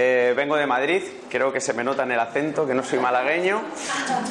Eh, 0.00 0.32
vengo 0.36 0.56
de 0.56 0.64
Madrid, 0.64 1.02
creo 1.28 1.52
que 1.52 1.60
se 1.60 1.72
me 1.72 1.82
nota 1.82 2.04
en 2.04 2.12
el 2.12 2.20
acento 2.20 2.64
que 2.64 2.72
no 2.72 2.84
soy 2.84 3.00
malagueño, 3.00 3.60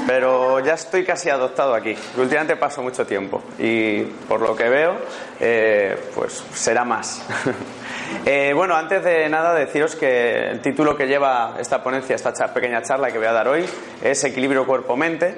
pero 0.08 0.62
ya 0.62 0.76
estoy 0.76 1.04
casi 1.04 1.30
adoptado 1.30 1.76
aquí. 1.76 1.94
Últimamente 2.16 2.56
paso 2.56 2.82
mucho 2.82 3.06
tiempo 3.06 3.44
y 3.60 4.04
por 4.30 4.40
lo 4.40 4.56
que 4.56 4.70
veo, 4.70 4.96
eh, 5.42 5.98
pues 6.16 6.42
será 6.54 6.86
más. 6.86 7.22
Eh, 8.26 8.54
bueno, 8.56 8.74
antes 8.74 9.04
de 9.04 9.28
nada 9.28 9.54
deciros 9.54 9.96
que 9.96 10.50
el 10.50 10.62
título 10.62 10.96
que 10.96 11.08
lleva 11.08 11.56
esta 11.60 11.84
ponencia, 11.84 12.16
esta 12.16 12.32
pequeña 12.54 12.82
charla 12.82 13.12
que 13.12 13.18
voy 13.18 13.28
a 13.28 13.34
dar 13.34 13.50
hoy, 13.50 13.66
es 14.02 14.24
Equilibrio 14.24 14.66
Cuerpo-Mente. 14.66 15.36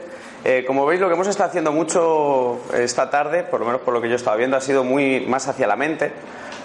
Como 0.66 0.85
veis, 0.85 1.02
lo 1.02 1.07
que 1.07 1.13
hemos 1.13 1.27
estado 1.27 1.49
haciendo 1.49 1.71
mucho 1.71 2.59
esta 2.73 3.09
tarde, 3.09 3.43
por 3.43 3.59
lo 3.59 3.66
menos 3.66 3.81
por 3.81 3.93
lo 3.93 4.02
que 4.02 4.09
yo 4.09 4.16
estaba 4.16 4.38
viendo, 4.38 4.57
ha 4.57 4.61
sido 4.61 4.84
muy 4.84 5.21
más 5.21 5.47
hacia 5.47 5.67
la 5.67 5.75
mente 5.75 6.11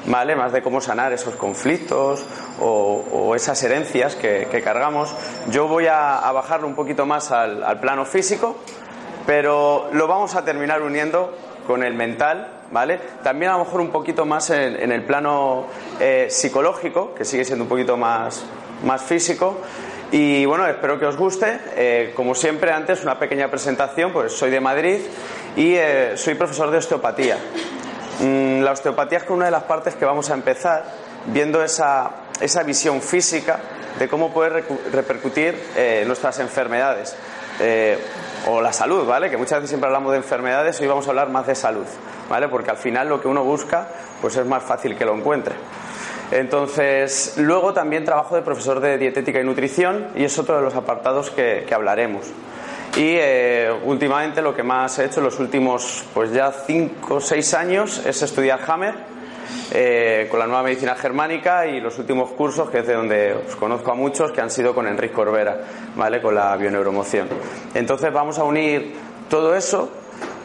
¿vale? 0.07 0.37
Más 0.37 0.53
de 0.53 0.63
cómo 0.63 0.81
sanar 0.81 1.13
esos 1.13 1.35
conflictos 1.37 2.25
o, 2.61 3.35
esas 3.35 3.63
herencias 3.63 4.17
que, 4.17 4.63
cargamos. 4.63 5.15
Yo 5.51 5.69
voy 5.69 5.87
a, 5.87 6.31
bajarlo 6.33 6.67
un 6.67 6.75
poquito 6.75 7.07
más 7.07 7.31
al, 7.31 7.81
plano 7.81 8.05
físico, 8.05 8.57
pero 9.27 9.89
lo 9.93 10.07
vamos 10.07 10.35
a 10.35 10.45
terminar 10.45 10.83
uniendo 10.83 11.37
con 11.67 11.83
el 11.83 11.95
mental, 11.95 12.49
¿vale? 12.71 13.01
También 13.23 13.53
a 13.53 13.59
lo 13.59 13.65
mejor 13.65 13.81
un 13.81 13.91
poquito 13.91 14.27
más 14.27 14.51
en, 14.51 14.93
el 14.93 15.03
plano 15.03 15.65
eh, 16.01 16.27
psicológico, 16.31 17.15
que 17.15 17.25
sigue 17.25 17.45
siendo 17.45 17.65
un 17.65 17.69
poquito 17.69 17.97
más, 17.97 18.45
más 18.85 19.03
físico. 19.03 19.59
Y 20.13 20.45
bueno, 20.45 20.67
espero 20.67 20.99
que 20.99 21.07
os 21.07 21.17
guste. 21.17 21.61
Eh, 21.77 22.13
como 22.15 22.35
siempre, 22.35 22.71
antes 22.73 23.03
una 23.03 23.19
pequeña 23.19 23.51
presentación, 23.51 24.13
pues 24.13 24.33
soy 24.33 24.51
de 24.51 24.61
Madrid 24.61 25.01
y 25.57 25.75
eh, 25.75 26.17
soy 26.17 26.35
profesor 26.35 26.71
de 26.71 26.79
osteopatía. 26.79 27.39
Mm, 28.21 28.61
la 28.61 28.73
osteopatía 28.73 29.19
es 29.19 29.29
una 29.29 29.47
de 29.47 29.51
las 29.51 29.65
partes 29.65 29.95
que 29.97 30.05
vamos 30.05 30.31
a 30.31 30.35
empezar 30.35 30.85
viendo 31.27 31.63
esa, 31.65 32.11
esa 32.41 32.63
visión 32.63 33.01
física 33.01 33.59
de 33.99 34.09
cómo 34.09 34.33
puede 34.33 34.65
repercutir 34.93 35.61
eh, 35.77 36.05
nuestras 36.07 36.39
enfermedades 36.41 37.17
o 38.49 38.61
la 38.61 38.73
salud, 38.73 39.07
¿vale? 39.07 39.31
Que 39.31 39.37
muchas 39.37 39.59
veces 39.59 39.71
siempre 39.71 39.87
hablamos 39.87 40.11
de 40.11 40.19
enfermedades, 40.19 40.81
hoy 40.81 40.89
vamos 40.89 41.07
a 41.07 41.11
hablar 41.11 41.29
más 41.29 41.47
de 41.47 41.55
salud, 41.55 41.87
¿vale? 42.29 42.49
Porque 42.49 42.73
al 42.73 42.77
final 42.77 43.09
lo 43.09 43.21
que 43.21 43.29
uno 43.29 43.45
busca, 43.45 43.87
pues 44.21 44.37
es 44.37 44.45
más 44.45 44.65
fácil 44.65 44.97
que 44.97 45.05
lo 45.05 45.15
encuentre. 45.15 45.55
Entonces, 46.35 47.35
luego 47.37 47.73
también 47.73 48.05
trabajo 48.05 48.35
de 48.35 48.43
profesor 48.43 48.81
de 48.81 48.99
dietética 48.99 49.41
y 49.41 49.45
nutrición 49.45 50.09
y 50.17 50.25
es 50.25 50.37
otro 50.37 50.57
de 50.57 50.63
los 50.63 50.75
apartados 50.75 51.31
que, 51.31 51.65
hablaremos. 51.73 52.27
Y 52.97 53.15
eh, 53.21 53.73
últimamente 53.85 54.43
lo 54.43 54.53
que 54.53 54.65
más 54.65 54.99
he 54.99 55.05
hecho 55.05 55.21
en 55.21 55.27
los 55.27 55.39
últimos, 55.39 56.05
pues 56.13 56.33
ya 56.33 56.51
5 56.51 57.15
o 57.15 57.21
6 57.21 57.55
años 57.55 58.05
es 58.05 58.21
estudiar 58.21 58.59
Hammer 58.67 58.95
eh, 59.73 60.27
con 60.29 60.41
la 60.41 60.49
nueva 60.49 60.65
medicina 60.65 60.97
germánica 60.97 61.67
y 61.67 61.81
los 61.81 62.01
últimos 62.01 62.33
cursos, 62.33 62.69
que 62.69 62.81
es 62.81 62.87
de 62.89 62.95
donde 62.95 63.35
os 63.35 63.55
conozco 63.55 63.93
a 63.93 63.95
muchos, 63.95 64.33
que 64.33 64.41
han 64.41 64.51
sido 64.51 64.75
con 64.75 64.89
Enrique 64.89 65.15
Corbera, 65.15 65.61
¿vale? 65.95 66.21
Con 66.21 66.35
la 66.35 66.57
bioneuromoción. 66.57 67.29
Entonces 67.75 68.13
vamos 68.13 68.41
a 68.41 68.45
unir 68.45 68.93
todo 69.31 69.55
eso 69.55 69.89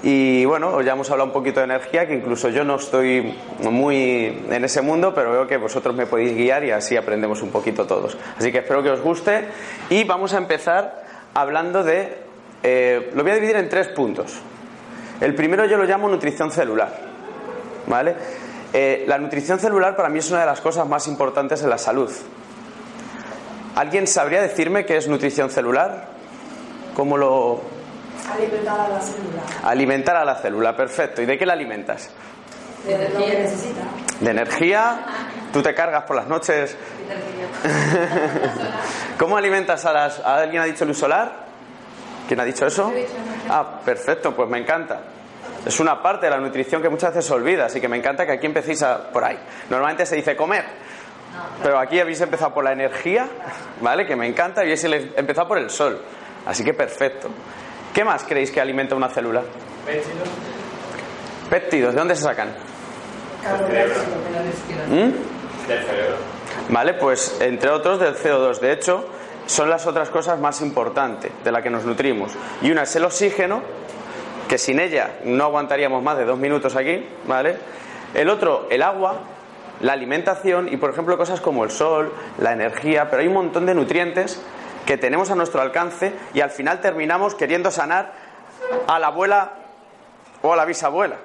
y 0.02 0.46
bueno, 0.46 0.82
ya 0.82 0.94
hemos 0.94 1.10
hablado 1.12 1.28
un 1.28 1.34
poquito 1.34 1.60
de 1.60 1.66
energía, 1.66 2.08
que 2.08 2.16
incluso 2.16 2.50
yo 2.50 2.64
no 2.64 2.76
estoy 2.76 3.36
muy 3.70 4.46
en 4.50 4.64
ese 4.64 4.82
mundo, 4.82 5.14
pero 5.14 5.32
veo 5.32 5.48
que 5.48 5.58
vosotros 5.58 5.96
me 5.96 6.06
podéis 6.06 6.36
guiar 6.36 6.64
y 6.64 6.72
así 6.72 6.96
aprendemos 6.96 7.42
un 7.42 7.50
poquito 7.50 7.86
todos. 7.86 8.18
Así 8.38 8.52
que 8.52 8.60
espero 8.60 8.82
que 8.82 8.92
os 8.92 9.02
guste 9.02 9.46
y 9.90 10.04
vamos 10.06 10.34
a 10.34 10.38
empezar 10.38 11.04
hablando 11.34 11.84
de 11.84 12.30
eh, 12.64 13.12
lo 13.14 13.24
voy 13.24 13.32
a 13.32 13.36
dividir 13.36 13.56
en 13.56 13.70
tres 13.70 13.88
puntos. 13.90 14.40
El 15.22 15.36
primero 15.36 15.66
yo 15.66 15.78
lo 15.78 15.84
llamo 15.84 16.08
nutrición 16.08 16.52
celular. 16.52 17.10
¿Vale? 17.88 18.16
Eh, 18.72 19.06
la 19.08 19.18
nutrición 19.18 19.60
celular 19.60 19.96
para 19.96 20.10
mí 20.10 20.20
es 20.20 20.30
una 20.30 20.42
de 20.42 20.46
las 20.46 20.62
cosas 20.62 20.88
más 20.88 21.08
importantes 21.08 21.62
en 21.64 21.70
la 21.70 21.78
salud. 21.78 22.12
¿Alguien 23.76 24.08
sabría 24.08 24.42
decirme 24.42 24.86
qué 24.86 24.98
es 24.98 25.08
nutrición 25.08 25.50
celular? 25.50 26.08
¿Cómo 26.96 27.18
lo...? 27.18 27.79
Alimentar 28.28 28.80
a 28.80 28.90
la 28.90 29.00
célula. 29.02 29.42
Alimentar 29.64 30.16
a 30.18 30.26
la 30.26 30.36
célula, 30.36 30.76
perfecto. 30.76 31.22
¿Y 31.22 31.26
de 31.26 31.38
qué 31.38 31.46
la 31.46 31.54
alimentas? 31.54 32.10
De 32.86 32.96
energía 32.96 33.40
necesita. 33.40 33.82
De 34.20 34.32
energía. 34.32 35.06
¿Tú 35.52 35.62
te 35.62 35.74
cargas 35.74 36.04
por 36.04 36.16
las 36.16 36.28
noches? 36.28 36.76
¿Cómo 39.18 39.38
alimentas 39.38 39.86
a 39.86 39.94
las... 39.94 40.20
¿Alguien 40.20 40.62
ha 40.62 40.66
dicho 40.66 40.86
luz 40.86 40.98
solar? 40.98 41.50
¿Quién 42.28 42.40
ha 42.40 42.46
dicho 42.46 42.68
eso? 42.68 42.92
Ah, 43.50 43.80
perfecto, 43.84 44.36
pues 44.36 44.48
me 44.50 44.60
encanta. 44.60 45.02
Es 45.66 45.80
una 45.80 46.02
parte 46.02 46.28
de 46.28 46.32
la 46.32 46.38
nutrición 46.38 46.82
que 46.82 46.90
muchas 46.90 47.10
veces 47.10 47.26
se 47.26 47.34
olvida, 47.34 47.66
así 47.66 47.82
que 47.82 47.88
me 47.88 47.98
encanta 47.98 48.26
que 48.26 48.34
aquí 48.34 48.46
empecéis 48.46 48.84
por 49.12 49.24
ahí. 49.24 49.38
Normalmente 49.70 50.06
se 50.06 50.16
dice 50.16 50.36
comer, 50.36 50.64
pero 51.64 51.80
aquí 51.80 52.00
habéis 52.00 52.22
empezado 52.22 52.54
por 52.54 52.64
la 52.64 52.72
energía, 52.72 53.28
¿vale? 53.82 54.06
Que 54.06 54.16
me 54.16 54.28
encanta, 54.28 54.62
y 54.64 54.68
habéis 54.68 54.84
empezado 54.84 55.48
por 55.48 55.58
el 55.58 55.70
sol. 55.70 56.02
Así 56.46 56.64
que 56.64 56.74
perfecto. 56.74 57.30
¿Qué 57.94 58.04
más 58.04 58.24
creéis 58.24 58.52
que 58.52 58.62
alimenta 58.62 58.96
una 58.96 59.10
célula? 59.10 59.42
Péptidos. 59.86 60.30
Péptidos, 61.50 61.94
¿de 61.94 62.00
dónde 62.00 62.16
se 62.16 62.24
sacan? 62.24 62.50
¿Mm? 64.88 65.68
Del 65.68 65.84
cerebro. 65.84 66.16
Vale, 66.70 66.94
pues 66.94 67.38
entre 67.42 67.70
otros 67.70 68.00
del 68.00 68.16
CO2. 68.16 68.60
De 68.60 68.72
hecho, 68.72 69.06
son 69.48 69.70
las 69.70 69.88
otras 69.88 70.10
cosas 70.10 70.40
más 70.40 70.62
importantes 70.62 71.32
de 71.44 71.52
las 71.52 71.64
que 71.64 71.70
nos 71.70 71.84
nutrimos. 71.86 72.32
Y 72.62 72.72
una 72.72 72.84
es 72.84 72.96
el 72.96 73.06
oxígeno, 73.06 73.62
que 74.48 74.58
sin 74.58 74.80
ella 74.80 75.20
no 75.26 75.44
aguantaríamos 75.44 76.04
más 76.04 76.18
de 76.18 76.26
dos 76.26 76.38
minutos 76.38 76.76
aquí, 76.76 77.06
¿vale? 77.28 77.58
El 78.14 78.30
otro, 78.30 78.68
el 78.70 78.84
agua, 78.84 79.22
la 79.82 79.94
alimentación 79.94 80.72
y, 80.72 80.78
por 80.78 80.92
ejemplo, 80.92 81.18
cosas 81.18 81.42
como 81.42 81.64
el 81.64 81.72
sol, 81.72 82.14
la 82.38 82.54
energía, 82.54 83.10
pero 83.10 83.22
hay 83.22 83.28
un 83.28 83.36
montón 83.36 83.66
de 83.66 83.74
nutrientes 83.74 84.42
que 84.86 84.98
tenemos 84.98 85.32
a 85.32 85.36
nuestro 85.36 85.62
alcance 85.62 86.14
y 86.34 86.42
al 86.42 86.52
final 86.52 86.82
terminamos 86.82 87.36
queriendo 87.36 87.72
sanar 87.72 88.12
a 88.88 89.00
la 89.00 89.08
abuela 89.08 89.52
o 90.42 90.54
a 90.54 90.56
la 90.56 90.66
bisabuela. 90.66 91.18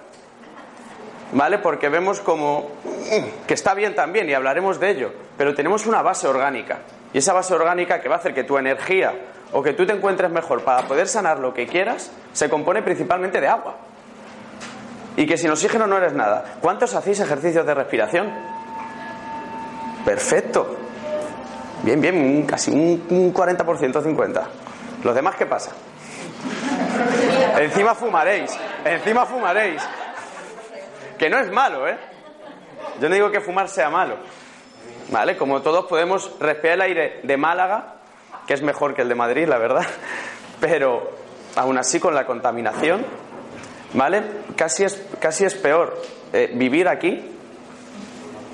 ¿Vale? 1.32 1.58
Porque 1.58 1.88
vemos 1.88 2.20
como 2.20 2.70
mm, 2.84 3.46
que 3.46 3.54
está 3.54 3.74
bien 3.74 3.94
también 3.94 4.28
y 4.28 4.34
hablaremos 4.34 4.78
de 4.78 4.90
ello, 4.90 5.12
pero 5.36 5.54
tenemos 5.54 5.86
una 5.86 6.02
base 6.02 6.28
orgánica. 6.28 6.78
Y 7.12 7.18
esa 7.18 7.32
base 7.32 7.54
orgánica 7.54 8.00
que 8.00 8.08
va 8.08 8.16
a 8.16 8.18
hacer 8.18 8.34
que 8.34 8.44
tu 8.44 8.58
energía 8.58 9.12
o 9.52 9.62
que 9.62 9.72
tú 9.72 9.86
te 9.86 9.92
encuentres 9.92 10.30
mejor 10.30 10.62
para 10.62 10.86
poder 10.86 11.08
sanar 11.08 11.38
lo 11.38 11.54
que 11.54 11.66
quieras, 11.66 12.10
se 12.32 12.48
compone 12.48 12.82
principalmente 12.82 13.40
de 13.40 13.48
agua. 13.48 13.76
Y 15.16 15.26
que 15.26 15.38
sin 15.38 15.50
oxígeno 15.50 15.86
no 15.86 15.96
eres 15.96 16.12
nada. 16.12 16.56
¿Cuántos 16.60 16.94
hacéis 16.94 17.20
ejercicios 17.20 17.64
de 17.64 17.74
respiración? 17.74 18.32
Perfecto. 20.04 20.76
Bien, 21.84 22.00
bien, 22.00 22.46
casi 22.46 22.70
un, 22.70 23.34
40%, 23.34 23.66
50%. 23.92 24.42
¿Los 25.02 25.14
demás 25.14 25.36
qué 25.36 25.44
pasa? 25.44 25.72
encima 27.60 27.94
fumaréis, 27.94 28.58
encima 28.86 29.26
fumaréis. 29.26 29.82
Que 31.18 31.28
no 31.28 31.38
es 31.38 31.52
malo, 31.52 31.86
¿eh? 31.86 31.98
Yo 33.00 33.08
no 33.10 33.14
digo 33.14 33.30
que 33.30 33.42
fumar 33.42 33.68
sea 33.68 33.90
malo. 33.90 34.16
¿Vale? 35.10 35.36
Como 35.36 35.60
todos 35.60 35.84
podemos 35.84 36.34
respirar 36.40 36.76
el 36.76 36.80
aire 36.80 37.20
de 37.22 37.36
Málaga, 37.36 37.96
que 38.46 38.54
es 38.54 38.62
mejor 38.62 38.94
que 38.94 39.02
el 39.02 39.08
de 39.10 39.14
Madrid, 39.14 39.46
la 39.46 39.58
verdad, 39.58 39.84
pero 40.60 41.10
aún 41.54 41.76
así 41.76 42.00
con 42.00 42.14
la 42.14 42.24
contaminación, 42.24 43.04
¿vale? 43.92 44.22
Casi 44.56 44.84
es, 44.84 45.06
casi 45.20 45.44
es 45.44 45.54
peor 45.54 46.00
eh, 46.32 46.50
vivir 46.54 46.88
aquí 46.88 47.30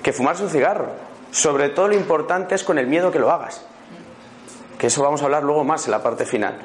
que 0.02 0.12
fumarse 0.12 0.42
un 0.42 0.50
cigarro. 0.50 1.09
Sobre 1.30 1.70
todo 1.70 1.88
lo 1.88 1.94
importante 1.94 2.54
es 2.54 2.64
con 2.64 2.78
el 2.78 2.86
miedo 2.86 3.10
que 3.10 3.18
lo 3.18 3.30
hagas. 3.30 3.64
Que 4.78 4.88
eso 4.88 5.02
vamos 5.02 5.22
a 5.22 5.26
hablar 5.26 5.42
luego 5.42 5.64
más 5.64 5.84
en 5.86 5.92
la 5.92 6.02
parte 6.02 6.24
final. 6.24 6.58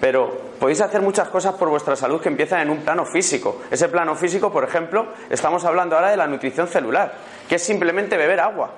Pero 0.00 0.30
podéis 0.58 0.80
hacer 0.80 1.00
muchas 1.00 1.28
cosas 1.28 1.54
por 1.54 1.68
vuestra 1.68 1.96
salud 1.96 2.20
que 2.20 2.28
empiezan 2.28 2.60
en 2.60 2.70
un 2.70 2.78
plano 2.78 3.04
físico. 3.04 3.62
Ese 3.70 3.88
plano 3.88 4.14
físico, 4.14 4.52
por 4.52 4.64
ejemplo, 4.64 5.06
estamos 5.30 5.64
hablando 5.64 5.96
ahora 5.96 6.10
de 6.10 6.16
la 6.16 6.26
nutrición 6.26 6.68
celular, 6.68 7.14
que 7.48 7.56
es 7.56 7.64
simplemente 7.64 8.16
beber 8.16 8.40
agua. 8.40 8.70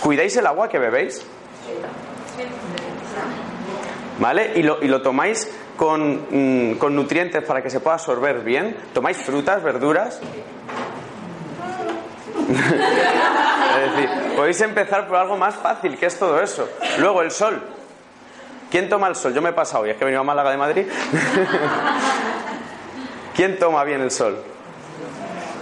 ¿Cuidáis 0.00 0.36
el 0.36 0.46
agua 0.46 0.68
que 0.68 0.78
bebéis? 0.78 1.24
¿Vale? 4.18 4.52
¿Y 4.56 4.62
lo, 4.62 4.82
y 4.82 4.88
lo 4.88 5.02
tomáis 5.02 5.50
con, 5.76 6.26
mm, 6.30 6.74
con, 6.74 6.94
nutrientes 6.94 7.42
para 7.44 7.62
que 7.62 7.70
se 7.70 7.80
pueda 7.80 7.94
absorber 7.94 8.40
bien? 8.40 8.76
¿Tomáis 8.92 9.16
frutas, 9.16 9.62
verduras? 9.62 10.20
es 13.80 13.94
decir, 13.94 14.10
podéis 14.36 14.60
empezar 14.60 15.06
por 15.06 15.16
algo 15.16 15.36
más 15.36 15.54
fácil, 15.54 15.98
que 15.98 16.06
es 16.06 16.18
todo 16.18 16.40
eso. 16.40 16.68
Luego, 16.98 17.22
el 17.22 17.30
sol. 17.30 17.60
¿Quién 18.70 18.88
toma 18.88 19.08
el 19.08 19.14
sol? 19.14 19.32
Yo 19.32 19.40
me 19.40 19.50
he 19.50 19.52
pasado 19.52 19.84
hoy, 19.84 19.90
es 19.90 19.96
que 19.96 20.02
he 20.02 20.06
venido 20.06 20.20
a 20.20 20.24
Málaga 20.24 20.50
de 20.50 20.56
Madrid. 20.56 20.86
¿Quién 23.36 23.58
toma 23.58 23.84
bien 23.84 24.00
el 24.00 24.10
sol? 24.10 24.42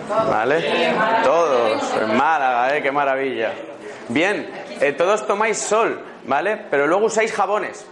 ¿Vale? 0.08 0.94
Todos. 1.22 1.82
En 2.00 2.16
Málaga, 2.16 2.76
¿eh? 2.76 2.82
Qué 2.82 2.92
maravilla. 2.92 3.52
Bien, 4.08 4.50
eh, 4.80 4.92
todos 4.92 5.26
tomáis 5.26 5.58
sol, 5.58 6.00
¿vale? 6.24 6.56
Pero 6.70 6.86
luego 6.86 7.06
usáis 7.06 7.32
jabones. 7.32 7.86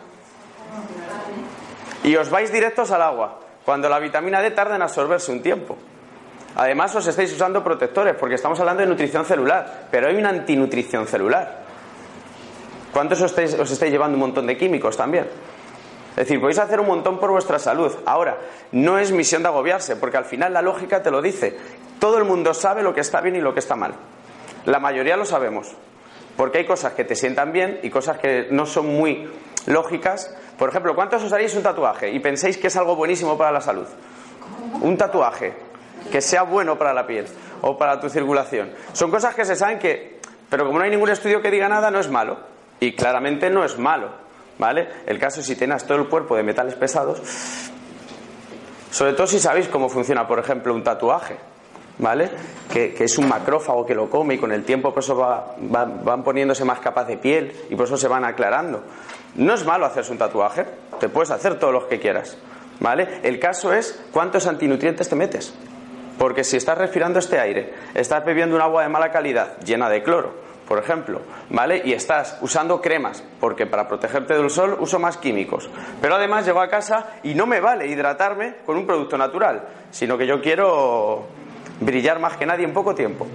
Y 2.02 2.16
os 2.16 2.30
vais 2.30 2.50
directos 2.50 2.90
al 2.90 3.02
agua, 3.02 3.40
cuando 3.64 3.88
la 3.88 3.98
vitamina 3.98 4.40
D 4.40 4.50
tarda 4.50 4.76
en 4.76 4.82
absorberse 4.82 5.32
un 5.32 5.42
tiempo. 5.42 5.76
Además, 6.56 6.94
os 6.96 7.06
estáis 7.06 7.32
usando 7.32 7.62
protectores, 7.62 8.16
porque 8.16 8.34
estamos 8.34 8.58
hablando 8.60 8.82
de 8.82 8.88
nutrición 8.88 9.24
celular, 9.24 9.86
pero 9.90 10.08
hay 10.08 10.16
una 10.16 10.30
antinutrición 10.30 11.06
celular. 11.06 11.60
¿Cuántos 12.92 13.20
os 13.22 13.30
estáis, 13.38 13.92
llevando 13.92 14.16
un 14.16 14.20
montón 14.20 14.46
de 14.46 14.56
químicos 14.56 14.96
también? 14.96 15.26
Es 16.10 16.16
decir, 16.16 16.40
podéis 16.40 16.58
hacer 16.58 16.80
un 16.80 16.88
montón 16.88 17.20
por 17.20 17.30
vuestra 17.30 17.58
salud. 17.58 17.92
Ahora, 18.04 18.38
no 18.72 18.98
es 18.98 19.12
misión 19.12 19.42
de 19.42 19.48
agobiarse, 19.48 19.94
porque 19.94 20.16
al 20.16 20.24
final 20.24 20.52
la 20.52 20.60
lógica 20.60 21.02
te 21.02 21.10
lo 21.10 21.22
dice. 21.22 21.56
Todo 22.00 22.18
el 22.18 22.24
mundo 22.24 22.52
sabe 22.52 22.82
lo 22.82 22.92
que 22.92 23.00
está 23.00 23.20
bien 23.20 23.36
y 23.36 23.40
lo 23.40 23.54
que 23.54 23.60
está 23.60 23.76
mal. 23.76 23.94
La 24.66 24.80
mayoría 24.80 25.16
lo 25.16 25.24
sabemos. 25.24 25.72
Porque 26.36 26.58
hay 26.58 26.66
cosas 26.66 26.94
que 26.94 27.04
te 27.04 27.14
sientan 27.14 27.52
bien 27.52 27.78
y 27.82 27.90
cosas 27.90 28.18
que 28.18 28.48
no 28.50 28.66
son 28.66 28.86
muy 28.86 29.30
lógicas. 29.66 30.34
Por 30.58 30.68
ejemplo, 30.68 30.94
¿cuántos 30.96 31.22
os 31.22 31.32
haréis 31.32 31.54
un 31.54 31.62
tatuaje 31.62 32.10
y 32.10 32.18
penséis 32.18 32.58
que 32.58 32.66
es 32.66 32.76
algo 32.76 32.96
buenísimo 32.96 33.38
para 33.38 33.52
la 33.52 33.60
salud? 33.60 33.86
Un 34.80 34.96
tatuaje 34.96 35.69
que 36.10 36.20
sea 36.20 36.42
bueno 36.42 36.78
para 36.78 36.92
la 36.92 37.06
piel 37.06 37.26
o 37.62 37.76
para 37.76 38.00
tu 38.00 38.08
circulación. 38.08 38.70
Son 38.92 39.10
cosas 39.10 39.34
que 39.34 39.44
se 39.44 39.56
saben 39.56 39.78
que, 39.78 40.20
pero 40.48 40.66
como 40.66 40.78
no 40.78 40.84
hay 40.84 40.90
ningún 40.90 41.10
estudio 41.10 41.40
que 41.42 41.50
diga 41.50 41.68
nada, 41.68 41.90
no 41.90 42.00
es 42.00 42.10
malo. 42.10 42.38
Y 42.80 42.94
claramente 42.94 43.50
no 43.50 43.64
es 43.64 43.78
malo, 43.78 44.08
¿vale? 44.58 44.88
El 45.06 45.18
caso 45.18 45.40
es 45.40 45.46
si 45.46 45.56
tienes 45.56 45.84
todo 45.84 45.98
el 45.98 46.08
cuerpo 46.08 46.36
de 46.36 46.42
metales 46.42 46.74
pesados, 46.74 47.20
sobre 48.90 49.12
todo 49.12 49.26
si 49.26 49.38
sabéis 49.38 49.68
cómo 49.68 49.88
funciona, 49.88 50.26
por 50.26 50.38
ejemplo, 50.38 50.74
un 50.74 50.82
tatuaje, 50.82 51.36
¿vale? 51.98 52.30
Que, 52.72 52.94
es 52.98 53.18
un 53.18 53.28
macrófago 53.28 53.84
que 53.84 53.94
lo 53.94 54.08
come 54.08 54.34
y 54.34 54.38
con 54.38 54.50
el 54.50 54.64
tiempo 54.64 54.92
por 54.92 55.02
eso 55.02 55.16
va, 55.16 55.54
van 55.58 56.24
poniéndose 56.24 56.64
más 56.64 56.80
capas 56.80 57.06
de 57.06 57.18
piel 57.18 57.52
y 57.68 57.76
por 57.76 57.86
eso 57.86 57.96
se 57.96 58.08
van 58.08 58.24
aclarando. 58.24 58.82
No 59.36 59.54
es 59.54 59.64
malo 59.64 59.86
hacerse 59.86 60.10
un 60.10 60.18
tatuaje, 60.18 60.64
te 60.98 61.08
puedes 61.08 61.30
hacer 61.30 61.58
todos 61.58 61.72
los 61.72 61.84
que 61.84 62.00
quieras, 62.00 62.36
¿vale? 62.80 63.20
El 63.22 63.38
caso 63.38 63.72
es 63.72 64.02
cuántos 64.10 64.46
antinutrientes 64.46 65.08
te 65.08 65.16
metes. 65.16 65.54
Porque 66.20 66.44
si 66.44 66.58
estás 66.58 66.76
respirando 66.76 67.18
este 67.18 67.40
aire, 67.40 67.72
estás 67.94 68.22
bebiendo 68.26 68.54
un 68.54 68.60
agua 68.60 68.82
de 68.82 68.90
mala 68.90 69.10
calidad, 69.10 69.58
llena 69.64 69.88
de 69.88 70.02
cloro, 70.02 70.34
por 70.68 70.78
ejemplo, 70.78 71.22
¿vale? 71.48 71.80
Y 71.82 71.94
estás 71.94 72.36
usando 72.42 72.82
cremas, 72.82 73.24
porque 73.40 73.64
para 73.64 73.88
protegerte 73.88 74.34
del 74.34 74.50
sol 74.50 74.76
uso 74.80 74.98
más 74.98 75.16
químicos. 75.16 75.70
Pero 76.02 76.16
además 76.16 76.44
llego 76.44 76.60
a 76.60 76.68
casa 76.68 77.06
y 77.22 77.34
no 77.34 77.46
me 77.46 77.60
vale 77.60 77.86
hidratarme 77.86 78.56
con 78.66 78.76
un 78.76 78.86
producto 78.86 79.16
natural, 79.16 79.62
sino 79.90 80.18
que 80.18 80.26
yo 80.26 80.42
quiero 80.42 81.24
brillar 81.80 82.18
más 82.18 82.36
que 82.36 82.44
nadie 82.44 82.66
en 82.66 82.74
poco 82.74 82.94
tiempo. 82.94 83.26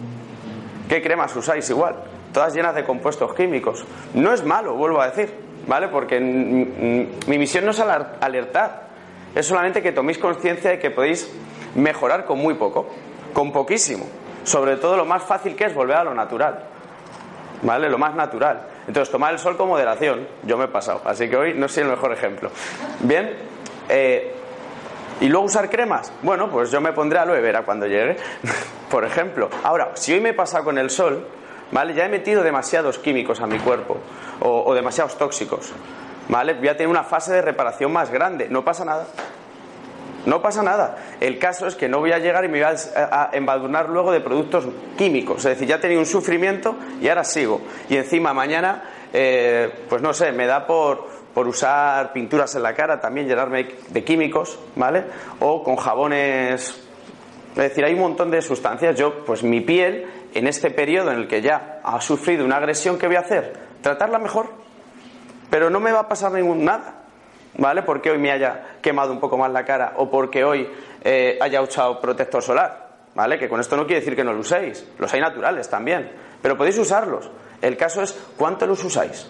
¿Qué 0.88 1.02
cremas 1.02 1.36
usáis 1.36 1.68
igual? 1.72 1.96
Todas 2.31 2.54
llenas 2.54 2.76
de 2.76 2.84
compuestos 2.84 3.34
químicos. 3.34 3.84
No 4.14 4.31
es 4.31 4.44
malo, 4.44 4.76
vuelvo 4.76 5.02
a 5.02 5.10
decir, 5.10 5.34
¿vale? 5.66 5.88
Porque 5.88 6.20
mi 6.20 7.38
misión 7.40 7.66
no 7.66 7.72
es 7.72 7.80
alertar, 7.80 8.90
es 9.34 9.48
solamente 9.48 9.81
que 9.81 9.92
toméis 9.92 10.20
conciencia 10.20 10.70
de 10.70 10.78
que 10.78 10.92
podéis 10.92 11.34
mejorar 11.75 12.25
con 12.25 12.39
muy 12.39 12.56
poco, 12.56 12.88
con 13.33 13.51
poquísimo. 13.51 14.06
Sobre 14.44 14.77
todo 14.77 14.98
lo 14.98 15.06
más 15.06 15.24
fácil 15.24 15.56
que 15.56 15.66
es 15.66 15.74
volver 15.74 15.98
a 15.98 16.04
lo 16.04 16.13
natural. 16.13 16.63
¿vale? 17.62 17.89
Lo 17.89 17.98
más 17.98 18.16
natural. 18.16 18.68
Entonces, 18.88 19.12
tomar 19.12 19.33
el 19.33 19.39
sol 19.39 19.57
con 19.57 19.68
moderación, 19.68 20.27
yo 20.44 20.57
me 20.57 20.66
he 20.66 20.68
pasado, 20.68 21.01
así 21.06 21.27
que 21.27 21.36
hoy 21.36 21.54
no 21.54 21.68
soy 21.68 21.83
el 21.83 21.89
mejor 21.89 22.13
ejemplo. 22.13 22.51
Bien, 23.00 23.36
eh, 23.89 24.33
¿y 25.19 25.27
luego 25.27 25.45
usar 25.45 25.69
cremas? 25.69 26.12
Bueno, 26.22 26.50
pues 26.50 26.72
yo 26.72 26.80
me 26.81 26.94
pondré 26.94 27.19
aloe 27.19 27.42
vera 27.42 27.63
cuando 27.63 27.88
llegue, 27.88 28.18
por 28.89 29.04
ejemplo. 29.04 29.50
Ahora, 29.63 29.92
si 29.95 30.13
hoy 30.13 30.21
me 30.21 30.30
he 30.30 30.33
pasado 30.33 30.63
con 30.63 30.78
el 30.78 30.89
sol, 30.89 31.28
¿vale? 31.71 31.94
Ya 31.94 32.06
he 32.06 32.10
metido 32.10 32.44
demasiados 32.44 33.00
químicos 33.00 33.42
a 33.42 33.48
mi 33.48 33.57
cuerpo 33.57 33.98
o, 34.39 34.63
o 34.66 34.74
demasiados 34.75 35.18
tóxicos, 35.18 35.74
¿vale? 36.30 36.54
Voy 36.54 36.68
a 36.68 36.78
tener 36.78 36.88
una 36.88 37.04
fase 37.04 37.33
de 37.33 37.42
reparación 37.42 37.92
más 37.92 38.12
grande, 38.12 38.48
no 38.50 38.63
pasa 38.63 38.86
nada. 38.86 39.07
No 40.25 40.42
pasa 40.42 40.63
nada. 40.63 40.98
El 41.19 41.38
caso 41.38 41.68
es 41.68 41.75
que 41.75 41.88
no 41.88 42.00
voy 42.00 42.12
a 42.12 42.19
llegar 42.19 42.44
y 42.45 42.48
me 42.48 42.63
voy 42.63 42.75
a, 42.95 43.30
embadurnar 43.33 43.89
luego 43.89 44.12
de 44.12 44.22
productos 44.22 44.68
químicos. 44.98 45.38
Es 45.39 45.51
decir, 45.51 45.68
ya 45.68 45.75
he 45.75 45.80
tenido 45.80 46.00
un 46.00 46.06
sufrimiento 46.06 46.75
y 47.01 47.07
ahora 47.07 47.24
sigo. 47.24 47.62
Y 47.89 47.98
encima 47.98 48.33
mañana, 48.33 48.83
eh, 49.13 49.86
pues 49.88 50.01
no 50.01 50.13
sé, 50.13 50.31
me 50.31 50.48
da 50.48 50.66
por, 50.66 51.07
por 51.33 51.48
usar 51.48 52.12
pinturas 52.12 52.56
en 52.56 52.63
la 52.63 52.74
cara, 52.74 53.00
también 53.00 53.27
llenarme 53.27 53.68
de 53.89 54.04
químicos, 54.04 54.57
¿vale? 54.75 55.06
O 55.39 55.63
con 55.63 55.75
jabones. 55.75 56.81
Es 57.51 57.56
decir, 57.56 57.86
hay 57.86 57.94
un 57.94 58.01
montón 58.01 58.31
de 58.31 58.42
sustancias. 58.42 58.98
Yo, 58.98 59.24
pues 59.25 59.44
mi 59.44 59.62
piel, 59.62 60.07
en 60.33 60.48
este 60.48 60.71
periodo 60.71 61.12
en 61.12 61.19
el 61.19 61.28
que 61.28 61.42
ya 61.42 61.80
ha 61.83 62.01
sufrido 62.01 62.44
una 62.44 62.57
agresión, 62.57 62.98
¿qué 62.98 63.07
voy 63.07 63.16
a 63.16 63.21
hacer? 63.21 63.54
Tratarla 63.81 64.18
mejor. 64.18 64.50
Pero 65.50 65.69
no 65.69 65.80
me 65.80 65.92
va 65.92 66.01
a 66.01 66.07
pasar 66.10 66.31
ningún 66.31 66.66
nada. 66.66 67.05
¿Vale? 67.57 67.84
Porque 67.84 68.12
hoy 68.12 68.18
me 68.18 68.31
haya 68.31 68.78
quemado 68.81 69.12
un 69.12 69.19
poco 69.19 69.38
más 69.38 69.52
la 69.52 69.66
cara 69.66 69.94
o 69.98 70.10
porque 70.10 70.44
hoy 70.44 70.68
eh, 71.02 71.38
haya 71.42 71.62
usado 71.62 72.00
protector 72.00 72.42
solar, 72.42 72.90
¿vale? 73.13 73.38
Que 73.38 73.48
con 73.48 73.60
esto 73.60 73.75
no 73.75 73.86
quiere 73.86 74.02
decir 74.02 74.16
que 74.16 74.24
no 74.24 74.34
lo 74.34 74.40
uséis, 74.40 74.86
los 74.98 75.13
hay 75.13 75.22
naturales 75.22 75.69
también, 75.69 76.12
pero 76.42 76.57
podéis 76.57 76.78
usarlos. 76.78 77.30
El 77.62 77.78
caso 77.78 78.02
es 78.02 78.13
cuánto 78.38 78.68
los 78.68 78.84
usáis, 78.84 79.28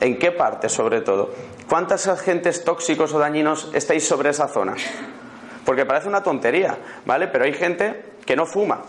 en 0.00 0.18
qué 0.18 0.32
parte 0.32 0.68
sobre 0.68 1.00
todo, 1.00 1.30
cuántos 1.68 2.06
agentes 2.08 2.64
tóxicos 2.64 3.12
o 3.14 3.18
dañinos 3.18 3.70
estáis 3.74 4.06
sobre 4.06 4.30
esa 4.30 4.48
zona. 4.48 4.74
Porque 5.64 5.86
parece 5.86 6.08
una 6.08 6.22
tontería, 6.22 6.76
¿vale? 7.04 7.28
Pero 7.28 7.44
hay 7.44 7.52
gente 7.52 8.14
que 8.26 8.34
no 8.34 8.46
fuma, 8.46 8.82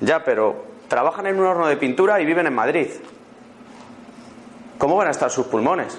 ya, 0.00 0.22
pero 0.24 0.66
trabajan 0.88 1.26
en 1.26 1.38
un 1.38 1.46
horno 1.46 1.66
de 1.66 1.76
pintura 1.76 2.20
y 2.20 2.26
viven 2.26 2.46
en 2.46 2.54
Madrid. 2.54 2.88
¿Cómo 4.78 4.96
van 4.96 5.08
a 5.08 5.10
estar 5.10 5.30
sus 5.30 5.46
pulmones? 5.46 5.98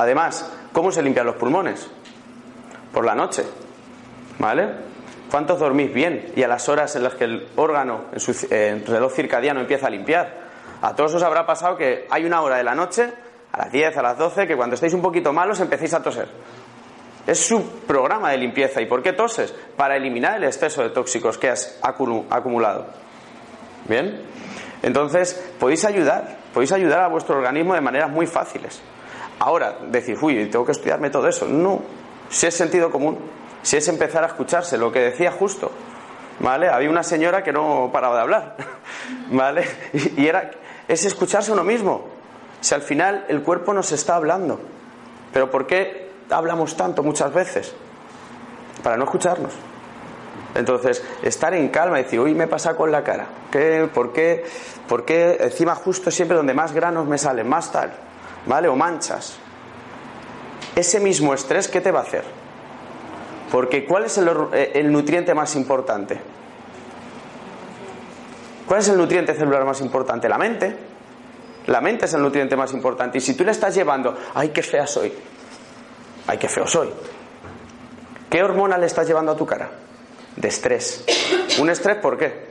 Además, 0.00 0.50
¿cómo 0.72 0.90
se 0.90 1.02
limpian 1.02 1.26
los 1.26 1.36
pulmones? 1.36 1.86
Por 2.90 3.04
la 3.04 3.14
noche. 3.14 3.44
¿Vale? 4.38 4.70
¿Cuántos 5.30 5.58
dormís 5.58 5.92
bien 5.92 6.32
y 6.34 6.42
a 6.42 6.48
las 6.48 6.70
horas 6.70 6.96
en 6.96 7.02
las 7.02 7.16
que 7.16 7.24
el 7.24 7.48
órgano, 7.56 8.06
en 8.10 8.18
su 8.18 8.32
reloj 8.86 9.12
circadiano, 9.12 9.60
empieza 9.60 9.88
a 9.88 9.90
limpiar? 9.90 10.38
A 10.80 10.96
todos 10.96 11.12
os 11.16 11.22
habrá 11.22 11.44
pasado 11.44 11.76
que 11.76 12.06
hay 12.08 12.24
una 12.24 12.40
hora 12.40 12.56
de 12.56 12.64
la 12.64 12.74
noche, 12.74 13.12
a 13.52 13.58
las 13.58 13.70
10, 13.70 13.94
a 13.98 14.02
las 14.02 14.16
12, 14.16 14.46
que 14.46 14.56
cuando 14.56 14.72
estáis 14.74 14.94
un 14.94 15.02
poquito 15.02 15.34
malos 15.34 15.60
empecéis 15.60 15.92
a 15.92 16.02
toser. 16.02 16.28
Es 17.26 17.46
su 17.46 17.62
programa 17.86 18.30
de 18.30 18.38
limpieza. 18.38 18.80
¿Y 18.80 18.86
por 18.86 19.02
qué 19.02 19.12
toses? 19.12 19.52
Para 19.76 19.96
eliminar 19.96 20.38
el 20.38 20.44
exceso 20.44 20.82
de 20.82 20.88
tóxicos 20.88 21.36
que 21.36 21.50
has 21.50 21.78
acumulado. 21.82 22.86
¿Bien? 23.86 24.22
Entonces, 24.82 25.52
podéis 25.60 25.84
ayudar, 25.84 26.38
podéis 26.54 26.72
ayudar 26.72 27.02
a 27.02 27.08
vuestro 27.08 27.36
organismo 27.36 27.74
de 27.74 27.82
maneras 27.82 28.08
muy 28.08 28.26
fáciles. 28.26 28.80
Ahora, 29.40 29.78
decir, 29.88 30.18
uy, 30.20 30.50
tengo 30.50 30.66
que 30.66 30.72
estudiarme 30.72 31.08
todo 31.08 31.26
eso. 31.26 31.46
No, 31.46 31.80
si 32.28 32.46
es 32.46 32.54
sentido 32.54 32.90
común, 32.90 33.18
si 33.62 33.78
es 33.78 33.88
empezar 33.88 34.22
a 34.22 34.26
escucharse, 34.26 34.76
lo 34.76 34.92
que 34.92 35.00
decía 35.00 35.32
justo. 35.32 35.72
¿Vale? 36.40 36.68
Había 36.68 36.90
una 36.90 37.02
señora 37.02 37.42
que 37.42 37.50
no 37.52 37.90
paraba 37.90 38.16
de 38.16 38.20
hablar. 38.22 38.56
¿Vale? 39.30 39.64
Y, 40.16 40.26
era, 40.26 40.50
es 40.86 41.06
escucharse 41.06 41.52
uno 41.52 41.64
mismo. 41.64 42.04
Si 42.60 42.74
al 42.74 42.82
final 42.82 43.24
el 43.28 43.42
cuerpo 43.42 43.72
nos 43.72 43.92
está 43.92 44.16
hablando. 44.16 44.60
Pero 45.32 45.50
¿por 45.50 45.66
qué 45.66 46.10
hablamos 46.28 46.76
tanto 46.76 47.02
muchas 47.02 47.32
veces? 47.32 47.74
Para 48.82 48.98
no 48.98 49.04
escucharnos. 49.04 49.54
Entonces, 50.54 51.02
estar 51.22 51.54
en 51.54 51.68
calma 51.68 51.98
y 52.00 52.02
decir, 52.02 52.20
uy, 52.20 52.34
me 52.34 52.46
pasa 52.46 52.74
con 52.74 52.92
la 52.92 53.02
cara. 53.04 53.26
¿Qué, 53.50 53.88
por, 53.92 54.12
qué, 54.12 54.44
¿Por 54.86 55.06
qué 55.06 55.38
encima 55.40 55.74
justo 55.74 56.10
siempre 56.10 56.36
donde 56.36 56.52
más 56.52 56.72
granos 56.72 57.06
me 57.06 57.16
salen, 57.16 57.48
más 57.48 57.72
tal? 57.72 58.09
¿Vale? 58.46 58.68
O 58.68 58.76
manchas. 58.76 59.36
Ese 60.74 61.00
mismo 61.00 61.34
estrés, 61.34 61.68
¿qué 61.68 61.80
te 61.80 61.90
va 61.90 62.00
a 62.00 62.02
hacer? 62.02 62.24
Porque 63.50 63.84
¿cuál 63.84 64.04
es 64.04 64.16
eh, 64.18 64.72
el, 64.74 64.92
nutriente 64.92 65.34
más 65.34 65.56
importante? 65.56 66.20
¿Cuál 68.66 68.80
es 68.80 68.88
el 68.88 68.96
nutriente 68.96 69.34
celular 69.34 69.64
más 69.64 69.80
importante? 69.80 70.28
La 70.28 70.38
mente. 70.38 70.76
La 71.66 71.80
mente 71.80 72.04
es 72.04 72.14
el 72.14 72.22
nutriente 72.22 72.56
más 72.56 72.72
importante. 72.72 73.18
Y 73.18 73.20
si 73.20 73.34
tú 73.34 73.44
le 73.44 73.50
estás 73.50 73.74
llevando, 73.74 74.16
¡ay, 74.34 74.50
qué 74.50 74.62
fea 74.62 74.86
soy! 74.86 75.12
¡Ay, 76.26 76.38
qué 76.38 76.48
feo 76.48 76.66
soy! 76.66 76.90
¿Qué 78.30 78.42
hormona 78.42 78.78
le 78.78 78.86
estás 78.86 79.06
llevando 79.08 79.32
a 79.32 79.36
tu 79.36 79.44
cara? 79.44 79.68
De 80.36 80.48
estrés. 80.48 81.04
¿Un 81.58 81.68
estrés 81.68 81.96
por 81.96 82.16
qué? 82.16 82.50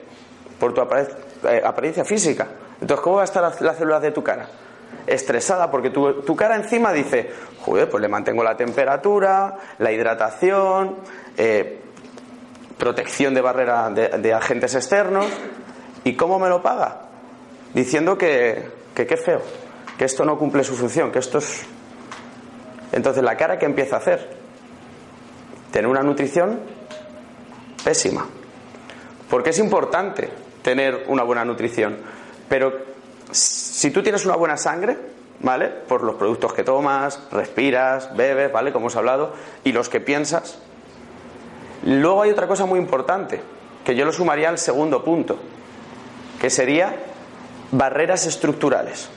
Por 0.59 0.73
tu 0.73 0.81
eh, 0.81 1.61
apariencia 1.63 2.03
física. 2.03 2.47
Entonces, 2.81 3.01
¿cómo 3.01 3.15
va 3.17 3.21
a 3.21 3.25
estar 3.25 3.61
la 3.61 3.73
célula 3.73 4.01
de 4.01 4.11
tu 4.11 4.21
cara? 4.21 4.47
Estresada 5.07 5.71
porque 5.71 5.89
tu, 5.89 6.35
cara 6.35 6.55
encima 6.55 6.93
dice, 6.93 7.31
joder, 7.61 7.89
pues 7.89 8.01
le 8.01 8.07
mantengo 8.07 8.43
la 8.43 8.55
temperatura, 8.55 9.57
la 9.79 9.91
hidratación, 9.91 10.97
eh, 11.37 11.81
protección 12.77 13.33
de 13.33 13.41
barrera 13.41 13.89
de, 13.89 14.33
agentes 14.33 14.75
externos. 14.75 15.25
¿Y 16.03 16.15
cómo 16.15 16.39
me 16.39 16.47
lo 16.47 16.61
paga? 16.61 17.01
Diciendo 17.73 18.17
que, 18.17 18.69
que 18.95 19.05
qué 19.05 19.17
feo, 19.17 19.41
que 19.97 20.05
esto 20.05 20.23
no 20.25 20.37
cumple 20.37 20.63
su 20.63 20.75
función, 20.75 21.11
que 21.11 21.19
esto 21.19 21.39
es... 21.39 21.65
Entonces 22.91 23.23
la 23.23 23.35
cara 23.35 23.59
que 23.59 23.65
empieza 23.65 23.97
a 23.97 23.99
hacer, 23.99 24.37
tener 25.71 25.89
una 25.89 26.01
nutrición 26.01 26.61
pésima. 27.83 28.27
Porque 29.29 29.51
es 29.51 29.59
importante 29.59 30.29
tener 30.61 31.05
una 31.07 31.23
buena 31.23 31.45
nutrición. 31.45 31.97
Pero 32.47 32.88
si 33.31 33.91
tú 33.91 34.01
tienes 34.01 34.25
una 34.25 34.35
buena 34.35 34.57
sangre, 34.57 34.97
¿vale? 35.41 35.67
Por 35.67 36.03
los 36.03 36.15
productos 36.15 36.53
que 36.53 36.63
tomas, 36.63 37.19
respiras, 37.31 38.15
bebes, 38.15 38.51
¿vale? 38.51 38.71
Como 38.71 38.85
hemos 38.85 38.95
hablado, 38.95 39.33
y 39.63 39.71
los 39.71 39.89
que 39.89 39.99
piensas. 39.99 40.59
Luego 41.83 42.23
hay 42.23 42.31
otra 42.31 42.47
cosa 42.47 42.65
muy 42.65 42.79
importante, 42.79 43.41
que 43.85 43.95
yo 43.95 44.05
lo 44.05 44.11
sumaría 44.11 44.49
al 44.49 44.57
segundo 44.57 45.03
punto, 45.03 45.37
que 46.39 46.49
sería 46.49 46.95
barreras 47.71 48.25
estructurales. 48.25 49.09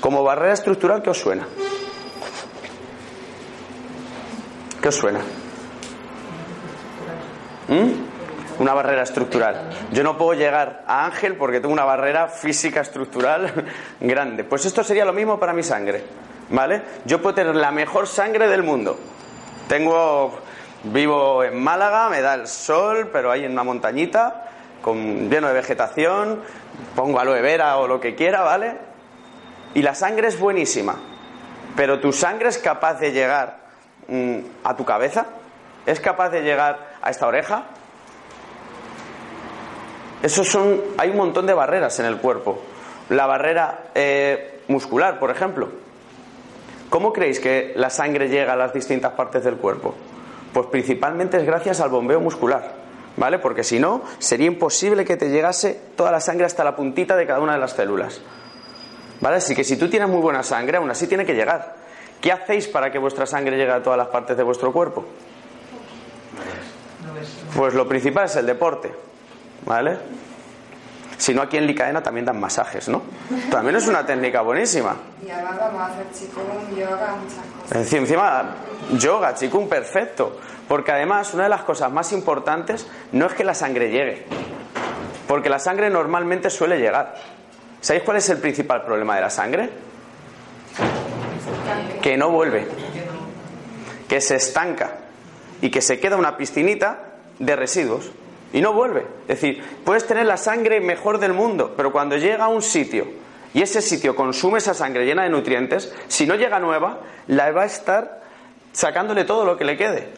Como 0.00 0.22
barrera 0.22 0.54
estructural, 0.54 1.02
¿qué 1.02 1.10
os 1.10 1.18
suena? 1.18 1.48
¿Qué 4.80 4.88
os 4.88 4.94
suena? 4.94 5.20
¿Mm? 7.68 8.15
Una 8.58 8.72
barrera 8.72 9.02
estructural. 9.02 9.70
Yo 9.92 10.02
no 10.02 10.16
puedo 10.16 10.34
llegar 10.34 10.82
a 10.86 11.04
Ángel 11.04 11.34
porque 11.36 11.60
tengo 11.60 11.72
una 11.72 11.84
barrera 11.84 12.28
física 12.28 12.80
estructural 12.80 13.66
grande. 14.00 14.44
Pues 14.44 14.64
esto 14.64 14.82
sería 14.82 15.04
lo 15.04 15.12
mismo 15.12 15.38
para 15.38 15.52
mi 15.52 15.62
sangre. 15.62 16.04
¿Vale? 16.48 16.82
Yo 17.04 17.20
puedo 17.20 17.34
tener 17.34 17.56
la 17.56 17.70
mejor 17.70 18.06
sangre 18.06 18.48
del 18.48 18.62
mundo. 18.62 18.98
Tengo. 19.68 20.46
Vivo 20.84 21.42
en 21.42 21.60
Málaga, 21.60 22.08
me 22.08 22.20
da 22.20 22.34
el 22.34 22.46
sol, 22.46 23.08
pero 23.12 23.32
hay 23.32 23.44
en 23.44 23.52
una 23.52 23.64
montañita, 23.64 24.44
con, 24.82 25.28
lleno 25.28 25.48
de 25.48 25.54
vegetación, 25.54 26.42
pongo 26.94 27.18
aloe 27.18 27.40
vera 27.40 27.78
o 27.78 27.88
lo 27.88 27.98
que 27.98 28.14
quiera, 28.14 28.42
¿vale? 28.42 28.76
Y 29.74 29.82
la 29.82 29.94
sangre 29.94 30.28
es 30.28 30.38
buenísima. 30.38 30.94
Pero 31.74 31.98
tu 31.98 32.12
sangre 32.12 32.50
es 32.50 32.58
capaz 32.58 33.00
de 33.00 33.10
llegar 33.10 33.58
mm, 34.06 34.38
a 34.62 34.76
tu 34.76 34.84
cabeza, 34.84 35.26
es 35.86 35.98
capaz 35.98 36.28
de 36.30 36.42
llegar 36.42 36.78
a 37.02 37.10
esta 37.10 37.26
oreja, 37.26 37.64
esos 40.26 40.48
son, 40.48 40.80
hay 40.98 41.10
un 41.10 41.16
montón 41.16 41.46
de 41.46 41.54
barreras 41.54 42.00
en 42.00 42.06
el 42.06 42.16
cuerpo. 42.16 42.58
La 43.10 43.26
barrera 43.26 43.90
eh, 43.94 44.60
muscular, 44.66 45.20
por 45.20 45.30
ejemplo. 45.30 45.68
¿Cómo 46.90 47.12
creéis 47.12 47.38
que 47.38 47.74
la 47.76 47.90
sangre 47.90 48.28
llega 48.28 48.54
a 48.54 48.56
las 48.56 48.72
distintas 48.72 49.12
partes 49.12 49.44
del 49.44 49.54
cuerpo? 49.54 49.94
Pues 50.52 50.66
principalmente 50.66 51.36
es 51.36 51.46
gracias 51.46 51.80
al 51.80 51.90
bombeo 51.90 52.20
muscular, 52.20 52.72
¿vale? 53.16 53.38
Porque 53.38 53.62
si 53.62 53.78
no, 53.78 54.02
sería 54.18 54.48
imposible 54.48 55.04
que 55.04 55.16
te 55.16 55.30
llegase 55.30 55.80
toda 55.94 56.10
la 56.10 56.18
sangre 56.18 56.44
hasta 56.44 56.64
la 56.64 56.74
puntita 56.74 57.14
de 57.14 57.24
cada 57.24 57.38
una 57.38 57.52
de 57.52 57.60
las 57.60 57.74
células. 57.74 58.20
¿Vale? 59.20 59.36
Así 59.36 59.54
que 59.54 59.62
si 59.62 59.76
tú 59.76 59.88
tienes 59.88 60.08
muy 60.08 60.20
buena 60.20 60.42
sangre, 60.42 60.78
aún 60.78 60.90
así 60.90 61.06
tiene 61.06 61.24
que 61.24 61.34
llegar. 61.34 61.76
¿Qué 62.20 62.32
hacéis 62.32 62.66
para 62.66 62.90
que 62.90 62.98
vuestra 62.98 63.26
sangre 63.26 63.56
llegue 63.56 63.70
a 63.70 63.82
todas 63.82 63.96
las 63.96 64.08
partes 64.08 64.36
de 64.36 64.42
vuestro 64.42 64.72
cuerpo? 64.72 65.04
Pues 67.56 67.74
lo 67.74 67.86
principal 67.86 68.24
es 68.24 68.34
el 68.34 68.46
deporte. 68.46 69.06
¿Vale? 69.66 69.98
Si 71.18 71.34
no, 71.34 71.42
aquí 71.42 71.56
en 71.56 71.66
Licaena 71.66 72.02
también 72.02 72.26
dan 72.26 72.38
masajes, 72.38 72.88
¿no? 72.88 73.02
También 73.50 73.76
es 73.76 73.86
una 73.88 74.04
técnica 74.04 74.42
buenísima. 74.42 74.96
Y 75.26 75.30
además 75.30 75.58
vamos 75.58 75.80
a 75.80 75.86
hacer 75.86 76.06
chikung, 76.12 76.76
yoga, 76.76 77.16
muchas 77.16 77.44
cosas. 77.62 77.76
Encima, 77.76 78.00
encima, 78.02 78.54
yoga, 78.98 79.34
chikung, 79.34 79.68
perfecto. 79.68 80.38
Porque 80.68 80.92
además, 80.92 81.32
una 81.32 81.44
de 81.44 81.48
las 81.48 81.62
cosas 81.62 81.90
más 81.90 82.12
importantes 82.12 82.86
no 83.12 83.26
es 83.26 83.34
que 83.34 83.44
la 83.44 83.54
sangre 83.54 83.90
llegue. 83.90 84.26
Porque 85.26 85.48
la 85.48 85.58
sangre 85.58 85.90
normalmente 85.90 86.50
suele 86.50 86.78
llegar. 86.78 87.14
¿Sabéis 87.80 88.04
cuál 88.04 88.18
es 88.18 88.28
el 88.28 88.38
principal 88.38 88.84
problema 88.84 89.16
de 89.16 89.20
la 89.22 89.30
sangre? 89.30 89.70
Que 92.02 92.16
no 92.16 92.30
vuelve. 92.30 92.68
Que 94.06 94.20
se 94.20 94.36
estanca. 94.36 94.98
Y 95.62 95.70
que 95.70 95.80
se 95.80 95.98
queda 95.98 96.16
una 96.16 96.36
piscinita 96.36 96.98
de 97.38 97.56
residuos 97.56 98.10
y 98.52 98.60
no 98.60 98.72
vuelve. 98.72 99.06
Es 99.22 99.40
decir, 99.40 99.62
puedes 99.84 100.06
tener 100.06 100.26
la 100.26 100.36
sangre 100.36 100.80
mejor 100.80 101.18
del 101.18 101.32
mundo, 101.32 101.74
pero 101.76 101.92
cuando 101.92 102.16
llega 102.16 102.44
a 102.44 102.48
un 102.48 102.62
sitio 102.62 103.06
y 103.54 103.62
ese 103.62 103.80
sitio 103.80 104.14
consume 104.14 104.58
esa 104.58 104.74
sangre 104.74 105.04
llena 105.06 105.22
de 105.22 105.30
nutrientes, 105.30 105.92
si 106.08 106.26
no 106.26 106.34
llega 106.34 106.58
nueva, 106.58 107.00
la 107.26 107.50
va 107.52 107.62
a 107.62 107.66
estar 107.66 108.22
sacándole 108.72 109.24
todo 109.24 109.44
lo 109.44 109.56
que 109.56 109.64
le 109.64 109.76
quede. 109.76 110.08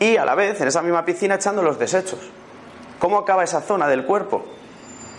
Y 0.00 0.16
a 0.16 0.24
la 0.24 0.34
vez, 0.34 0.60
en 0.60 0.68
esa 0.68 0.82
misma 0.82 1.04
piscina, 1.04 1.36
echando 1.36 1.62
los 1.62 1.78
desechos. 1.78 2.18
¿Cómo 2.98 3.18
acaba 3.18 3.44
esa 3.44 3.60
zona 3.60 3.86
del 3.86 4.04
cuerpo? 4.04 4.44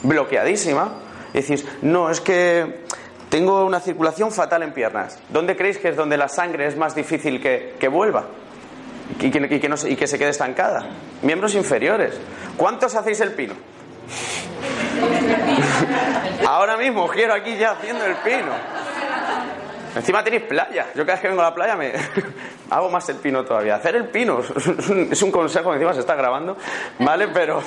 Bloqueadísima. 0.04 0.96
Y 1.34 1.42
decís, 1.42 1.66
no, 1.82 2.10
es 2.10 2.20
que 2.20 2.82
tengo 3.30 3.66
una 3.66 3.80
circulación 3.80 4.32
fatal 4.32 4.64
en 4.64 4.74
piernas. 4.74 5.20
¿Dónde 5.30 5.56
creéis 5.56 5.78
que 5.78 5.90
es 5.90 5.96
donde 5.96 6.18
la 6.18 6.28
sangre 6.28 6.68
es 6.68 6.76
más 6.76 6.94
difícil 6.96 7.42
que, 7.42 7.76
que 7.80 7.88
vuelva? 7.88 8.26
Y 9.20 9.96
que, 9.96 10.08
se- 10.08 10.18
quede 10.18 10.30
estancada. 10.30 10.86
Miembros 11.22 11.54
inferiores. 11.56 12.20
¿Cuántos 12.58 12.96
hacéis 12.96 13.20
el 13.22 13.34
pino? 13.34 13.54
Ahora 16.48 16.78
mismo 16.78 17.08
quiero 17.08 17.34
aquí 17.34 17.56
ya 17.58 17.72
haciendo 17.72 18.06
el 18.06 18.16
pino. 18.16 18.52
Encima 19.96 20.24
tenéis 20.24 20.44
playa. 20.44 20.88
Yo 20.96 21.04
cada 21.06 21.14
vez 21.14 21.22
que 21.22 21.28
vengo 21.28 21.42
a 21.42 21.46
la 21.50 21.56
playa 21.56 21.76
me 21.76 21.92
hago 22.70 22.90
más 22.90 23.08
el 23.10 23.18
pino 23.18 23.44
todavía. 23.44 23.76
Hacer 23.76 23.96
el 23.96 24.06
pino 24.08 24.40
es 25.12 25.22
un, 25.22 25.32
consejo 25.32 25.70
que 25.70 25.76
encima 25.76 25.94
se 25.94 26.00
está 26.00 26.16
grabando, 26.16 26.56
¿vale? 27.00 27.28
Pero 27.30 27.62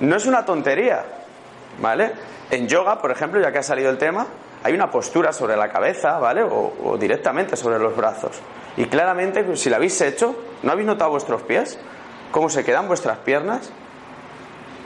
no 0.00 0.16
es 0.16 0.26
una 0.26 0.44
tontería, 0.44 1.04
¿vale? 1.80 2.12
En 2.50 2.66
yoga, 2.68 3.00
por 3.00 3.10
ejemplo, 3.12 3.40
ya 3.40 3.52
que 3.52 3.58
ha 3.58 3.62
salido 3.62 3.90
el 3.90 3.98
tema, 3.98 4.26
hay 4.64 4.72
una 4.72 4.90
postura 4.90 5.32
sobre 5.32 5.56
la 5.56 5.68
cabeza, 5.68 6.18
¿vale? 6.18 6.42
O, 6.42 6.74
o 6.84 6.96
directamente 6.98 7.56
sobre 7.56 7.78
los 7.78 7.96
brazos. 7.96 8.32
Y 8.76 8.86
claramente, 8.86 9.56
si 9.56 9.70
lo 9.70 9.76
habéis 9.76 10.00
hecho, 10.00 10.34
¿no 10.62 10.72
habéis 10.72 10.86
notado 10.86 11.10
vuestros 11.10 11.42
pies? 11.42 11.78
¿Cómo 12.30 12.48
se 12.48 12.64
quedan 12.64 12.88
vuestras 12.88 13.18
piernas? 13.18 13.70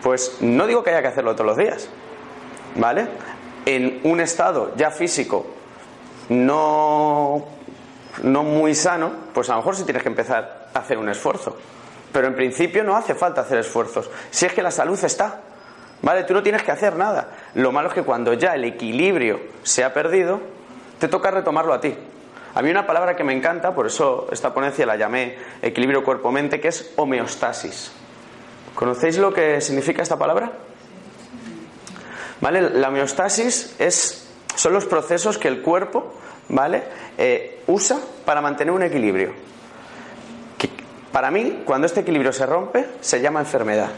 Pues 0.03 0.39
no 0.41 0.67
digo 0.67 0.83
que 0.83 0.91
haya 0.91 1.03
que 1.03 1.09
hacerlo 1.09 1.35
todos 1.35 1.47
los 1.47 1.57
días, 1.57 1.89
¿vale? 2.77 3.09
En 3.67 4.01
un 4.05 4.21
estado 4.21 4.75
ya 4.77 4.91
físico 4.91 5.47
no, 6.31 7.45
no 8.23 8.43
muy 8.43 8.75
sano, 8.75 9.13
pues 9.35 9.51
a 9.51 9.53
lo 9.53 9.59
mejor 9.59 9.77
sí 9.77 9.85
tienes 9.85 10.03
que 10.03 10.09
empezar 10.09 10.69
a 10.73 10.79
hacer 10.79 10.97
un 10.97 11.09
esfuerzo. 11.09 11.57
Pero 12.13 12.27
en 12.27 12.35
principio 12.35 12.83
no 12.83 12.97
hace 12.97 13.15
falta 13.15 13.43
hacer 13.43 13.59
esfuerzos. 13.59 14.11
Si 14.31 14.47
es 14.47 14.53
que 14.53 14.63
la 14.63 14.71
salud 14.71 14.99
está, 15.05 15.41
¿vale? 16.03 16.25
Tú 16.25 16.35
no 16.35 16.43
tienes 16.43 16.63
que 16.63 16.73
hacer 16.73 16.97
nada. 16.97 17.29
Lo 17.55 17.73
malo 17.73 17.89
es 17.89 17.95
que 17.95 18.03
cuando 18.03 18.33
ya 18.33 18.55
el 18.55 18.65
equilibrio 18.65 19.41
se 19.63 19.85
ha 19.85 19.93
perdido, 19.93 20.41
te 20.99 21.09
toca 21.09 21.31
retomarlo 21.31 21.73
a 21.73 21.81
ti. 21.81 21.97
A 22.55 22.63
mí 22.63 22.71
una 22.71 22.87
palabra 22.87 23.17
que 23.17 23.25
me 23.25 23.33
encanta, 23.33 23.75
por 23.75 23.87
eso 23.87 24.29
esta 24.33 24.53
ponencia 24.53 24.85
la 24.87 24.97
llamé 24.97 25.37
equilibrio 25.63 26.05
cuerpo-mente, 26.05 26.61
que 26.61 26.69
es 26.69 26.93
homeostasis. 26.97 27.93
¿Conocéis 28.75 29.19
lo 29.19 29.33
que 29.33 29.61
significa 29.61 30.03
esta 30.03 30.19
palabra? 30.19 30.53
¿Vale? 32.41 32.71
La 32.71 32.89
homeostasis 32.89 33.77
es, 33.79 34.29
son 34.55 34.73
los 34.73 34.87
procesos 34.87 35.39
que 35.39 35.49
el 35.49 35.63
cuerpo 35.63 36.15
¿vale? 36.51 36.83
Eh, 37.17 37.63
usa 37.69 37.99
para 38.25 38.41
mantener 38.41 38.73
un 38.73 38.83
equilibrio. 38.83 39.33
Para 41.13 41.31
mí, 41.33 41.63
cuando 41.65 41.87
este 41.87 42.01
equilibrio 42.01 42.33
se 42.33 42.47
rompe, 42.47 42.87
se 43.01 43.21
llama 43.21 43.41
enfermedad. 43.41 43.91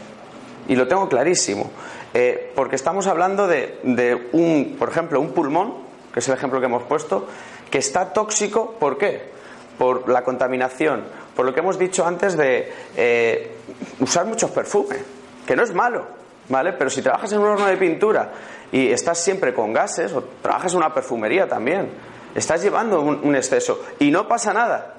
Y 0.67 0.75
lo 0.75 0.87
tengo 0.87 1.07
clarísimo. 1.07 1.69
Eh, 2.13 2.51
porque 2.55 2.75
estamos 2.75 3.05
hablando 3.05 3.47
de, 3.47 3.79
de 3.83 4.29
un, 4.31 4.75
por 4.79 4.89
ejemplo, 4.89 5.19
un 5.19 5.31
pulmón, 5.31 5.75
que 6.11 6.19
es 6.19 6.27
el 6.27 6.33
ejemplo 6.33 6.59
que 6.59 6.65
hemos 6.65 6.83
puesto, 6.83 7.27
que 7.73 7.79
está 7.79 8.13
tóxico, 8.13 8.75
¿por 8.79 8.99
qué? 8.99 9.31
Por 9.79 10.07
la 10.07 10.23
contaminación, 10.23 11.05
por 11.35 11.43
lo 11.43 11.55
que 11.55 11.61
hemos 11.61 11.79
dicho 11.79 12.05
antes 12.05 12.37
de 12.37 12.71
eh, 12.95 13.55
usar 13.99 14.27
muchos 14.27 14.51
perfumes, 14.51 14.99
que 15.47 15.55
no 15.55 15.63
es 15.63 15.73
malo, 15.73 16.05
¿vale? 16.49 16.73
Pero 16.73 16.91
si 16.91 17.01
trabajas 17.01 17.31
en 17.31 17.39
un 17.39 17.47
horno 17.47 17.65
de 17.65 17.75
pintura 17.77 18.29
y 18.71 18.91
estás 18.91 19.17
siempre 19.17 19.55
con 19.55 19.73
gases, 19.73 20.13
o 20.13 20.23
trabajas 20.39 20.73
en 20.73 20.77
una 20.77 20.93
perfumería 20.93 21.47
también, 21.47 21.89
estás 22.35 22.61
llevando 22.61 23.01
un, 23.01 23.35
exceso 23.35 23.83
y 23.97 24.11
no 24.11 24.27
pasa 24.27 24.53
nada. 24.53 24.93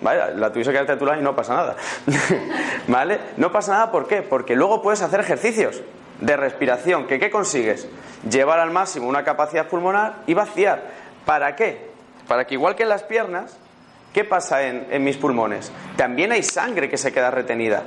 ¿Vale? 0.00 0.36
La 0.36 0.52
tuviese 0.52 0.70
que 0.70 0.76
darte 0.76 0.92
a 0.92 0.98
tu 0.98 1.06
lado 1.06 1.18
y 1.18 1.24
no 1.24 1.34
pasa 1.34 1.54
nada. 1.56 1.74
¿Vale? 2.86 3.18
No 3.38 3.50
pasa 3.50 3.72
nada, 3.72 3.90
¿por 3.90 4.06
qué? 4.06 4.22
Porque 4.22 4.54
luego 4.54 4.82
puedes 4.82 5.02
hacer 5.02 5.18
ejercicios 5.18 5.82
de 6.20 6.36
respiración. 6.36 7.08
¿Que 7.08 7.18
¿Qué 7.18 7.28
consigues? 7.28 7.88
Llevar 8.30 8.60
al 8.60 8.70
máximo 8.70 9.08
una 9.08 9.24
capacidad 9.24 9.66
pulmonar 9.66 10.22
y 10.28 10.34
vaciar. 10.34 10.84
¿Para 11.26 11.56
qué? 11.56 11.89
Para 12.30 12.46
que 12.46 12.54
igual 12.54 12.76
que 12.76 12.84
en 12.84 12.90
las 12.90 13.02
piernas, 13.02 13.56
¿qué 14.12 14.22
pasa 14.22 14.62
en, 14.62 15.02
mis 15.02 15.16
pulmones? 15.16 15.72
También 15.96 16.30
hay 16.30 16.44
sangre 16.44 16.88
que 16.88 16.96
se 16.96 17.12
queda 17.12 17.28
retenida. 17.28 17.82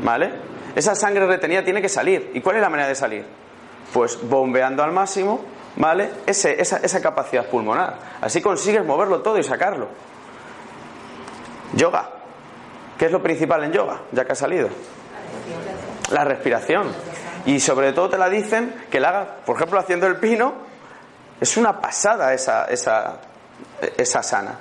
¿Vale? 0.00 0.30
Esa 0.76 0.94
sangre 0.94 1.26
retenida 1.26 1.64
tiene 1.64 1.82
que 1.82 1.88
salir. 1.88 2.30
¿Y 2.34 2.40
cuál 2.40 2.54
es 2.54 2.62
la 2.62 2.68
manera 2.68 2.88
de 2.88 2.94
salir? 2.94 3.26
Pues 3.92 4.16
bombeando 4.22 4.84
al 4.84 4.92
máximo, 4.92 5.44
¿vale? 5.74 6.08
Esa, 6.24 6.50
esa 6.50 7.02
capacidad 7.02 7.46
pulmonar. 7.46 7.98
Así 8.20 8.40
consigues 8.40 8.84
moverlo 8.84 9.22
todo 9.22 9.40
y 9.40 9.42
sacarlo. 9.42 9.88
Yoga. 11.72 12.10
¿Qué 12.96 13.06
es 13.06 13.10
lo 13.10 13.20
principal 13.20 13.64
en 13.64 13.72
yoga? 13.72 14.02
Ya 14.12 14.24
que 14.24 14.30
ha 14.34 14.36
salido. 14.36 14.68
La 16.12 16.22
respiración. 16.22 16.92
Y 17.44 17.58
sobre 17.58 17.92
todo 17.92 18.08
te 18.08 18.18
la 18.18 18.28
dicen 18.28 18.72
que 18.88 19.00
la 19.00 19.08
hagas, 19.08 19.28
por 19.44 19.56
ejemplo, 19.56 19.80
haciendo 19.80 20.06
el 20.06 20.18
pino, 20.18 20.54
es 21.40 21.56
una 21.56 21.80
pasada 21.80 22.32
esa, 22.32 22.66
esa, 22.66 23.18
esa 23.96 24.22
sana. 24.22 24.58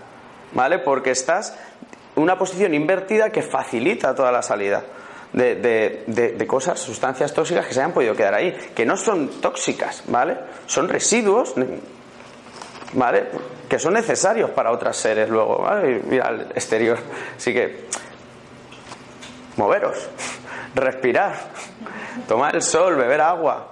¿Vale? 0.53 0.79
Porque 0.79 1.11
estás 1.11 1.57
una 2.15 2.37
posición 2.37 2.73
invertida 2.73 3.31
que 3.31 3.41
facilita 3.41 4.13
toda 4.13 4.31
la 4.31 4.41
salida 4.43 4.83
de, 5.31 5.55
de- 5.55 6.33
de- 6.37 6.45
cosas, 6.47 6.79
sustancias 6.79 7.33
tóxicas 7.33 7.65
que 7.65 7.73
se 7.73 7.79
hayan 7.79 7.91
podido 7.91 8.15
quedar 8.15 8.35
ahí, 8.35 8.51
que 8.75 8.85
no 8.85 8.95
son 8.95 9.41
tóxicas, 9.41 10.03
¿vale? 10.07 10.37
Son 10.67 10.87
residuos, 10.87 11.55
¿vale? 12.93 13.29
Que 13.67 13.79
son 13.79 13.93
necesarios 13.95 14.51
para 14.51 14.71
otros 14.71 14.95
seres 14.95 15.27
luego, 15.27 15.57
¿vale? 15.63 16.03
Ir 16.11 16.21
al 16.21 16.41
exterior. 16.53 16.99
Así 17.35 17.51
que, 17.51 17.87
moveros, 19.57 20.07
respirar, 20.75 21.33
tomar 22.27 22.55
el 22.55 22.61
sol, 22.61 22.95
beber 22.95 23.21
agua, 23.21 23.69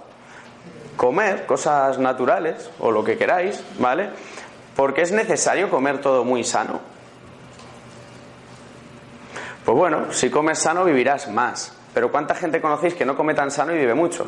comer 0.97 1.45
cosas 1.45 1.99
naturales 1.99 2.71
o 2.79 2.89
lo 2.91 3.03
que 3.03 3.17
queráis, 3.19 3.63
¿vale? 3.77 4.09
Porque 4.75 5.01
es 5.01 5.11
necesario 5.11 5.69
comer 5.69 5.99
todo 5.99 6.23
muy 6.23 6.43
sano. 6.43 6.79
Pues 9.65 9.77
bueno, 9.77 10.11
si 10.11 10.29
comes 10.29 10.59
sano 10.59 10.83
vivirás 10.83 11.29
más. 11.29 11.77
Pero 11.93 12.11
¿cuánta 12.11 12.35
gente 12.35 12.61
conocéis 12.61 12.93
que 12.93 13.05
no 13.05 13.15
come 13.15 13.33
tan 13.33 13.51
sano 13.51 13.73
y 13.73 13.77
vive 13.77 13.93
mucho? 13.93 14.27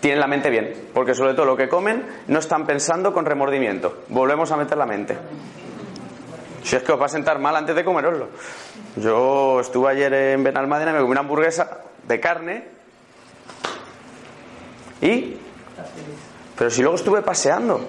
Tienen 0.00 0.20
la 0.20 0.26
mente 0.26 0.50
bien, 0.50 0.88
porque 0.92 1.14
sobre 1.14 1.34
todo 1.34 1.46
lo 1.46 1.56
que 1.56 1.68
comen 1.68 2.04
no 2.26 2.38
están 2.38 2.66
pensando 2.66 3.12
con 3.12 3.24
remordimiento. 3.24 4.02
Volvemos 4.08 4.50
a 4.52 4.56
meter 4.56 4.76
la 4.76 4.86
mente. 4.86 5.16
Si 6.62 6.76
es 6.76 6.82
que 6.82 6.92
os 6.92 7.00
va 7.00 7.06
a 7.06 7.10
sentar 7.10 7.38
mal 7.38 7.54
antes 7.56 7.76
de 7.76 7.84
comeroslo. 7.84 8.28
Yo 8.96 9.60
estuve 9.60 9.90
ayer 9.90 10.12
en 10.12 10.44
Benalmádena 10.44 10.90
y 10.90 10.94
me 10.94 11.00
comí 11.00 11.12
una 11.12 11.20
hamburguesa 11.20 11.78
de 12.06 12.20
carne 12.20 12.68
y... 15.00 15.36
Pero 16.56 16.70
si 16.70 16.82
luego 16.82 16.96
estuve 16.96 17.20
paseando 17.22 17.80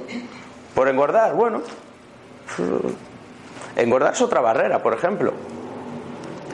por 0.75 0.89
engordar, 0.89 1.33
bueno, 1.33 1.61
engordar 3.77 4.13
es 4.13 4.21
otra 4.21 4.41
barrera, 4.41 4.83
por 4.83 4.93
ejemplo. 4.93 5.33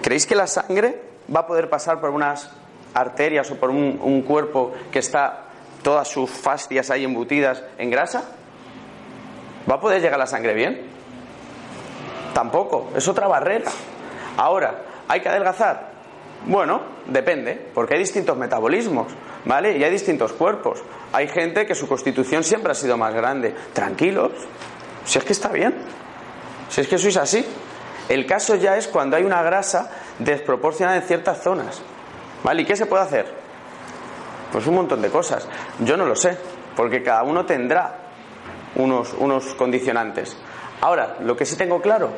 ¿Creéis 0.02 0.28
que 0.28 0.36
la 0.36 0.48
sangre 0.48 1.02
va 1.34 1.42
a 1.42 1.48
poder 1.48 1.70
pasar 1.70 2.00
por 2.00 2.12
unas 2.12 2.50
arterias 2.94 3.50
o 3.52 3.56
por 3.56 3.72
un, 3.72 4.22
cuerpo 4.22 4.74
que 4.92 5.00
está 5.00 5.46
todas 5.82 6.08
sus 6.08 6.30
fascias 6.30 6.92
ahí 6.92 7.04
embutidas 7.04 7.64
en 7.80 7.90
grasa? 7.90 8.24
¿Va 9.70 9.76
a 9.76 9.80
poder 9.80 10.02
llegar 10.02 10.20
la 10.20 10.28
sangre 10.28 10.54
bien? 10.54 10.82
Tampoco, 12.34 12.92
es 12.96 13.08
otra 13.08 13.28
barrera. 13.28 13.72
Ahora, 14.38 14.84
¿hay 15.08 15.20
que 15.20 15.30
adelgazar? 15.30 15.91
Bueno, 16.46 16.82
depende, 17.08 17.70
porque 17.74 17.94
hay 17.94 18.00
distintos 18.00 18.36
metabolismos, 18.36 19.08
¿vale? 19.46 19.78
Y 19.78 19.84
hay 19.84 19.92
distintos 19.92 20.34
cuerpos. 20.34 20.82
Hay 21.14 21.28
gente 21.28 21.66
que 21.66 21.76
su 21.76 21.88
constitución 21.88 22.44
siempre 22.44 22.72
ha 22.72 22.76
sido 22.76 22.98
más 22.98 23.14
grande. 23.14 23.54
Tranquilos, 23.74 24.32
si 25.06 25.20
es 25.20 25.24
que 25.24 25.34
está 25.34 25.50
bien, 25.50 25.76
si 26.70 26.82
es 26.82 26.88
que 26.88 26.98
sois 26.98 27.18
así. 27.18 27.46
El 28.10 28.26
caso 28.26 28.56
ya 28.56 28.76
es 28.76 28.88
cuando 28.88 29.16
hay 29.16 29.24
una 29.24 29.44
grasa 29.44 29.92
desproporcionada 30.20 30.98
en 30.98 31.04
ciertas 31.04 31.44
zonas, 31.44 31.82
¿vale? 32.44 32.64
¿Y 32.64 32.66
qué 32.66 32.76
se 32.76 32.88
puede 32.88 33.04
hacer? 33.04 33.26
Pues 34.52 34.66
un 34.68 34.76
montón 34.76 35.02
de 35.02 35.10
cosas. 35.10 35.48
Yo 35.80 35.96
no 35.96 36.06
lo 36.06 36.16
sé, 36.16 36.38
porque 36.76 37.04
cada 37.04 37.24
uno 37.24 37.46
tendrá 37.46 37.96
unos, 38.76 39.14
unos 39.18 39.54
condicionantes. 39.56 40.36
Ahora, 40.82 41.18
lo 41.22 41.38
que 41.38 41.46
sí 41.46 41.56
tengo 41.56 41.82
claro, 41.82 42.10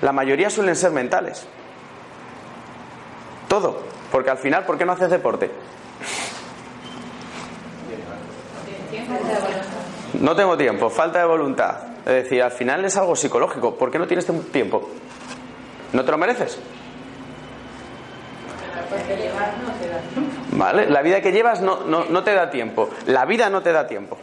la 0.00 0.12
mayoría 0.12 0.48
suelen 0.48 0.76
ser 0.76 0.92
mentales. 0.92 1.46
Todo. 3.52 3.76
Porque 4.10 4.30
al 4.30 4.38
final, 4.38 4.64
¿por 4.64 4.78
qué 4.78 4.86
no 4.86 4.92
haces 4.92 5.10
deporte? 5.10 5.50
No 10.14 10.34
tengo 10.34 10.56
tiempo, 10.56 10.88
falta 10.88 11.18
de 11.18 11.26
voluntad. 11.26 11.76
Es 12.06 12.24
decir, 12.24 12.42
al 12.42 12.52
final 12.52 12.82
es 12.86 12.96
algo 12.96 13.14
psicológico. 13.14 13.74
¿Por 13.74 13.90
qué 13.90 13.98
no 13.98 14.06
tienes 14.06 14.26
tiempo? 14.50 14.88
¿No 15.92 16.02
te 16.02 16.10
lo 16.10 16.16
mereces? 16.16 16.58
¿Vale? 20.52 20.88
La 20.88 21.02
vida 21.02 21.20
que 21.20 21.30
llevas 21.30 21.60
no, 21.60 21.80
no, 21.84 22.06
no 22.06 22.24
te 22.24 22.32
da 22.32 22.48
tiempo. 22.48 22.88
La 23.04 23.26
vida 23.26 23.50
no 23.50 23.60
te 23.60 23.70
da 23.70 23.86
tiempo. 23.86 24.16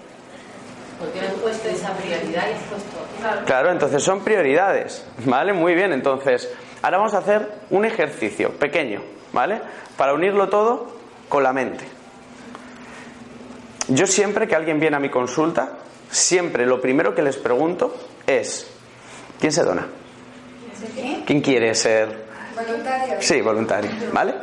Porque 1.00 1.20
has 1.20 1.34
puesto 1.34 1.70
esa 1.70 1.94
prioridad 1.94 2.48
y 2.50 2.54
has 2.54 2.64
puesto. 2.64 3.46
Claro, 3.46 3.70
entonces 3.72 4.02
son 4.02 4.22
prioridades, 4.22 5.06
¿vale? 5.26 5.54
Muy 5.54 5.76
bien, 5.76 5.94
entonces, 5.94 6.52
ahora 6.82 6.98
vamos 6.98 7.14
a 7.14 7.20
hacer 7.20 7.48
un 7.70 7.86
ejercicio 7.86 8.54
pequeño, 8.54 9.02
¿vale? 9.34 9.62
Para 9.98 10.14
unirlo 10.14 10.50
todo 10.50 10.88
con 11.28 11.44
la 11.44 11.54
mente. 11.54 11.86
Yo 13.90 14.06
siempre 14.06 14.48
que 14.48 14.56
alguien 14.56 14.80
viene 14.80 14.98
a 14.98 15.00
mi 15.00 15.10
consulta, 15.10 15.70
siempre 16.12 16.66
lo 16.66 16.80
primero 16.80 17.16
que 17.16 17.22
les 17.22 17.38
pregunto 17.38 17.96
es, 18.28 18.68
¿quién 19.40 19.52
se 19.52 19.64
dona? 19.64 19.88
¿Quién 21.26 21.42
quiere 21.42 21.74
ser? 21.74 22.30
Voluntario. 22.56 23.16
Sí, 23.20 23.42
voluntario, 23.42 23.92
¿vale? 24.14 24.36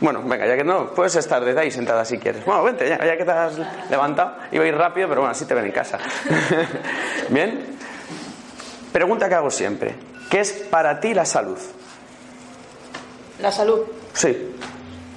Bueno, 0.00 0.22
venga, 0.24 0.46
ya 0.46 0.56
que 0.56 0.64
no, 0.64 0.90
puedes 0.90 1.16
estar 1.16 1.44
desde 1.44 1.60
ahí 1.60 1.70
sentada 1.70 2.04
si 2.04 2.18
quieres. 2.18 2.44
Bueno, 2.44 2.62
vente, 2.64 2.88
ya, 2.88 2.98
ya 3.04 3.16
que 3.16 3.24
te 3.24 3.30
has 3.30 3.58
levantado, 3.90 4.36
iba 4.52 4.64
a 4.64 4.66
ir 4.66 4.76
rápido, 4.76 5.08
pero 5.08 5.20
bueno, 5.20 5.32
así 5.32 5.44
te 5.44 5.54
ven 5.54 5.66
en 5.66 5.72
casa. 5.72 5.98
Bien, 7.30 7.76
pregunta 8.92 9.28
que 9.28 9.34
hago 9.34 9.50
siempre, 9.50 9.94
¿qué 10.30 10.40
es 10.40 10.52
para 10.70 10.98
ti 11.00 11.14
la 11.14 11.24
salud? 11.24 11.58
La 13.40 13.50
salud. 13.50 13.80
Sí, 14.14 14.50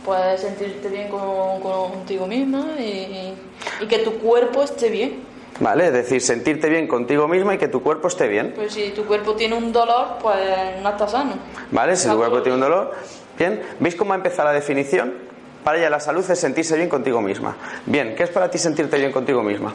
Puedes 0.06 0.40
sentirte 0.42 0.88
bien 0.90 1.10
con, 1.10 1.60
contigo 1.62 2.28
misma 2.28 2.66
y, 2.80 3.34
y 3.82 3.86
que 3.88 4.00
tu 4.00 4.14
cuerpo 4.20 4.64
esté 4.64 4.90
bien. 4.90 5.22
¿vale? 5.60 5.88
Es 5.88 5.94
decir, 5.94 6.22
sentirte 6.22 6.70
bien 6.70 6.88
contigo 6.88 7.28
misma 7.28 7.56
y 7.56 7.58
que 7.58 7.68
tu 7.68 7.82
cuerpo 7.84 8.08
esté 8.08 8.28
bien, 8.28 8.54
Pues 8.56 8.74
si 8.74 8.90
tu 8.92 9.06
cuerpo 9.06 9.34
tiene 9.36 9.56
un 9.56 9.74
dolor, 9.74 10.18
pues 10.22 10.38
no 10.82 10.90
está 10.90 11.08
sano. 11.08 11.34
¿vale? 11.72 11.96
Si 11.98 12.08
tu 12.08 12.16
cuerpo 12.16 12.42
tiene 12.42 12.56
un 12.56 12.62
dolor, 12.62 12.94
bien. 13.38 13.62
¿Veis 13.80 13.96
cómo 13.96 14.14
empieza 14.14 14.44
la 14.46 14.54
definición? 14.54 15.14
Para 15.64 15.78
ella 15.80 15.90
la 15.90 16.00
salud 16.00 16.24
es 16.30 16.40
sentirse 16.40 16.78
bien 16.78 16.88
contigo 16.88 17.22
misma. 17.22 17.58
Bien, 17.86 18.16
¿qué 18.16 18.24
es 18.24 18.30
para 18.30 18.50
ti 18.50 18.58
sentirte 18.58 18.98
bien 18.98 19.12
contigo 19.12 19.44
misma? 19.44 19.74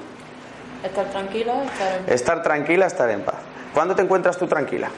Estar 0.83 1.11
tranquila, 1.11 1.65
estar 1.65 2.01
en- 2.07 2.13
Estar 2.15 2.43
tranquila, 2.43 2.87
estar 2.87 3.11
en 3.11 3.21
paz. 3.21 3.35
¿Cuándo 3.75 3.95
te 3.95 4.01
encuentras 4.03 4.39
tú 4.39 4.47
tranquila? 4.47 4.89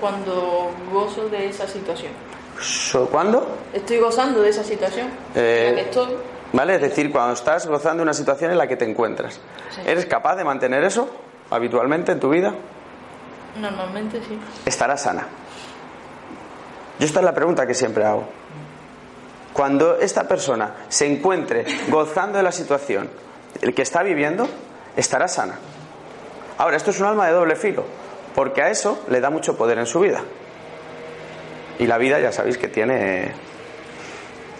Cuando 0.00 0.70
gozo 0.92 1.28
de 1.28 1.48
esa 1.48 1.66
situación. 1.66 2.12
¿Cuándo? 3.10 3.56
Estoy 3.72 3.98
gozando 3.98 4.42
de 4.42 4.50
esa 4.50 4.64
situación. 4.64 5.08
Eh, 5.34 5.66
en 5.68 5.76
la 5.76 5.82
que 5.82 5.88
estoy. 5.88 6.16
¿Vale? 6.52 6.74
Es 6.74 6.80
decir, 6.80 7.10
cuando 7.12 7.34
estás 7.34 7.66
gozando 7.66 7.98
de 7.98 8.02
una 8.02 8.14
situación 8.14 8.50
en 8.50 8.58
la 8.58 8.66
que 8.66 8.76
te 8.76 8.84
encuentras. 8.84 9.40
Sí. 9.74 9.82
¿Eres 9.86 10.06
capaz 10.06 10.36
de 10.36 10.44
mantener 10.44 10.82
eso 10.84 11.08
habitualmente 11.50 12.12
en 12.12 12.20
tu 12.20 12.30
vida? 12.30 12.54
Normalmente 13.58 14.20
sí. 14.20 14.38
Estarás 14.66 15.02
sana. 15.02 15.26
Yo 16.98 17.06
esta 17.06 17.20
es 17.20 17.24
la 17.24 17.34
pregunta 17.34 17.66
que 17.66 17.74
siempre 17.74 18.04
hago. 18.04 18.24
Cuando 19.52 19.96
esta 19.98 20.28
persona 20.28 20.74
se 20.88 21.06
encuentre 21.06 21.64
gozando 21.88 22.38
de 22.38 22.44
la 22.44 22.52
situación 22.52 23.10
el 23.62 23.74
que 23.74 23.82
está 23.82 24.02
viviendo, 24.02 24.46
estará 24.96 25.28
sana. 25.28 25.58
Ahora, 26.58 26.76
esto 26.76 26.90
es 26.90 27.00
un 27.00 27.06
alma 27.06 27.26
de 27.26 27.32
doble 27.32 27.56
filo, 27.56 27.84
porque 28.34 28.62
a 28.62 28.70
eso 28.70 29.04
le 29.08 29.20
da 29.20 29.30
mucho 29.30 29.56
poder 29.56 29.78
en 29.78 29.86
su 29.86 30.00
vida. 30.00 30.22
Y 31.78 31.86
la 31.86 31.98
vida 31.98 32.20
ya 32.20 32.32
sabéis 32.32 32.58
que 32.58 32.68
tiene... 32.68 33.32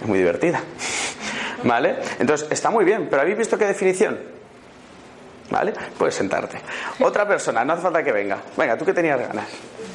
es 0.00 0.06
muy 0.06 0.18
divertida. 0.18 0.60
¿Vale? 1.64 1.96
Entonces, 2.18 2.48
está 2.50 2.70
muy 2.70 2.84
bien, 2.84 3.08
pero 3.10 3.22
¿habéis 3.22 3.36
visto 3.36 3.58
qué 3.58 3.66
definición? 3.66 4.18
¿Vale? 5.50 5.72
Puedes 5.98 6.14
sentarte. 6.14 6.58
Otra 7.00 7.26
persona, 7.26 7.64
no 7.64 7.72
hace 7.74 7.82
falta 7.82 8.02
que 8.02 8.12
venga. 8.12 8.38
Venga, 8.56 8.78
tú 8.78 8.84
que 8.84 8.94
tenías 8.94 9.18
ganas. 9.20 9.46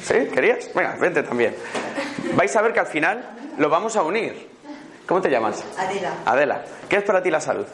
¿Sí? 0.02 0.28
¿Querías? 0.32 0.70
Venga, 0.74 0.96
vente 1.00 1.22
también. 1.22 1.56
Vais 2.34 2.54
a 2.54 2.62
ver 2.62 2.72
que 2.72 2.80
al 2.80 2.86
final 2.86 3.30
lo 3.58 3.68
vamos 3.68 3.96
a 3.96 4.02
unir. 4.02 4.48
¿Cómo 5.06 5.20
te 5.20 5.30
llamas? 5.30 5.64
Adela, 5.78 6.12
Adela. 6.26 6.64
¿Qué 6.88 6.96
es 6.96 7.02
para 7.04 7.22
ti 7.22 7.30
la 7.30 7.40
salud? 7.40 7.66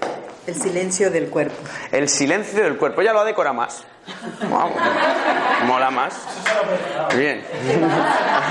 el 0.46 0.54
silencio 0.54 1.10
del 1.10 1.28
cuerpo. 1.28 1.54
El 1.90 2.08
silencio 2.08 2.62
del 2.62 2.76
cuerpo. 2.76 3.02
Ya 3.02 3.12
lo 3.12 3.24
decora 3.24 3.52
más. 3.52 3.84
Vamos. 4.50 4.76
Mola 5.64 5.90
más. 5.90 6.14
Bien. 7.16 7.42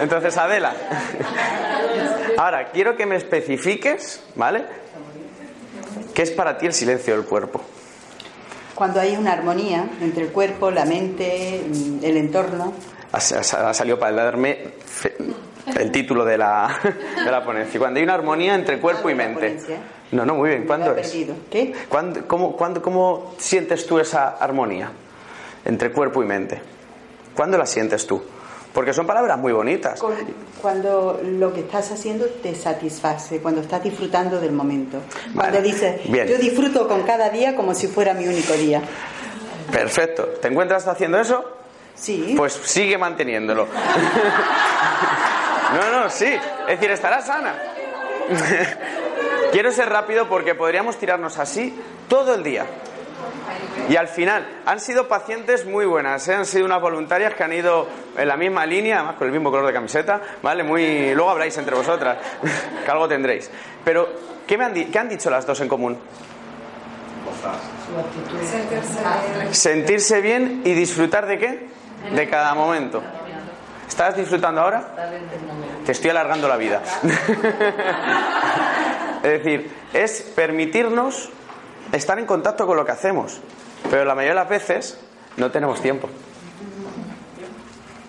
Entonces, 0.00 0.36
Adela. 0.36 0.72
Ahora, 2.36 2.70
quiero 2.70 2.96
que 2.96 3.06
me 3.06 3.16
especifiques, 3.16 4.22
¿vale? 4.34 4.64
¿Qué 6.14 6.22
es 6.22 6.30
para 6.30 6.58
ti 6.58 6.66
el 6.66 6.72
silencio 6.72 7.14
del 7.16 7.24
cuerpo? 7.24 7.60
Cuando 8.74 9.00
hay 9.00 9.16
una 9.16 9.32
armonía 9.32 9.84
entre 10.00 10.24
el 10.24 10.30
cuerpo, 10.30 10.70
la 10.70 10.84
mente, 10.84 11.64
mm, 11.68 12.04
el 12.04 12.16
entorno, 12.16 12.72
Ha, 13.12 13.20
salido 13.74 13.98
para 13.98 14.24
darme 14.24 14.68
el 15.76 15.90
título 15.92 16.24
de 16.24 16.38
la, 16.38 16.78
de 17.24 17.30
la 17.30 17.44
ponencia. 17.44 17.78
Cuando 17.78 17.98
hay 17.98 18.04
una 18.04 18.14
armonía 18.14 18.54
entre 18.54 18.78
cuerpo 18.78 19.10
y 19.10 19.14
mente. 19.14 19.58
No, 20.12 20.24
no, 20.24 20.34
muy 20.34 20.50
bien. 20.50 20.66
¿Cuándo 20.66 20.94
es? 20.96 21.14
¿Qué? 21.50 21.72
¿Cuándo- 21.88 22.26
cómo, 22.26 22.56
cuándo- 22.56 22.82
cómo 22.82 23.34
sientes 23.38 23.86
tú 23.86 23.98
esa 23.98 24.36
armonía 24.40 24.90
entre 25.64 25.92
cuerpo 25.92 26.22
y 26.22 26.26
mente? 26.26 26.60
¿Cuándo 27.34 27.58
la 27.58 27.66
sientes 27.66 28.06
tú? 28.06 28.22
Porque 28.72 28.92
son 28.92 29.06
palabras 29.06 29.36
muy 29.38 29.52
bonitas. 29.52 30.00
Cuando 30.60 31.20
lo 31.24 31.52
que 31.52 31.60
estás 31.60 31.90
haciendo 31.90 32.26
te 32.26 32.54
satisface, 32.54 33.40
cuando 33.40 33.62
estás 33.62 33.82
disfrutando 33.82 34.40
del 34.40 34.52
momento. 34.52 34.98
Cuando 35.34 35.58
Vale. 35.58 35.62
dices, 35.62 36.00
Bien. 36.08 36.28
yo 36.28 36.38
disfruto 36.38 36.86
con 36.86 37.02
cada 37.02 37.30
día 37.30 37.56
como 37.56 37.74
si 37.74 37.88
fuera 37.88 38.14
mi 38.14 38.28
único 38.28 38.52
día. 38.52 38.80
Perfecto. 39.72 40.24
¿Te 40.40 40.48
encuentras 40.48 40.86
haciendo 40.86 41.18
eso? 41.18 41.44
Sí. 41.96 42.34
Pues 42.36 42.52
sigue 42.52 42.96
manteniéndolo. 42.96 43.66
no, 45.74 46.02
no, 46.02 46.10
sí. 46.10 46.26
Es 46.68 46.78
decir, 46.78 46.92
estará 46.92 47.22
sana. 47.22 47.54
Quiero 49.52 49.72
ser 49.72 49.88
rápido 49.88 50.28
porque 50.28 50.54
podríamos 50.54 50.96
tirarnos 50.96 51.38
así 51.38 51.74
todo 52.08 52.34
el 52.34 52.44
día. 52.44 52.66
Y 53.88 53.96
al 53.96 54.08
final, 54.08 54.46
han 54.66 54.78
sido 54.78 55.08
pacientes 55.08 55.66
muy 55.66 55.84
buenas, 55.84 56.26
¿eh? 56.28 56.34
han 56.34 56.46
sido 56.46 56.64
unas 56.64 56.80
voluntarias 56.80 57.34
que 57.34 57.42
han 57.42 57.52
ido 57.52 57.88
en 58.16 58.28
la 58.28 58.36
misma 58.36 58.66
línea, 58.66 58.98
además 58.98 59.16
con 59.16 59.26
el 59.26 59.32
mismo 59.32 59.50
color 59.50 59.66
de 59.66 59.72
camiseta, 59.72 60.20
¿vale? 60.42 60.62
Muy... 60.62 61.12
Luego 61.14 61.30
habláis 61.30 61.56
entre 61.58 61.74
vosotras, 61.74 62.18
que 62.84 62.90
algo 62.90 63.08
tendréis. 63.08 63.50
Pero, 63.84 64.08
¿qué, 64.46 64.56
me 64.56 64.64
han, 64.64 64.74
qué 64.74 64.98
han 64.98 65.08
dicho 65.08 65.30
las 65.30 65.46
dos 65.46 65.60
en 65.60 65.68
común? 65.68 65.98
Sentirse 68.50 68.98
bien. 69.38 69.54
Sentirse 69.54 70.20
bien 70.20 70.62
y 70.64 70.74
disfrutar 70.74 71.26
de 71.26 71.38
qué? 71.38 71.68
De 72.14 72.28
cada 72.28 72.54
momento. 72.54 73.02
¿Estás 73.88 74.16
disfrutando 74.16 74.60
ahora? 74.60 74.94
Te 75.84 75.92
estoy 75.92 76.10
alargando 76.10 76.46
la 76.46 76.56
vida. 76.56 76.80
es 79.16 79.30
decir, 79.30 79.70
es 79.92 80.22
permitirnos 80.34 81.30
estar 81.92 82.18
en 82.18 82.26
contacto 82.26 82.66
con 82.66 82.76
lo 82.76 82.84
que 82.84 82.92
hacemos. 82.92 83.40
Pero 83.90 84.04
la 84.04 84.14
mayoría 84.14 84.32
de 84.32 84.40
las 84.40 84.48
veces 84.48 84.98
no 85.36 85.50
tenemos 85.50 85.80
tiempo. 85.80 86.08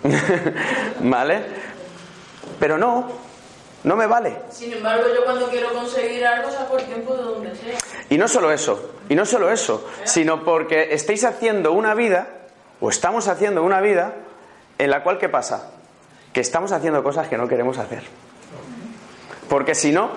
¿Vale? 0.99 1.45
Pero 2.59 2.77
no, 2.77 3.07
no 3.83 3.95
me 3.95 4.07
vale. 4.07 4.37
Sin 4.49 4.73
embargo, 4.73 5.05
yo 5.13 5.23
cuando 5.23 5.49
quiero 5.49 5.73
conseguir 5.73 6.25
algo 6.25 6.51
saco 6.51 6.77
el 6.77 6.85
tiempo 6.85 7.15
de 7.15 7.23
donde 7.23 7.55
sea. 7.55 7.77
Y 8.09 8.17
no 8.17 8.27
solo 8.27 8.51
eso, 8.51 8.91
y 9.09 9.15
no 9.15 9.25
solo 9.25 9.49
eso, 9.51 9.87
sino 10.03 10.43
porque 10.43 10.93
estáis 10.93 11.23
haciendo 11.23 11.71
una 11.71 11.95
vida, 11.95 12.27
o 12.79 12.89
estamos 12.89 13.27
haciendo 13.27 13.63
una 13.63 13.79
vida, 13.79 14.15
en 14.77 14.89
la 14.89 15.03
cual, 15.03 15.17
¿qué 15.17 15.29
pasa? 15.29 15.71
Que 16.33 16.41
estamos 16.41 16.71
haciendo 16.71 17.03
cosas 17.03 17.27
que 17.27 17.37
no 17.37 17.47
queremos 17.47 17.77
hacer. 17.77 18.03
Porque 19.47 19.75
si 19.75 19.91
no, 19.91 20.09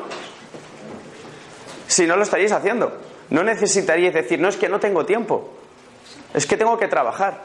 si 1.87 2.07
no 2.07 2.16
lo 2.16 2.22
estaríais 2.22 2.53
haciendo, 2.53 2.92
no 3.31 3.43
necesitaríais 3.43 4.15
decir, 4.15 4.41
no 4.41 4.49
es 4.49 4.57
que 4.57 4.69
no 4.69 4.81
tengo 4.81 5.05
tiempo, 5.05 5.53
es 6.33 6.47
que 6.47 6.57
tengo 6.57 6.79
que 6.79 6.89
trabajar. 6.89 7.43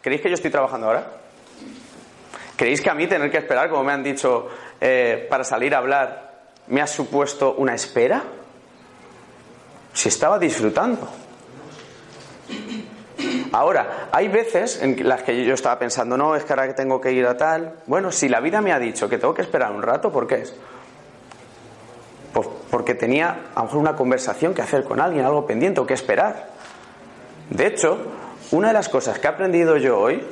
¿Creéis 0.00 0.22
que 0.22 0.28
yo 0.28 0.34
estoy 0.34 0.50
trabajando 0.50 0.86
ahora? 0.86 1.06
¿Creéis 2.56 2.80
que 2.80 2.90
a 2.90 2.94
mí 2.94 3.06
tener 3.06 3.30
que 3.30 3.38
esperar, 3.38 3.70
como 3.70 3.84
me 3.84 3.92
han 3.92 4.02
dicho, 4.02 4.48
eh, 4.80 5.26
para 5.30 5.44
salir 5.44 5.74
a 5.74 5.78
hablar, 5.78 6.32
me 6.68 6.80
ha 6.80 6.86
supuesto 6.86 7.54
una 7.54 7.74
espera? 7.74 8.22
Si 9.92 10.08
estaba 10.08 10.38
disfrutando. 10.38 11.08
Ahora, 13.52 14.08
hay 14.12 14.28
veces 14.28 14.82
en 14.82 15.08
las 15.08 15.22
que 15.22 15.44
yo 15.44 15.54
estaba 15.54 15.78
pensando, 15.78 16.16
no, 16.16 16.36
es 16.36 16.44
que 16.44 16.52
ahora 16.52 16.66
que 16.66 16.74
tengo 16.74 17.00
que 17.00 17.12
ir 17.12 17.26
a 17.26 17.36
tal. 17.36 17.80
Bueno, 17.86 18.12
si 18.12 18.28
la 18.28 18.40
vida 18.40 18.60
me 18.60 18.72
ha 18.72 18.78
dicho 18.78 19.08
que 19.08 19.18
tengo 19.18 19.34
que 19.34 19.42
esperar 19.42 19.72
un 19.72 19.82
rato, 19.82 20.12
¿por 20.12 20.26
qué 20.26 20.42
es? 20.42 20.54
Pues 22.32 22.48
porque 22.70 22.94
tenía 22.94 23.46
a 23.54 23.60
lo 23.60 23.64
mejor 23.64 23.78
una 23.78 23.96
conversación 23.96 24.54
que 24.54 24.62
hacer 24.62 24.84
con 24.84 25.00
alguien, 25.00 25.24
algo 25.24 25.46
pendiente 25.46 25.80
o 25.80 25.86
que 25.86 25.94
esperar. 25.94 26.48
De 27.50 27.66
hecho, 27.66 27.98
una 28.50 28.68
de 28.68 28.74
las 28.74 28.88
cosas 28.88 29.18
que 29.18 29.26
he 29.26 29.30
aprendido 29.30 29.76
yo 29.76 29.98
hoy, 29.98 30.22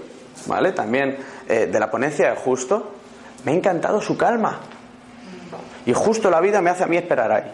¿vale? 0.46 0.72
También 0.72 1.18
eh, 1.48 1.66
de 1.66 1.80
la 1.80 1.90
ponencia 1.90 2.30
de 2.30 2.37
Justo, 2.37 2.92
me 3.44 3.52
ha 3.52 3.54
encantado 3.54 4.00
su 4.00 4.16
calma. 4.16 4.61
Y 5.87 5.92
justo 5.92 6.30
la 6.30 6.40
vida 6.40 6.61
me 6.61 6.70
hace 6.70 6.85
a 6.85 6.87
mí 6.87 6.96
esperar 6.96 7.32
ahí. 7.32 7.52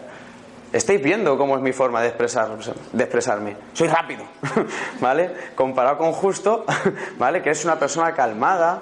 Estáis 0.73 1.03
viendo 1.03 1.37
cómo 1.37 1.55
es 1.55 1.61
mi 1.61 1.71
forma 1.71 2.01
de, 2.01 2.07
expresar, 2.07 2.49
de 2.57 3.03
expresarme. 3.03 3.55
Soy 3.73 3.87
rápido, 3.87 4.23
¿vale? 4.99 5.31
Comparado 5.53 5.99
con 5.99 6.11
Justo, 6.13 6.65
¿vale? 7.19 7.43
Que 7.43 7.51
es 7.51 7.63
una 7.63 7.77
persona 7.77 8.11
calmada. 8.13 8.81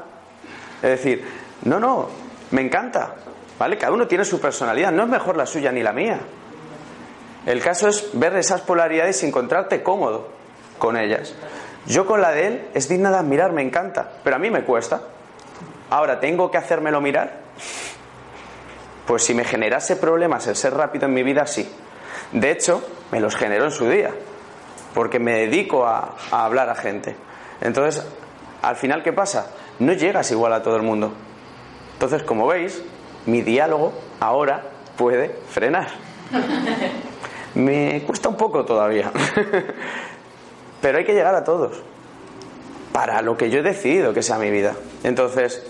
Es 0.82 0.90
decir, 0.90 1.26
no, 1.64 1.80
no, 1.80 2.08
me 2.52 2.62
encanta, 2.62 3.16
¿vale? 3.62 3.78
Cada 3.78 3.94
uno 3.94 4.08
tiene 4.08 4.26
su 4.26 4.42
personalidad, 4.42 4.92
no 4.92 5.04
es 5.04 5.10
mejor 5.10 5.38
la 5.38 5.46
suya 5.46 5.72
ni 5.72 5.84
la 5.84 5.94
mía. 5.94 6.18
El 7.46 7.62
caso 7.62 7.88
es 7.88 8.10
ver 8.14 8.36
esas 8.36 8.62
polaridades 8.62 9.22
y 9.22 9.28
encontrarte 9.28 9.84
cómodo 9.84 10.30
con 10.80 10.98
ellas. 10.98 11.36
Yo 11.86 12.08
con 12.08 12.22
la 12.22 12.32
de 12.32 12.48
él 12.48 12.68
es 12.74 12.90
digna 12.90 13.12
de 13.12 13.18
admirar, 13.18 13.52
me 13.52 13.62
encanta, 13.62 14.14
pero 14.24 14.38
a 14.38 14.40
mí 14.40 14.50
me 14.50 14.64
cuesta. 14.64 15.04
Ahora, 15.92 16.20
¿tengo 16.20 16.50
que 16.50 16.58
hacérmelo 16.58 17.02
mirar? 17.02 17.38
Pues 19.06 19.26
si 19.26 19.36
me 19.36 19.44
generase 19.44 19.96
problemas 19.96 20.48
el 20.48 20.56
ser 20.56 20.74
rápido 20.74 21.06
en 21.06 21.14
mi 21.14 21.22
vida, 21.22 21.46
sí. 21.46 21.72
De 22.32 22.50
hecho, 22.50 22.84
me 23.12 23.20
los 23.20 23.36
generó 23.36 23.66
en 23.66 23.72
su 23.72 23.88
día, 23.88 24.10
porque 24.96 25.20
me 25.20 25.34
dedico 25.34 25.86
a, 25.86 26.16
a 26.32 26.46
hablar 26.46 26.68
a 26.68 26.74
gente. 26.74 27.16
Entonces, 27.62 28.04
al 28.64 28.76
final, 28.76 29.04
¿qué 29.04 29.14
pasa? 29.14 29.52
No 29.78 29.94
llegas 29.94 30.32
igual 30.32 30.52
a 30.52 30.64
todo 30.64 30.78
el 30.78 30.82
mundo. 30.82 31.14
Entonces, 31.94 32.24
como 32.24 32.48
veis, 32.48 32.82
mi 33.26 33.42
diálogo 33.42 33.94
ahora 34.20 34.64
puede 34.98 35.30
frenar. 35.50 35.88
Me 37.56 38.02
cuesta 38.06 38.30
un 38.30 38.38
poco 38.38 38.64
todavía. 38.66 39.12
Pero 40.82 40.98
hay 40.98 41.06
que 41.06 41.14
llegar 41.14 41.36
a 41.36 41.44
todos. 41.44 41.82
Para 42.94 43.22
lo 43.22 43.38
que 43.38 43.50
yo 43.50 43.60
he 43.60 43.64
decidido 43.64 44.14
que 44.14 44.24
sea 44.24 44.38
mi 44.38 44.50
vida. 44.52 44.74
Entonces, 45.04 45.64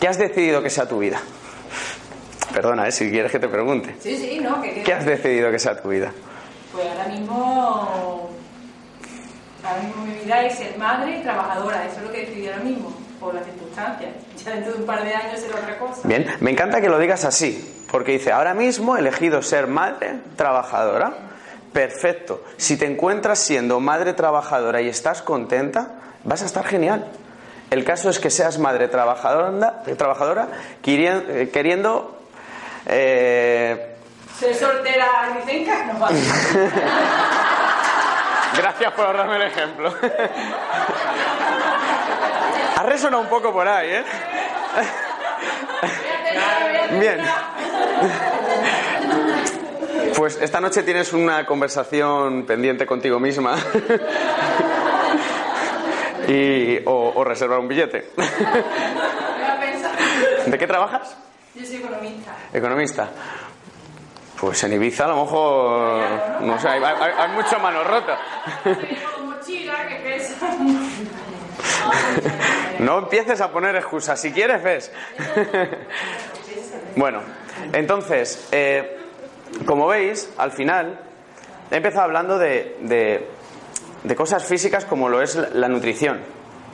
¿qué 0.00 0.08
has 0.08 0.18
decidido 0.18 0.62
que 0.62 0.70
sea 0.70 0.88
tu 0.88 0.98
vida? 0.98 1.20
Perdona, 2.52 2.86
¿eh? 2.88 2.92
si 2.92 3.10
quieres 3.10 3.30
que 3.30 3.38
te 3.38 3.48
pregunte. 3.48 3.94
Sí, 4.00 4.16
sí, 4.16 4.40
no, 4.42 4.60
que, 4.60 4.74
que- 4.74 4.82
¿Qué 4.82 4.92
has 4.92 5.04
decidido 5.06 5.50
que 5.50 5.58
sea 5.58 5.80
tu 5.80 5.88
vida? 5.88 6.12
Pues 6.72 6.86
ahora 6.88 7.06
mismo, 7.08 8.30
ahora 9.64 9.82
mismo 9.82 10.04
mi 10.04 10.14
vida 10.24 10.42
es 10.42 10.58
ser 10.58 10.76
madre 10.78 11.18
y 11.18 11.22
trabajadora, 11.22 11.84
eso 11.86 11.96
es 11.98 12.02
lo 12.04 12.12
que 12.12 12.20
decidí 12.26 12.48
ahora 12.48 12.62
mismo, 12.64 12.92
por 13.20 13.34
las 13.34 13.44
circunstancias. 13.44 14.10
Ya 14.44 14.52
dentro 14.52 14.72
de 14.72 14.78
un 14.78 14.86
par 14.86 15.04
de 15.04 15.14
años 15.14 15.38
será 15.38 15.56
otra 15.56 15.78
cosa. 15.78 16.00
Bien, 16.04 16.26
me 16.40 16.50
encanta 16.50 16.80
que 16.80 16.88
lo 16.88 16.98
digas 16.98 17.26
así, 17.26 17.84
porque 17.90 18.12
dice, 18.12 18.32
ahora 18.32 18.54
mismo 18.54 18.96
he 18.96 19.00
elegido 19.00 19.42
ser 19.42 19.66
madre 19.66 20.14
trabajadora. 20.36 21.12
Perfecto. 21.74 22.42
Si 22.56 22.78
te 22.78 22.86
encuentras 22.86 23.38
siendo 23.38 23.80
madre 23.80 24.14
trabajadora 24.14 24.80
y 24.80 24.88
estás 24.88 25.20
contenta, 25.20 25.90
vas 26.24 26.40
a 26.40 26.46
estar 26.46 26.64
genial. 26.64 27.04
El 27.70 27.84
caso 27.84 28.08
es 28.08 28.18
que 28.18 28.30
seas 28.30 28.58
madre 28.58 28.88
trabajadora, 28.88 29.82
trabajadora 29.98 30.48
eh, 30.82 31.50
queriendo 31.52 32.18
eh, 32.86 33.96
Ser 34.38 34.54
soltera 34.54 35.06
licenca, 35.38 35.84
no 35.84 35.98
vale. 35.98 36.18
Gracias 38.56 38.92
por 38.94 39.04
ahorrarme 39.04 39.36
el 39.36 39.42
ejemplo. 39.42 39.94
Ha 42.80 42.82
resonado 42.82 43.22
un 43.22 43.28
poco 43.28 43.52
por 43.52 43.68
ahí, 43.68 43.90
¿eh? 43.90 44.04
Bien. 46.98 47.20
Pues 50.16 50.38
esta 50.40 50.62
noche 50.62 50.82
tienes 50.82 51.12
una 51.12 51.44
conversación 51.44 52.44
pendiente 52.46 52.86
contigo 52.86 53.20
misma. 53.20 53.58
Y, 56.26 56.78
o, 56.86 57.12
o 57.16 57.22
reservar 57.24 57.58
un 57.58 57.68
billete. 57.68 58.12
¿De 60.46 60.58
qué 60.58 60.66
trabajas? 60.66 61.14
Yo 61.54 61.66
soy 61.66 61.76
economista. 61.76 62.32
Economista. 62.50 63.08
Pues 64.40 64.64
en 64.64 64.72
Ibiza 64.72 65.04
a 65.04 65.08
lo 65.08 65.16
mejor. 65.24 66.02
No 66.40 66.58
sé, 66.58 66.66
hay, 66.68 66.82
hay- 66.82 67.12
hay 67.18 67.28
mucho 67.32 67.58
mano 67.58 67.84
rota. 67.84 68.18
Tengo 68.64 68.78
con 69.16 69.28
mochila 69.32 69.86
que 69.86 69.96
pesa. 69.96 70.56
No 72.80 72.98
empieces 72.98 73.40
a 73.40 73.50
poner 73.50 73.76
excusas. 73.76 74.20
Si 74.20 74.32
quieres, 74.32 74.62
ves. 74.62 74.92
Bueno, 76.96 77.20
entonces, 77.72 78.48
eh, 78.50 78.98
como 79.64 79.86
veis, 79.86 80.28
al 80.38 80.50
final 80.50 80.98
he 81.70 81.76
empezado 81.76 82.02
hablando 82.04 82.36
de, 82.38 82.76
de- 82.80 83.28
de 84.02 84.16
cosas 84.16 84.44
físicas 84.44 84.84
como 84.84 85.08
lo 85.08 85.22
es 85.22 85.36
la- 85.36 85.48
la 85.50 85.68
nutrición 85.68 86.20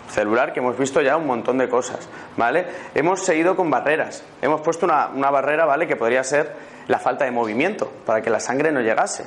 celular, 0.09 0.53
que 0.55 0.61
hemos 0.61 0.79
visto 0.79 1.03
ya 1.03 1.16
un 1.16 1.27
montón 1.27 1.59
de 1.59 1.69
cosas, 1.69 2.09
¿vale? 2.37 2.64
Hemos 2.95 3.23
seguido 3.25 3.57
con 3.57 3.71
barreras. 3.71 4.23
Hemos 4.40 4.62
puesto 4.62 4.87
una, 4.87 5.09
una 5.09 5.31
barrera, 5.31 5.66
¿vale? 5.66 5.87
Que 5.87 5.97
podría 5.97 6.25
ser 6.25 6.51
la 6.88 6.99
falta 6.99 7.25
de 7.27 7.31
movimiento, 7.31 7.92
para 8.07 8.23
que 8.23 8.31
la 8.31 8.40
sangre 8.40 8.73
no 8.73 8.81
llegase. 8.81 9.25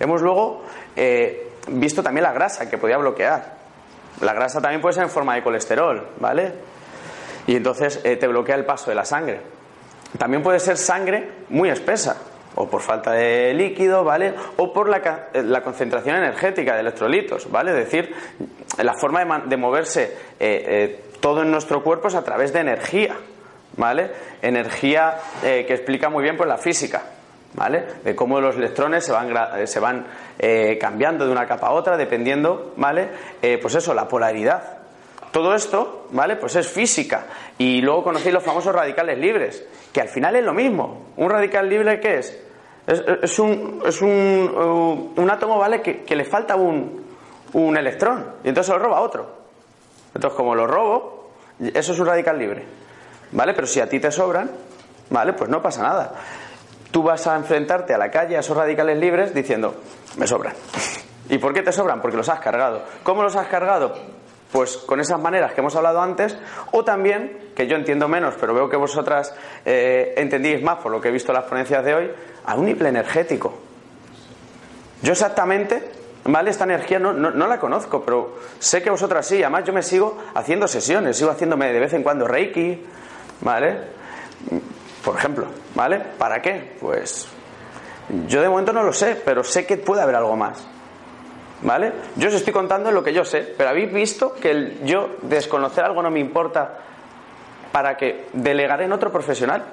Hemos 0.00 0.22
luego 0.22 0.64
eh, 0.96 1.50
visto 1.68 2.02
también 2.02 2.22
la 2.24 2.32
grasa, 2.32 2.70
que 2.70 2.78
podía 2.78 2.96
bloquear. 2.96 3.63
La 4.20 4.32
grasa 4.32 4.60
también 4.60 4.80
puede 4.80 4.94
ser 4.94 5.04
en 5.04 5.10
forma 5.10 5.34
de 5.34 5.42
colesterol, 5.42 6.08
¿vale? 6.18 6.52
Y 7.46 7.56
entonces 7.56 8.00
eh, 8.04 8.16
te 8.16 8.26
bloquea 8.26 8.54
el 8.54 8.64
paso 8.64 8.90
de 8.90 8.94
la 8.94 9.04
sangre. 9.04 9.40
También 10.18 10.42
puede 10.42 10.60
ser 10.60 10.76
sangre 10.76 11.28
muy 11.48 11.68
espesa, 11.68 12.16
o 12.54 12.68
por 12.68 12.80
falta 12.80 13.12
de 13.12 13.52
líquido, 13.52 14.04
¿vale? 14.04 14.34
O 14.56 14.72
por 14.72 14.88
la, 14.88 15.28
eh, 15.32 15.42
la 15.42 15.62
concentración 15.62 16.16
energética 16.16 16.74
de 16.74 16.80
electrolitos, 16.80 17.50
¿vale? 17.50 17.72
Es 17.72 17.76
decir, 17.76 18.14
la 18.78 18.94
forma 18.94 19.42
de, 19.46 19.56
moverse 19.56 20.16
eh, 20.38 21.02
todo 21.20 21.42
en 21.42 21.50
nuestro 21.50 21.82
cuerpo 21.82 22.08
es 22.08 22.14
a 22.14 22.22
través 22.22 22.52
de 22.52 22.60
energía, 22.60 23.16
¿vale? 23.76 24.10
Energía 24.40 25.18
que 25.42 25.72
explica 25.74 26.08
muy 26.08 26.22
bien 26.22 26.36
pues, 26.36 26.48
la 26.48 26.58
física, 26.58 27.02
¿vale? 27.54 27.84
De 28.04 28.14
cómo 28.14 28.40
los 28.40 28.56
electrones 28.56 29.04
se 29.04 29.12
van, 29.12 29.34
eh, 29.56 29.66
se 29.66 29.80
van 29.80 30.06
eh, 30.38 30.76
cambiando 30.80 31.24
de 31.24 31.32
una 31.32 31.46
capa 31.46 31.68
a 31.68 31.72
otra 31.72 31.96
dependiendo, 31.96 32.72
¿vale? 32.76 33.08
Eh, 33.40 33.58
pues 33.60 33.74
eso, 33.74 33.94
la 33.94 34.06
polaridad. 34.06 34.78
todo 35.32 35.54
esto, 35.54 36.06
¿vale? 36.12 36.36
Pues 36.36 36.54
es 36.56 36.68
física. 36.68 37.26
Y 37.58 37.80
luego 37.80 38.04
conocéis 38.04 38.32
los 38.34 38.42
famosos 38.44 38.72
radicales 38.72 39.18
libres, 39.18 39.64
que 39.92 40.00
al 40.00 40.08
final 40.08 40.36
es 40.36 40.44
lo 40.44 40.52
mismo. 40.54 41.06
¿Un 41.16 41.28
radical 41.28 41.68
libre 41.68 41.98
qué 41.98 42.18
es? 42.18 42.40
Es, 42.86 43.38
un, 43.38 43.82
es 43.84 44.00
un, 44.02 44.08
uh, 44.54 45.20
un 45.20 45.30
átomo, 45.30 45.58
¿vale? 45.58 45.80
Que, 45.80 46.02
que 46.02 46.14
le 46.14 46.24
falta 46.24 46.54
un, 46.54 47.04
un 47.54 47.76
electrón. 47.76 48.26
Y 48.44 48.48
entonces 48.48 48.72
lo 48.74 48.78
roba 48.78 49.00
otro. 49.00 49.26
Entonces, 50.14 50.36
como 50.36 50.54
lo 50.54 50.66
robo, 50.66 51.30
eso 51.58 51.92
es 51.92 51.98
un 51.98 52.06
radical 52.06 52.38
libre. 52.38 52.64
¿Vale? 53.32 53.54
Pero 53.54 53.66
si 53.66 53.80
a 53.80 53.88
ti 53.88 53.98
te 53.98 54.12
sobran, 54.12 54.50
¿vale? 55.10 55.32
Pues 55.32 55.50
no 55.50 55.60
pasa 55.60 55.82
nada. 55.82 56.12
Tú 56.94 57.02
vas 57.02 57.26
a 57.26 57.34
enfrentarte 57.34 57.92
a 57.92 57.98
la 57.98 58.08
calle 58.08 58.36
a 58.36 58.38
esos 58.38 58.56
radicales 58.56 58.96
libres 58.96 59.34
diciendo, 59.34 59.74
me 60.16 60.28
sobran. 60.28 60.54
¿Y 61.28 61.38
por 61.38 61.52
qué 61.52 61.60
te 61.60 61.72
sobran? 61.72 62.00
Porque 62.00 62.16
los 62.16 62.28
has 62.28 62.38
cargado. 62.38 62.82
¿Cómo 63.02 63.24
los 63.24 63.34
has 63.34 63.48
cargado? 63.48 63.96
Pues 64.52 64.76
con 64.76 65.00
esas 65.00 65.18
maneras 65.18 65.52
que 65.54 65.60
hemos 65.60 65.74
hablado 65.74 66.00
antes, 66.00 66.38
o 66.70 66.84
también, 66.84 67.50
que 67.56 67.66
yo 67.66 67.74
entiendo 67.74 68.06
menos, 68.06 68.36
pero 68.38 68.54
veo 68.54 68.68
que 68.68 68.76
vosotras 68.76 69.34
eh, 69.64 70.14
entendís 70.16 70.62
más 70.62 70.78
por 70.78 70.92
lo 70.92 71.00
que 71.00 71.08
he 71.08 71.10
visto 71.10 71.32
en 71.32 71.38
las 71.38 71.46
ponencias 71.46 71.84
de 71.84 71.94
hoy, 71.96 72.10
a 72.46 72.54
un 72.54 72.66
nivel 72.66 72.86
energético. 72.86 73.52
Yo 75.02 75.10
exactamente, 75.10 75.90
¿vale? 76.26 76.50
Esta 76.50 76.62
energía 76.62 77.00
no, 77.00 77.12
no, 77.12 77.32
no 77.32 77.48
la 77.48 77.58
conozco, 77.58 78.04
pero 78.04 78.36
sé 78.60 78.84
que 78.84 78.90
vosotras 78.90 79.26
sí. 79.26 79.42
Además, 79.42 79.64
yo 79.64 79.72
me 79.72 79.82
sigo 79.82 80.16
haciendo 80.32 80.68
sesiones, 80.68 81.16
sigo 81.16 81.32
haciéndome 81.32 81.72
de 81.72 81.80
vez 81.80 81.92
en 81.92 82.04
cuando 82.04 82.28
Reiki, 82.28 82.86
¿vale? 83.40 83.78
Por 85.04 85.16
ejemplo, 85.16 85.46
¿vale? 85.74 86.00
¿Para 86.18 86.40
qué? 86.40 86.76
Pues 86.80 87.28
yo 88.26 88.40
de 88.40 88.48
momento 88.48 88.72
no 88.72 88.82
lo 88.82 88.92
sé, 88.92 89.20
pero 89.24 89.44
sé 89.44 89.66
que 89.66 89.76
puede 89.76 90.02
haber 90.02 90.14
algo 90.16 90.36
más. 90.36 90.66
¿Vale? 91.62 91.92
Yo 92.16 92.28
os 92.28 92.34
estoy 92.34 92.52
contando 92.52 92.90
lo 92.90 93.02
que 93.02 93.12
yo 93.12 93.24
sé, 93.24 93.54
pero 93.56 93.70
habéis 93.70 93.92
visto 93.92 94.34
que 94.34 94.78
yo 94.84 95.16
desconocer 95.22 95.84
algo 95.84 96.02
no 96.02 96.10
me 96.10 96.20
importa 96.20 96.78
para 97.72 97.96
que 97.96 98.26
delegaré 98.32 98.84
en 98.84 98.92
otro 98.92 99.10
profesional. 99.10 99.64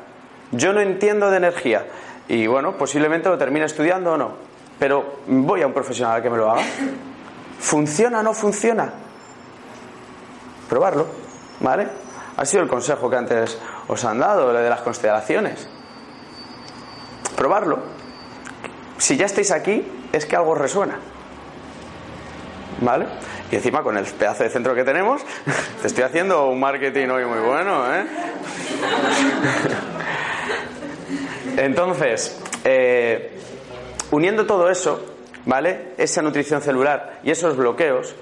Yo 0.52 0.74
no 0.74 0.80
entiendo 0.80 1.30
de 1.30 1.38
energía 1.38 1.86
y 2.28 2.48
bueno, 2.48 2.78
posiblemente 2.78 3.30
lo 3.30 3.38
termine 3.38 3.66
estudiando 3.66 4.14
o 4.14 4.18
no, 4.18 4.32
pero 4.80 5.18
voy 5.28 5.62
a 5.62 5.68
un 5.68 5.74
profesional 5.74 6.20
a 6.20 6.22
que 6.22 6.30
me 6.30 6.38
lo 6.38 6.50
haga. 6.50 6.64
¿Funciona 7.60 8.20
o 8.20 8.24
no 8.24 8.34
funciona? 8.34 8.92
Probarlo, 10.70 11.08
¿vale? 11.60 11.88
Ha 12.38 12.46
sido 12.46 12.64
el 12.64 12.70
consejo 12.70 13.10
que 13.10 13.18
antes 13.18 13.60
os 13.88 14.06
han 14.06 14.20
dado, 14.20 14.52
el 14.52 14.64
de 14.64 14.70
las 14.70 14.82
constelaciones. 14.82 15.68
Probarlo. 17.36 17.80
Si 18.98 19.18
ya 19.18 19.26
estáis 19.26 19.52
aquí, 19.52 19.88
es 20.12 20.26
que 20.26 20.36
algo 20.36 20.56
resuena. 20.56 21.00
¿Vale? 22.82 23.06
Y 23.52 23.56
encima 23.56 23.84
con 23.84 23.98
el 23.98 24.06
pedazo 24.06 24.44
de 24.44 24.50
centro 24.50 24.74
que 24.74 24.84
tenemos, 24.84 25.22
te 25.82 25.88
estoy 25.88 26.04
haciendo 26.04 26.48
un 26.48 26.60
marketing 26.60 27.10
hoy 27.10 27.26
muy 27.26 27.40
bueno, 27.40 27.94
¿eh? 27.94 28.06
Entonces, 31.58 32.40
eh, 32.64 33.38
uniendo 34.12 34.46
todo 34.46 34.70
eso, 34.70 35.04
¿vale? 35.46 35.94
Esa 35.98 36.22
nutrición 36.22 36.62
celular 36.62 37.20
y 37.24 37.32
esos 37.32 37.58
bloqueos, 37.58 38.16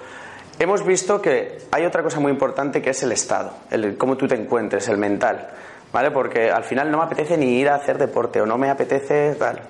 hemos 0.60 0.86
visto 0.86 1.22
que 1.22 1.58
hay 1.72 1.86
otra 1.86 2.04
cosa 2.04 2.20
muy 2.20 2.32
importante 2.32 2.82
que 2.82 2.92
es 2.92 3.02
el 3.02 3.12
estado, 3.14 3.54
el 3.72 3.98
cómo 3.98 4.18
tú 4.18 4.28
te 4.28 4.36
encuentres, 4.36 4.88
el 4.90 4.98
mental, 4.98 5.50
¿vale? 5.92 6.12
Porque 6.12 6.52
al 6.52 6.64
final 6.64 6.92
no 6.92 6.98
me 6.98 7.06
apetece 7.06 7.38
ni 7.38 7.60
ir 7.60 7.70
a 7.70 7.76
hacer 7.76 7.98
deporte 7.98 8.42
o 8.42 8.46
no 8.46 8.58
me 8.58 8.70
apetece 8.70 9.36
tal, 9.36 9.62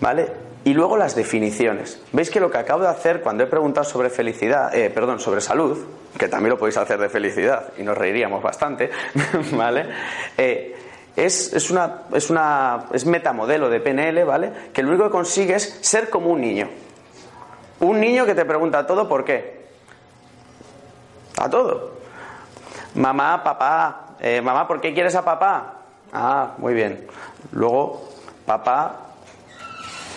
¿vale? 0.00 0.46
Y 0.64 0.74
luego 0.74 0.96
las 0.96 1.14
definiciones. 1.14 2.02
Veis 2.12 2.28
que 2.28 2.40
lo 2.40 2.50
que 2.50 2.58
acabo 2.58 2.82
de 2.82 2.88
hacer 2.88 3.20
cuando 3.20 3.44
he 3.44 3.46
preguntado 3.46 3.84
sobre 3.84 4.10
felicidad, 4.10 4.74
eh, 4.74 4.90
perdón, 4.90 5.20
sobre 5.20 5.40
salud, 5.40 5.78
que 6.18 6.28
también 6.28 6.50
lo 6.50 6.58
podéis 6.58 6.76
hacer 6.76 6.98
de 6.98 7.08
felicidad 7.08 7.72
y 7.78 7.84
nos 7.84 7.96
reiríamos 7.96 8.42
bastante, 8.42 8.90
¿vale? 9.52 9.86
Eh, 10.36 10.74
es, 11.14 11.70
una, 11.70 12.02
es, 12.12 12.30
una, 12.30 12.86
es 12.92 13.06
metamodelo 13.06 13.70
de 13.70 13.80
PNL, 13.80 14.24
¿vale? 14.24 14.52
Que 14.72 14.82
lo 14.82 14.88
único 14.88 15.04
que 15.04 15.10
consigue 15.10 15.54
es 15.54 15.78
ser 15.80 16.10
como 16.10 16.30
un 16.30 16.40
niño. 16.40 16.68
Un 17.78 18.00
niño 18.00 18.26
que 18.26 18.34
te 18.34 18.44
pregunta 18.44 18.86
todo 18.86 19.08
por 19.08 19.24
qué. 19.24 19.55
A 21.36 21.50
todo. 21.50 21.92
Mamá, 22.94 23.42
papá, 23.44 24.16
eh, 24.20 24.40
mamá, 24.40 24.66
¿por 24.66 24.80
qué 24.80 24.94
quieres 24.94 25.14
a 25.14 25.24
papá? 25.24 25.74
Ah, 26.12 26.52
muy 26.58 26.72
bien. 26.72 27.06
Luego, 27.52 28.08
papá 28.46 29.00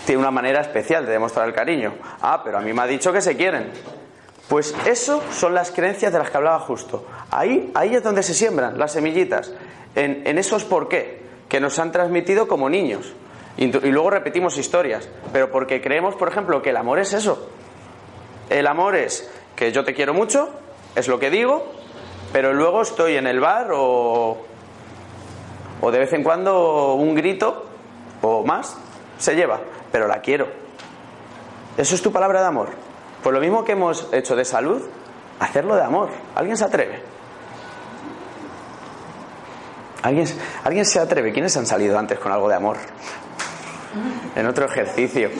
tiene 0.06 0.20
una 0.20 0.30
manera 0.30 0.60
especial 0.60 1.04
de 1.04 1.12
demostrar 1.12 1.46
el 1.46 1.54
cariño. 1.54 1.94
Ah, 2.22 2.40
pero 2.42 2.58
a 2.58 2.60
mí 2.60 2.72
me 2.72 2.82
ha 2.82 2.86
dicho 2.86 3.12
que 3.12 3.20
se 3.20 3.36
quieren. 3.36 3.70
Pues 4.48 4.74
eso 4.86 5.22
son 5.32 5.54
las 5.54 5.70
creencias 5.70 6.12
de 6.12 6.18
las 6.18 6.30
que 6.30 6.36
hablaba 6.36 6.58
justo. 6.60 7.06
Ahí, 7.30 7.70
ahí 7.74 7.94
es 7.94 8.02
donde 8.02 8.22
se 8.22 8.34
siembran 8.34 8.78
las 8.78 8.92
semillitas. 8.92 9.52
En, 9.94 10.26
en 10.26 10.38
esos 10.38 10.64
por 10.64 10.88
qué, 10.88 11.22
que 11.48 11.60
nos 11.60 11.78
han 11.78 11.92
transmitido 11.92 12.48
como 12.48 12.68
niños. 12.68 13.12
Y, 13.56 13.64
y 13.64 13.90
luego 13.92 14.10
repetimos 14.10 14.56
historias. 14.56 15.08
Pero 15.32 15.50
porque 15.50 15.80
creemos, 15.82 16.14
por 16.16 16.28
ejemplo, 16.28 16.62
que 16.62 16.70
el 16.70 16.76
amor 16.78 16.98
es 16.98 17.12
eso. 17.12 17.48
El 18.48 18.66
amor 18.66 18.96
es 18.96 19.30
que 19.54 19.70
yo 19.70 19.84
te 19.84 19.94
quiero 19.94 20.14
mucho, 20.14 20.48
es 20.94 21.08
lo 21.08 21.18
que 21.18 21.30
digo, 21.30 21.66
pero 22.32 22.52
luego 22.52 22.82
estoy 22.82 23.16
en 23.16 23.26
el 23.26 23.40
bar 23.40 23.70
o, 23.72 24.38
o 25.80 25.90
de 25.90 25.98
vez 25.98 26.12
en 26.12 26.22
cuando 26.22 26.94
un 26.94 27.14
grito 27.14 27.66
o 28.22 28.44
más 28.44 28.76
se 29.18 29.34
lleva, 29.34 29.60
pero 29.92 30.06
la 30.06 30.20
quiero. 30.20 30.48
¿Eso 31.76 31.94
es 31.94 32.02
tu 32.02 32.12
palabra 32.12 32.40
de 32.40 32.46
amor? 32.46 32.68
Pues 33.22 33.34
lo 33.34 33.40
mismo 33.40 33.64
que 33.64 33.72
hemos 33.72 34.08
hecho 34.12 34.34
de 34.36 34.44
salud, 34.44 34.82
hacerlo 35.38 35.76
de 35.76 35.82
amor. 35.82 36.10
¿Alguien 36.34 36.56
se 36.56 36.64
atreve? 36.64 37.02
¿Alguien, 40.02 40.26
¿Alguien 40.64 40.84
se 40.84 40.98
atreve? 40.98 41.32
¿Quiénes 41.32 41.56
han 41.56 41.66
salido 41.66 41.98
antes 41.98 42.18
con 42.18 42.32
algo 42.32 42.48
de 42.48 42.54
amor? 42.54 42.78
En 44.34 44.46
otro 44.46 44.66
ejercicio. 44.66 45.30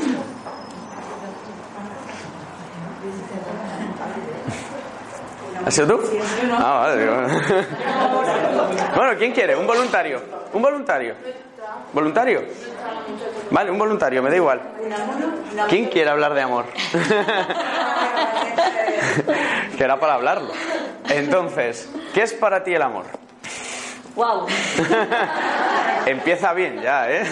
¿Has 5.67 5.75
sido 5.75 5.99
tú? 5.99 6.03
Ah, 6.53 6.87
vale. 6.87 7.07
Bueno, 8.95 9.17
¿quién 9.19 9.33
quiere? 9.33 9.57
¿Un 9.57 9.67
voluntario? 9.67 10.21
¿Un 10.53 10.63
voluntario? 10.63 11.15
¿Voluntario? 11.93 12.43
Vale, 13.51 13.71
un 13.71 13.79
voluntario, 13.79 14.23
me 14.23 14.31
da 14.31 14.37
igual. 14.37 14.61
¿Quién 15.69 15.87
quiere 15.87 16.11
hablar 16.11 16.35
de 16.35 16.43
amor? 16.43 16.67
que 19.77 19.85
era 19.85 19.99
para 19.99 20.15
hablarlo. 20.15 20.53
Entonces, 21.09 21.89
¿qué 22.15 22.23
es 22.23 22.33
para 22.33 22.63
ti 22.63 22.75
el 22.75 22.83
amor? 22.83 23.05
¡Wow! 24.15 24.47
Empieza 26.07 26.53
bien 26.53 26.81
ya, 26.83 27.11
¿eh? 27.11 27.25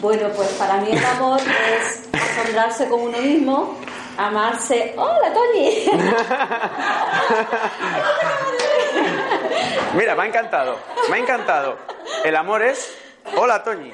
Bueno, 0.00 0.28
pues 0.34 0.48
para 0.50 0.76
mí 0.76 0.90
el 0.92 1.04
amor 1.04 1.40
es 1.40 2.08
asombrarse 2.12 2.88
con 2.88 3.00
uno 3.00 3.18
mismo, 3.18 3.76
amarse. 4.16 4.94
¡Hola, 4.96 5.32
Toñi! 5.32 5.90
Mira, 9.94 10.14
me 10.14 10.22
ha 10.22 10.26
encantado, 10.26 10.78
me 11.08 11.16
ha 11.16 11.18
encantado. 11.18 11.76
El 12.24 12.36
amor 12.36 12.62
es... 12.62 12.96
Hola, 13.36 13.62
Toñi. 13.62 13.92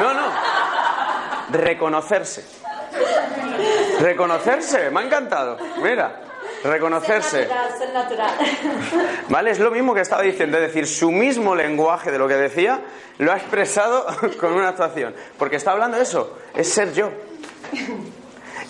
No, 0.00 0.14
no. 0.14 0.26
Reconocerse. 1.50 2.44
Reconocerse, 4.00 4.90
me 4.90 5.00
ha 5.00 5.04
encantado. 5.04 5.58
Mira, 5.82 6.20
reconocerse. 6.64 7.46
Ser 7.46 7.48
natural, 7.48 7.78
ser 7.78 7.92
natural. 7.92 8.30
¿Vale? 9.28 9.50
Es 9.50 9.58
lo 9.58 9.70
mismo 9.70 9.94
que 9.94 10.00
estaba 10.00 10.22
diciendo, 10.22 10.58
es 10.58 10.68
decir, 10.68 10.86
su 10.86 11.10
mismo 11.10 11.54
lenguaje 11.54 12.10
de 12.10 12.18
lo 12.18 12.26
que 12.26 12.34
decía 12.34 12.80
lo 13.18 13.32
ha 13.32 13.36
expresado 13.36 14.06
con 14.40 14.52
una 14.52 14.70
actuación. 14.70 15.14
Porque 15.38 15.56
está 15.56 15.72
hablando 15.72 15.96
de 15.96 16.02
eso, 16.02 16.36
es 16.54 16.68
ser 16.68 16.92
yo. 16.92 17.10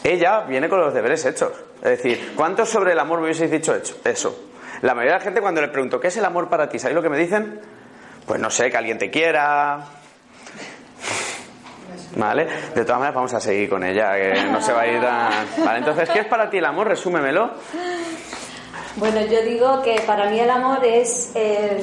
Ella 0.05 0.41
viene 0.43 0.69
con 0.69 0.81
los 0.81 0.93
deberes 0.93 1.25
hechos. 1.25 1.53
Es 1.83 1.91
decir, 1.91 2.35
¿cuántos 2.37 2.69
sobre 2.69 2.93
el 2.93 2.99
amor 2.99 3.21
me 3.21 3.25
hubieseis 3.25 3.51
dicho 3.51 3.75
hecho? 3.75 3.97
Eso. 4.05 4.39
La 4.83 4.93
mayoría 4.95 5.15
de 5.15 5.19
la 5.21 5.25
gente 5.25 5.41
cuando 5.41 5.63
le 5.63 5.69
pregunto, 5.69 5.99
¿qué 5.99 6.09
es 6.09 6.17
el 6.19 6.27
amor 6.27 6.51
para 6.51 6.69
ti? 6.69 6.79
¿Sabéis 6.79 6.97
lo 6.97 7.03
que 7.03 7.09
me 7.09 7.17
dicen? 7.17 7.59
Pues 8.27 8.39
no 8.39 8.51
sé, 8.51 8.71
que 8.71 8.77
alguien 8.77 8.99
te 8.99 9.11
quiera. 9.11 9.79
¿Vale? 12.17 12.47
De 12.75 12.85
todas 12.85 12.99
maneras 12.99 13.15
vamos 13.15 13.33
a 13.33 13.41
seguir 13.41 13.71
con 13.71 13.83
ella, 13.83 14.15
que 14.15 14.45
no 14.45 14.61
se 14.61 14.75
va 14.75 14.83
a 14.83 14.87
ir 14.87 15.01
tan... 15.01 15.65
Vale, 15.65 15.79
entonces, 15.79 16.11
¿qué 16.11 16.21
es 16.21 16.27
para 16.27 16.51
ti 16.51 16.59
el 16.59 16.67
amor? 16.67 16.89
Resúmemelo. 16.89 17.53
Bueno, 18.97 19.23
yo 19.23 19.43
digo 19.43 19.83
que 19.83 20.03
para 20.07 20.29
mí 20.29 20.39
el 20.39 20.51
amor 20.51 20.85
es 20.85 21.33
eh, 21.35 21.83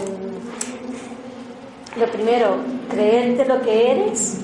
lo 1.97 2.05
primero, 2.05 2.57
creerte 2.89 3.45
lo 3.45 3.61
que 3.61 3.91
eres, 3.91 4.37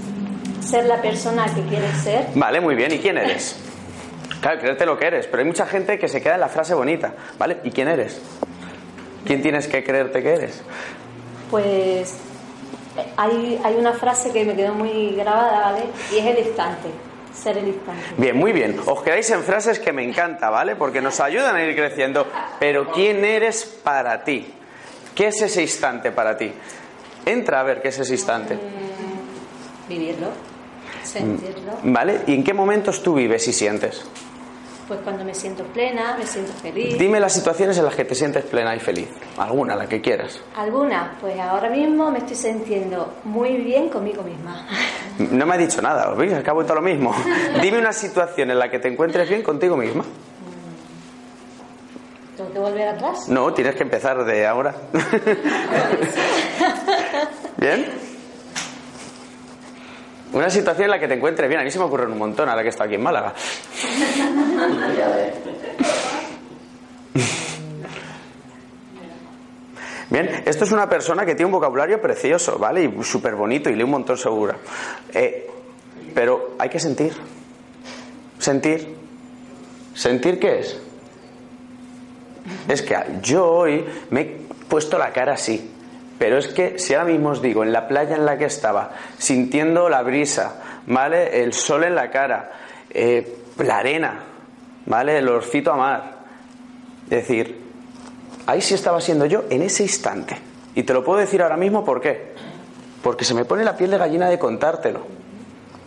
ser 0.61 0.85
la 0.85 0.99
persona 1.01 1.45
que 1.53 1.61
quieres 1.61 1.95
ser. 2.01 2.27
Vale, 2.33 2.59
muy 2.59 2.75
bien. 2.75 2.91
¿Y 2.91 2.99
quién 2.99 3.17
eres? 3.17 3.63
Claro, 4.47 4.61
creerte 4.61 4.85
lo 4.85 4.97
que 4.97 5.07
eres, 5.07 5.27
pero 5.27 5.41
hay 5.41 5.45
mucha 5.45 5.65
gente 5.65 5.99
que 5.99 6.07
se 6.07 6.21
queda 6.21 6.35
en 6.35 6.39
la 6.39 6.47
frase 6.47 6.73
bonita. 6.73 7.11
¿Vale? 7.37 7.57
¿Y 7.65 7.71
quién 7.71 7.89
eres? 7.89 8.21
¿Quién 9.25 9.41
tienes 9.41 9.67
que 9.67 9.83
creerte 9.83 10.23
que 10.23 10.33
eres? 10.35 10.61
Pues 11.51 12.15
hay, 13.17 13.59
hay 13.61 13.75
una 13.75 13.91
frase 13.91 14.31
que 14.31 14.45
me 14.45 14.55
quedó 14.55 14.73
muy 14.73 15.17
grabada, 15.17 15.71
¿vale? 15.71 15.83
Y 16.13 16.19
es 16.19 16.25
el 16.25 16.47
instante. 16.47 16.87
Ser 17.35 17.57
el 17.57 17.67
instante. 17.67 18.01
Bien, 18.15 18.37
muy 18.37 18.53
bien. 18.53 18.79
Os 18.85 19.03
quedáis 19.03 19.29
en 19.31 19.43
frases 19.43 19.79
que 19.79 19.91
me 19.91 20.05
encanta, 20.05 20.49
¿vale? 20.49 20.77
Porque 20.77 21.01
nos 21.01 21.19
ayudan 21.19 21.57
a 21.57 21.65
ir 21.65 21.75
creciendo. 21.75 22.25
Pero 22.57 22.89
¿quién 22.93 23.25
eres 23.25 23.65
para 23.83 24.23
ti? 24.23 24.53
¿Qué 25.13 25.27
es 25.27 25.41
ese 25.41 25.61
instante 25.61 26.13
para 26.13 26.37
ti? 26.37 26.53
Entra 27.25 27.59
a 27.59 27.63
ver 27.63 27.81
qué 27.81 27.89
es 27.89 27.99
ese 27.99 28.13
instante. 28.13 28.57
Vivirlo, 29.89 30.29
sentirlo. 31.03 31.73
¿Vale? 31.83 32.21
¿Y 32.27 32.33
en 32.33 32.45
qué 32.45 32.53
momentos 32.53 33.03
tú 33.03 33.15
vives 33.15 33.45
y 33.49 33.51
sientes? 33.51 34.05
Pues 34.87 35.01
cuando 35.01 35.25
me 35.25 35.33
siento 35.33 35.65
plena, 35.65 36.15
me 36.17 36.25
siento 36.25 36.53
feliz. 36.53 36.97
Dime 36.97 37.19
las 37.19 37.33
situaciones 37.33 37.77
en 37.77 37.83
las 37.83 37.93
que 37.93 38.05
te 38.05 38.15
sientes 38.15 38.45
plena 38.45 38.73
y 38.73 38.79
feliz. 38.79 39.09
Alguna, 39.37 39.75
la 39.75 39.85
que 39.87 39.99
quieras. 39.99 40.39
Algunas, 40.55 41.19
pues 41.19 41.37
ahora 41.39 41.69
mismo 41.69 42.09
me 42.09 42.19
estoy 42.19 42.37
sintiendo 42.37 43.15
muy 43.25 43.57
bien 43.57 43.89
conmigo 43.89 44.23
misma. 44.23 44.65
No 45.19 45.47
me 45.47 45.55
ha 45.55 45.57
dicho 45.57 45.81
nada, 45.81 46.11
¿os 46.11 46.17
veis? 46.17 46.31
Acabo 46.31 46.61
de 46.61 46.67
todo 46.67 46.75
lo 46.75 46.83
mismo. 46.83 47.11
Dime 47.61 47.79
una 47.79 47.91
situación 47.91 48.51
en 48.51 48.59
la 48.59 48.69
que 48.69 48.77
te 48.77 48.87
encuentres 48.87 49.27
bien 49.27 49.41
contigo 49.41 49.75
misma. 49.75 50.03
¿Tengo 52.37 52.53
que 52.53 52.59
volver 52.59 52.87
atrás? 52.87 53.27
No, 53.27 53.51
tienes 53.51 53.73
que 53.73 53.81
empezar 53.81 54.23
de 54.23 54.45
ahora. 54.45 54.75
¿Bien? 57.57 58.06
Una 60.33 60.49
situación 60.49 60.85
en 60.85 60.91
la 60.91 60.99
que 60.99 61.07
te 61.07 61.13
encuentres 61.13 61.47
bien. 61.47 61.61
A 61.61 61.63
mí 61.63 61.71
se 61.71 61.79
me 61.79 61.85
ocurre 61.85 62.05
un 62.05 62.17
montón 62.17 62.49
ahora 62.49 62.63
que 62.63 62.69
estoy 62.69 62.87
aquí 62.87 62.95
en 62.95 63.03
Málaga. 63.03 63.33
Bien, 70.09 70.43
esto 70.45 70.63
es 70.63 70.71
una 70.71 70.87
persona 70.87 71.25
que 71.25 71.35
tiene 71.35 71.47
un 71.47 71.51
vocabulario 71.51 72.01
precioso, 72.01 72.57
¿vale? 72.57 72.83
Y 72.83 73.03
súper 73.03 73.35
bonito 73.35 73.69
y 73.69 73.75
lee 73.75 73.83
un 73.83 73.91
montón 73.91 74.17
segura. 74.17 74.55
Eh, 75.13 75.49
pero 76.15 76.55
hay 76.57 76.69
que 76.69 76.79
sentir. 76.79 77.13
Sentir. 78.39 78.95
¿Sentir 79.93 80.39
qué 80.39 80.59
es? 80.59 80.79
Es 82.69 82.81
que 82.81 82.95
yo 83.21 83.45
hoy 83.45 83.85
me 84.11 84.21
he 84.21 84.37
puesto 84.69 84.97
la 84.97 85.11
cara 85.11 85.33
así. 85.33 85.73
Pero 86.17 86.37
es 86.37 86.47
que 86.47 86.79
si 86.79 86.93
ahora 86.93 87.11
mismo 87.11 87.29
os 87.29 87.41
digo, 87.41 87.63
en 87.63 87.71
la 87.71 87.87
playa 87.87 88.15
en 88.15 88.25
la 88.25 88.37
que 88.37 88.45
estaba, 88.45 88.91
sintiendo 89.17 89.87
la 89.87 90.01
brisa, 90.01 90.55
¿vale? 90.87 91.43
El 91.43 91.53
sol 91.53 91.83
en 91.83 91.95
la 91.95 92.09
cara, 92.09 92.51
eh, 92.89 93.37
la 93.59 93.77
arena, 93.77 94.19
¿vale? 94.85 95.17
El 95.17 95.29
olorcito 95.29 95.71
a 95.71 95.77
mar. 95.77 96.17
Es 97.03 97.27
decir, 97.27 97.61
ahí 98.47 98.61
sí 98.61 98.73
estaba 98.73 98.99
siendo 98.99 99.25
yo 99.25 99.45
en 99.49 99.61
ese 99.61 99.83
instante. 99.83 100.37
Y 100.73 100.83
te 100.83 100.93
lo 100.93 101.03
puedo 101.03 101.19
decir 101.19 101.41
ahora 101.41 101.57
mismo 101.57 101.85
por 101.85 102.01
qué. 102.01 102.33
Porque 103.03 103.23
se 103.23 103.33
me 103.33 103.45
pone 103.45 103.63
la 103.63 103.77
piel 103.77 103.91
de 103.91 103.97
gallina 103.97 104.29
de 104.29 104.39
contártelo. 104.39 105.05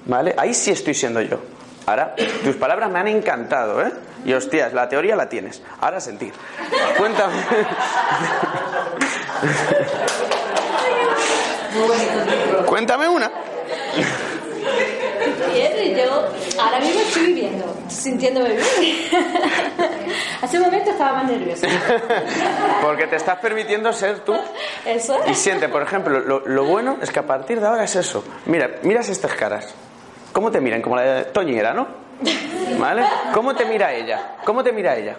¿Vale? 0.07 0.35
Ahí 0.39 0.55
sí 0.55 0.71
estoy 0.71 0.95
siendo 0.95 1.21
yo. 1.21 1.39
Ahora, 1.87 2.15
tus 2.45 2.57
palabras 2.57 2.91
me 2.91 3.01
han 3.01 3.09
encantado, 3.09 3.83
¿eh? 3.83 3.93
Y 4.25 4.33
hostias, 4.33 4.73
la 4.73 4.89
teoría 4.89 5.17
la 5.17 5.29
tienes. 5.29 5.63
Ahora 5.81 6.01
sentir. 6.01 6.33
Cuéntame. 6.97 7.35
Cuéntame 12.67 13.09
una. 13.09 13.31
Y 15.55 15.95
yo 15.95 16.29
ahora 16.61 16.81
mismo 16.81 17.01
estoy 17.01 17.27
viviendo, 17.27 17.77
sintiéndome 17.89 18.51
bien. 18.51 18.65
Hace 20.43 20.59
un 20.59 20.65
momento 20.65 20.91
estaba 20.91 21.15
más 21.15 21.25
nerviosa. 21.31 21.67
Porque 22.83 23.07
te 23.07 23.17
estás 23.17 23.39
permitiendo 23.39 23.93
ser 23.93 24.21
tú. 24.21 24.35
Eso 24.85 25.19
Y 25.27 25.33
es. 25.33 25.39
siente, 25.39 25.69
por 25.69 25.83
ejemplo, 25.83 26.21
lo, 26.21 26.41
lo 26.47 26.65
bueno 26.65 26.99
es 27.03 27.11
que 27.11 27.19
a 27.19 27.27
partir 27.27 27.61
de 27.61 27.67
ahora 27.67 27.85
es 27.85 27.97
eso. 27.97 28.25
Mira, 28.47 28.71
miras 28.83 29.09
estas 29.09 29.35
caras. 29.35 29.75
¿Cómo 30.33 30.51
te 30.51 30.61
miran? 30.61 30.81
Como 30.81 30.97
la 30.97 31.03
de 31.03 31.25
Toñera, 31.27 31.75
¿no? 31.75 31.87
¿Vale? 32.79 33.03
¿Cómo 33.35 33.55
te 33.55 33.65
mira 33.65 33.93
ella? 33.93 34.37
¿Cómo 34.45 34.63
te 34.63 34.73
mira 34.73 34.97
ella? 34.97 35.17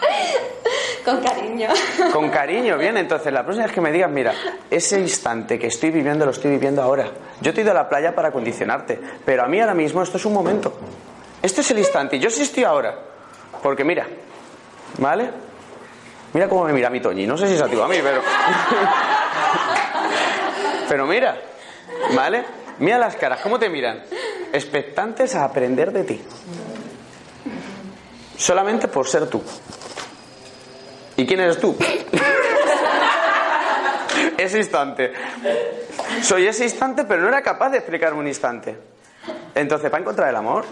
Con 1.04 1.20
cariño. 1.20 1.68
Con 2.12 2.30
cariño, 2.30 2.78
bien. 2.78 2.96
Entonces, 2.96 3.32
la 3.32 3.42
próxima 3.42 3.66
vez 3.66 3.74
que 3.74 3.80
me 3.80 3.92
digas, 3.92 4.10
mira, 4.10 4.32
ese 4.70 4.98
instante 4.98 5.58
que 5.58 5.66
estoy 5.66 5.90
viviendo 5.90 6.24
lo 6.24 6.30
estoy 6.30 6.50
viviendo 6.50 6.82
ahora. 6.82 7.10
Yo 7.40 7.52
te 7.52 7.60
he 7.60 7.62
ido 7.62 7.72
a 7.72 7.74
la 7.74 7.88
playa 7.88 8.14
para 8.14 8.32
condicionarte, 8.32 8.98
pero 9.24 9.44
a 9.44 9.46
mí 9.46 9.60
ahora 9.60 9.74
mismo 9.74 10.02
esto 10.02 10.16
es 10.16 10.24
un 10.24 10.32
momento. 10.32 10.72
Este 11.42 11.60
es 11.60 11.70
el 11.70 11.78
instante 11.78 12.16
y 12.16 12.20
yo 12.20 12.30
sí 12.30 12.42
estoy 12.42 12.64
ahora. 12.64 12.98
Porque 13.62 13.84
mira, 13.84 14.06
¿vale? 14.98 15.30
Mira 16.32 16.48
cómo 16.48 16.64
me 16.64 16.72
mira 16.72 16.88
mi 16.88 17.00
Toñi. 17.00 17.26
No 17.26 17.36
sé 17.36 17.48
si 17.48 17.54
es 17.54 17.62
a 17.62 17.68
ti 17.68 17.76
o 17.76 17.84
a 17.84 17.88
mí, 17.88 17.96
pero. 18.02 18.22
pero 20.88 21.06
mira, 21.06 21.36
¿vale? 22.14 22.44
Mira 22.78 22.98
las 22.98 23.16
caras, 23.16 23.40
¿cómo 23.40 23.58
te 23.58 23.68
miran? 23.68 24.02
Expectantes 24.52 25.34
a 25.34 25.44
aprender 25.44 25.92
de 25.92 26.04
ti. 26.04 26.22
Solamente 28.36 28.88
por 28.88 29.06
ser 29.08 29.28
tú. 29.28 29.42
¿Y 31.16 31.26
quién 31.26 31.40
eres 31.40 31.58
tú? 31.58 31.76
ese 34.36 34.58
instante. 34.58 35.12
Soy 36.22 36.46
ese 36.46 36.64
instante, 36.64 37.04
pero 37.04 37.22
no 37.22 37.28
era 37.28 37.42
capaz 37.42 37.70
de 37.70 37.78
explicarme 37.78 38.18
un 38.20 38.26
instante. 38.26 38.76
Entonces, 39.54 39.90
¿para 39.90 40.02
encontrar 40.02 40.28
el 40.28 40.36
amor? 40.36 40.64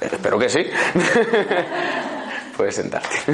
Eh, 0.00 0.08
Espero 0.12 0.38
que 0.38 0.48
sí. 0.48 0.64
Puedes 2.56 2.74
sentarte. 2.74 3.08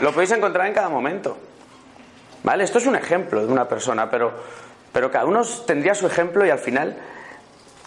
Lo 0.00 0.12
podéis 0.12 0.30
encontrar 0.32 0.66
en 0.66 0.74
cada 0.74 0.90
momento. 0.90 1.38
¿Vale? 2.46 2.62
Esto 2.62 2.78
es 2.78 2.86
un 2.86 2.94
ejemplo 2.94 3.44
de 3.44 3.52
una 3.52 3.66
persona, 3.66 4.08
pero, 4.08 4.32
pero 4.92 5.10
cada 5.10 5.24
uno 5.24 5.42
tendría 5.66 5.96
su 5.96 6.06
ejemplo 6.06 6.46
y 6.46 6.50
al 6.50 6.60
final 6.60 6.96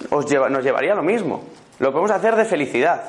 os 0.10 0.26
lleva- 0.26 0.50
nos 0.50 0.62
llevaría 0.66 0.94
lo 0.94 1.02
mismo. 1.02 1.46
Lo 1.80 1.94
podemos 1.94 2.12
hacer 2.12 2.36
de 2.36 2.44
felicidad. 2.44 3.02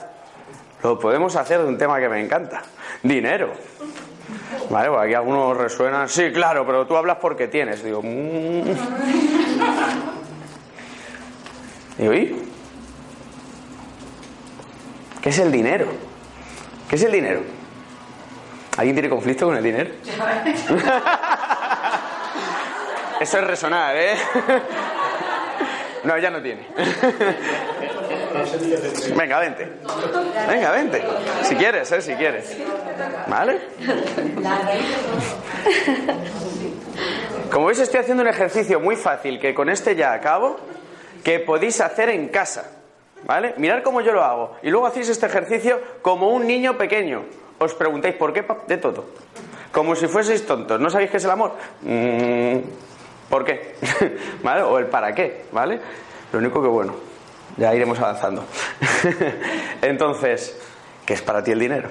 Lo 0.84 0.96
podemos 1.00 1.34
hacer 1.34 1.58
de 1.60 1.66
un 1.66 1.76
tema 1.76 1.98
que 1.98 2.08
me 2.08 2.20
encanta. 2.20 2.62
Dinero. 3.02 3.50
Vale, 4.70 4.90
pues 4.90 5.00
aquí 5.00 5.14
algunos 5.14 5.56
resuenan. 5.56 6.08
Sí, 6.08 6.30
claro, 6.32 6.64
pero 6.64 6.86
tú 6.86 6.96
hablas 6.96 7.16
porque 7.20 7.48
tienes. 7.48 7.82
Digo, 7.82 8.00
mm. 8.00 8.62
Digo, 11.98 12.14
¿y? 12.14 12.48
¿Qué 15.20 15.30
es 15.30 15.38
el 15.40 15.50
dinero? 15.50 15.86
¿Qué 16.88 16.94
es 16.94 17.02
el 17.02 17.10
dinero? 17.10 17.40
¿Alguien 18.76 18.94
tiene 18.94 19.10
conflicto 19.10 19.46
con 19.46 19.56
el 19.56 19.62
dinero? 19.64 19.90
Eso 23.20 23.38
es 23.38 23.44
resonar, 23.44 23.96
¿eh? 23.96 24.14
No, 26.02 26.16
ya 26.16 26.30
no 26.30 26.40
tiene. 26.40 26.66
Venga, 29.14 29.38
vente. 29.38 29.68
Venga, 30.48 30.70
vente. 30.70 31.02
Si 31.42 31.54
quieres, 31.56 31.92
¿eh? 31.92 32.00
Si 32.00 32.14
quieres. 32.14 32.56
¿Vale? 33.26 33.60
Como 37.52 37.66
veis, 37.66 37.80
estoy 37.80 38.00
haciendo 38.00 38.22
un 38.22 38.28
ejercicio 38.28 38.80
muy 38.80 38.96
fácil 38.96 39.38
que 39.38 39.54
con 39.54 39.68
este 39.68 39.94
ya 39.94 40.14
acabo, 40.14 40.58
que 41.22 41.40
podéis 41.40 41.82
hacer 41.82 42.08
en 42.08 42.28
casa. 42.28 42.70
¿Vale? 43.24 43.52
Mirad 43.58 43.82
cómo 43.82 44.00
yo 44.00 44.12
lo 44.12 44.24
hago. 44.24 44.56
Y 44.62 44.70
luego 44.70 44.86
hacéis 44.86 45.10
este 45.10 45.26
ejercicio 45.26 45.80
como 46.00 46.30
un 46.30 46.46
niño 46.46 46.78
pequeño. 46.78 47.24
Os 47.58 47.74
preguntáis 47.74 48.14
por 48.14 48.32
qué 48.32 48.42
de 48.66 48.78
todo. 48.78 49.04
Como 49.70 49.94
si 49.94 50.06
fueseis 50.06 50.46
tontos. 50.46 50.80
¿No 50.80 50.88
sabéis 50.88 51.10
qué 51.10 51.18
es 51.18 51.24
el 51.24 51.30
amor? 51.30 51.52
Mm, 51.82 52.58
¿Por 53.30 53.44
qué? 53.44 53.76
¿Vale? 54.42 54.62
O 54.62 54.78
el 54.78 54.86
para 54.86 55.14
qué, 55.14 55.44
¿vale? 55.52 55.80
Lo 56.32 56.38
único 56.40 56.60
que 56.60 56.68
bueno, 56.68 56.94
ya 57.56 57.74
iremos 57.74 57.98
avanzando. 57.98 58.44
Entonces, 59.82 60.58
¿qué 61.06 61.14
es 61.14 61.22
para 61.22 61.42
ti 61.42 61.52
el 61.52 61.60
dinero? 61.60 61.88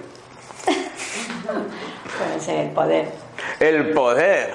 Puede 2.17 2.39
ser 2.41 2.65
el 2.65 2.69
poder. 2.71 3.06
El 3.60 3.91
poder. 3.91 4.54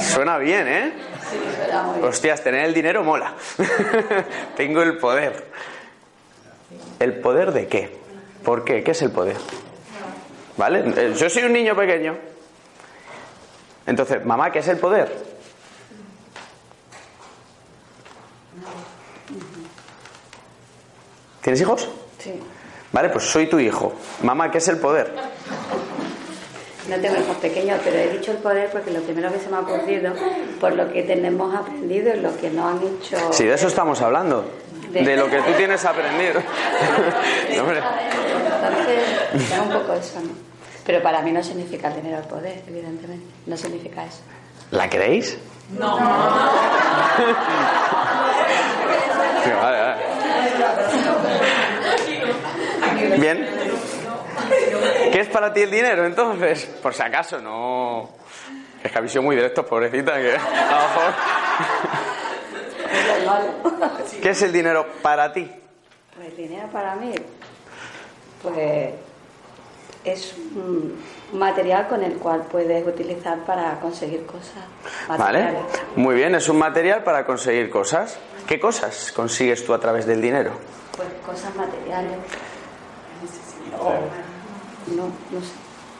Suena 0.00 0.38
bien, 0.38 0.66
¿eh? 0.66 0.92
Hostias, 2.02 2.42
tener 2.42 2.64
el 2.64 2.74
dinero 2.74 3.04
mola. 3.04 3.34
Tengo 4.56 4.82
el 4.82 4.96
poder. 4.98 5.46
¿El 6.98 7.20
poder 7.20 7.52
de 7.52 7.66
qué? 7.68 7.96
¿Por 8.44 8.64
qué? 8.64 8.82
¿Qué 8.82 8.92
es 8.92 9.02
el 9.02 9.10
poder? 9.10 9.36
¿Vale? 10.56 10.84
Eh, 10.96 11.14
Yo 11.18 11.28
soy 11.28 11.42
un 11.44 11.52
niño 11.52 11.76
pequeño. 11.76 12.16
Entonces, 13.86 14.24
mamá, 14.24 14.50
¿qué 14.50 14.58
es 14.58 14.68
el 14.68 14.78
poder? 14.78 15.12
¿Tienes 21.42 21.60
hijos? 21.60 21.88
Sí. 22.18 22.32
Vale, 22.92 23.08
pues 23.10 23.24
soy 23.24 23.46
tu 23.46 23.58
hijo. 23.58 23.92
Mamá, 24.22 24.50
¿qué 24.50 24.58
es 24.58 24.68
el 24.68 24.78
poder? 24.78 25.12
No 26.88 26.96
tengo 26.96 27.16
hijos 27.20 27.36
pequeños, 27.38 27.80
pero 27.84 27.96
he 27.96 28.08
dicho 28.12 28.30
el 28.32 28.38
poder 28.38 28.70
porque 28.70 28.90
lo 28.90 29.00
primero 29.00 29.32
que 29.32 29.38
se 29.40 29.48
me 29.48 29.56
ha 29.56 29.60
ocurrido, 29.60 30.12
por 30.60 30.74
lo 30.74 30.92
que 30.92 31.02
tenemos 31.02 31.54
aprendido 31.54 32.14
y 32.14 32.20
lo 32.20 32.36
que 32.36 32.50
nos 32.50 32.64
han 32.64 32.80
hecho. 32.86 33.32
Sí, 33.32 33.44
de 33.44 33.54
eso 33.54 33.66
estamos 33.68 34.00
hablando. 34.02 34.44
de 34.92 35.16
lo 35.16 35.28
que 35.28 35.38
tú 35.42 35.52
tienes 35.56 35.84
aprendido. 35.84 36.40
Hombre, 37.60 37.82
Entonces, 38.62 39.50
da 39.50 39.62
un 39.62 39.68
poco 39.70 39.92
eso, 39.94 40.20
¿no? 40.20 40.55
Pero 40.86 41.02
para 41.02 41.20
mí 41.22 41.32
no 41.32 41.42
significa 41.42 41.88
el 41.88 41.96
dinero 41.96 42.18
el 42.18 42.24
poder, 42.24 42.62
evidentemente. 42.68 43.26
No 43.46 43.56
significa 43.56 44.04
eso. 44.04 44.20
¿La 44.70 44.88
creéis? 44.88 45.36
No. 45.76 45.96
vale, 49.60 49.80
vale. 49.80 49.96
Bien. 53.18 53.48
¿Qué 55.12 55.20
es 55.20 55.28
para 55.28 55.52
ti 55.52 55.62
el 55.62 55.70
dinero 55.70 56.06
entonces? 56.06 56.66
Por 56.82 56.94
si 56.94 57.02
acaso, 57.02 57.40
no. 57.40 58.10
Es 58.82 58.92
que 58.92 58.98
habéis 58.98 59.12
sido 59.12 59.22
muy 59.24 59.34
directos, 59.34 59.64
pobrecita, 59.66 60.14
que 60.14 60.36
a 60.36 60.70
lo 60.70 60.88
mejor. 60.88 61.14
¿Qué 64.22 64.30
es 64.30 64.42
el 64.42 64.52
dinero 64.52 64.86
para 65.02 65.32
ti? 65.32 65.50
Pues 66.14 66.28
el 66.28 66.36
dinero 66.36 66.68
para 66.68 66.94
mí, 66.94 67.12
pues 68.42 68.94
es 70.06 70.34
un 70.54 70.94
material 71.32 71.88
con 71.88 72.02
el 72.02 72.14
cual 72.14 72.42
puedes 72.50 72.86
utilizar 72.86 73.38
para 73.44 73.78
conseguir 73.80 74.24
cosas. 74.26 74.64
Vale. 75.08 75.18
materiales. 75.42 75.62
Muy 75.96 76.14
bien, 76.14 76.34
es 76.34 76.48
un 76.48 76.58
material 76.58 77.02
para 77.04 77.26
conseguir 77.26 77.68
cosas. 77.70 78.18
¿Qué 78.46 78.60
cosas 78.60 79.12
consigues 79.12 79.64
tú 79.64 79.74
a 79.74 79.80
través 79.80 80.06
del 80.06 80.22
dinero? 80.22 80.52
Pues 80.96 81.08
cosas 81.26 81.54
materiales. 81.56 82.16
O, 83.80 83.90
no, 84.94 85.02
no 85.06 85.40
sé. 85.44 85.52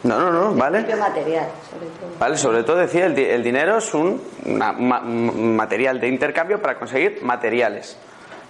No, 0.03 0.19
no, 0.19 0.31
no, 0.31 0.53
¿vale? 0.53 0.81
Material, 0.95 1.47
sobre 1.69 1.87
todo. 1.87 2.09
Vale, 2.19 2.37
sobre 2.37 2.63
todo 2.63 2.77
decía, 2.77 3.05
el, 3.07 3.15
di- 3.15 3.25
el 3.25 3.43
dinero 3.43 3.77
es 3.79 3.93
un 3.93 4.21
una- 4.45 4.71
ma- 4.71 5.01
material 5.01 5.99
de 5.99 6.07
intercambio 6.07 6.61
para 6.61 6.77
conseguir 6.79 7.19
materiales. 7.23 7.97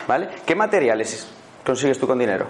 ¿Vale? 0.08 0.30
¿Qué 0.46 0.56
materiales 0.56 1.28
consigues 1.66 1.98
tú 1.98 2.06
con 2.06 2.20
dinero? 2.20 2.46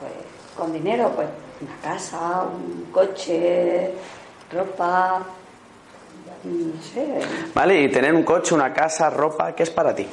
Pues 0.00 0.12
con 0.56 0.72
dinero, 0.72 1.12
pues 1.14 1.28
una 1.60 1.76
casa, 1.82 2.42
un 2.42 2.86
coche, 2.92 3.92
ropa, 4.52 5.22
no 6.44 6.82
sé. 6.82 7.20
¿Vale? 7.54 7.82
Y 7.82 7.88
tener 7.90 8.14
un 8.14 8.22
coche, 8.22 8.54
una 8.54 8.72
casa, 8.72 9.10
ropa, 9.10 9.54
¿qué 9.54 9.62
es 9.62 9.70
para 9.70 9.94
ti? 9.94 10.06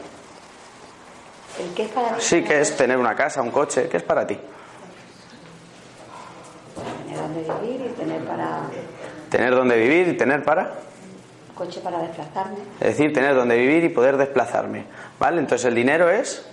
¿El 1.60 1.74
qué 1.74 1.84
es 1.84 1.90
para 1.90 2.12
mí? 2.12 2.18
Sí, 2.20 2.44
¿qué 2.44 2.62
es 2.62 2.76
tener 2.78 2.98
una 2.98 3.16
casa, 3.16 3.42
un 3.42 3.52
coche? 3.52 3.88
¿Qué 3.90 3.98
es 3.98 4.04
para 4.04 4.26
ti? 4.26 4.38
Tener 7.06 7.20
donde 7.20 7.42
vivir 7.42 7.86
y 7.88 7.90
tener 7.94 8.26
para 8.26 8.62
Tener 9.30 9.56
donde 9.56 9.78
vivir 9.78 10.08
y 10.10 10.18
tener 10.18 10.44
para... 10.44 10.74
coche 11.56 11.80
para 11.82 12.00
desplazarme. 12.00 12.58
Es 12.80 12.98
decir, 12.98 13.14
tener 13.14 13.36
donde 13.36 13.58
vivir 13.58 13.84
y 13.84 13.90
poder 13.90 14.18
desplazarme. 14.18 14.86
¿Vale? 15.20 15.40
Entonces 15.40 15.66
el 15.66 15.76
dinero 15.76 16.10
es 16.10 16.46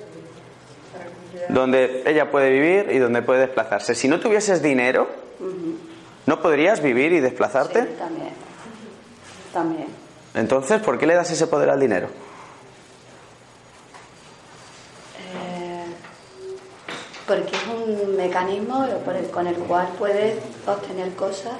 donde 1.48 2.02
ella 2.06 2.30
puede 2.30 2.50
vivir 2.50 2.90
y 2.92 2.98
donde 2.98 3.22
puede 3.22 3.40
desplazarse. 3.40 3.94
Si 3.94 4.08
no 4.08 4.20
tuvieses 4.20 4.62
dinero, 4.62 5.08
¿no 6.26 6.40
podrías 6.42 6.82
vivir 6.82 7.12
y 7.12 7.20
desplazarte? 7.20 7.82
Sí, 7.82 7.88
también. 7.98 8.30
También. 9.52 9.86
Entonces, 10.34 10.80
¿por 10.82 10.98
qué 10.98 11.06
le 11.06 11.14
das 11.14 11.30
ese 11.30 11.46
poder 11.46 11.70
al 11.70 11.80
dinero? 11.80 12.08
Eh, 15.18 15.84
porque 17.26 17.56
es 17.56 17.66
un 17.66 18.16
mecanismo 18.16 18.86
por 19.04 19.16
el- 19.16 19.30
con 19.30 19.46
el 19.46 19.56
cual 19.56 19.88
puedes 19.98 20.36
obtener 20.66 21.14
cosas 21.14 21.54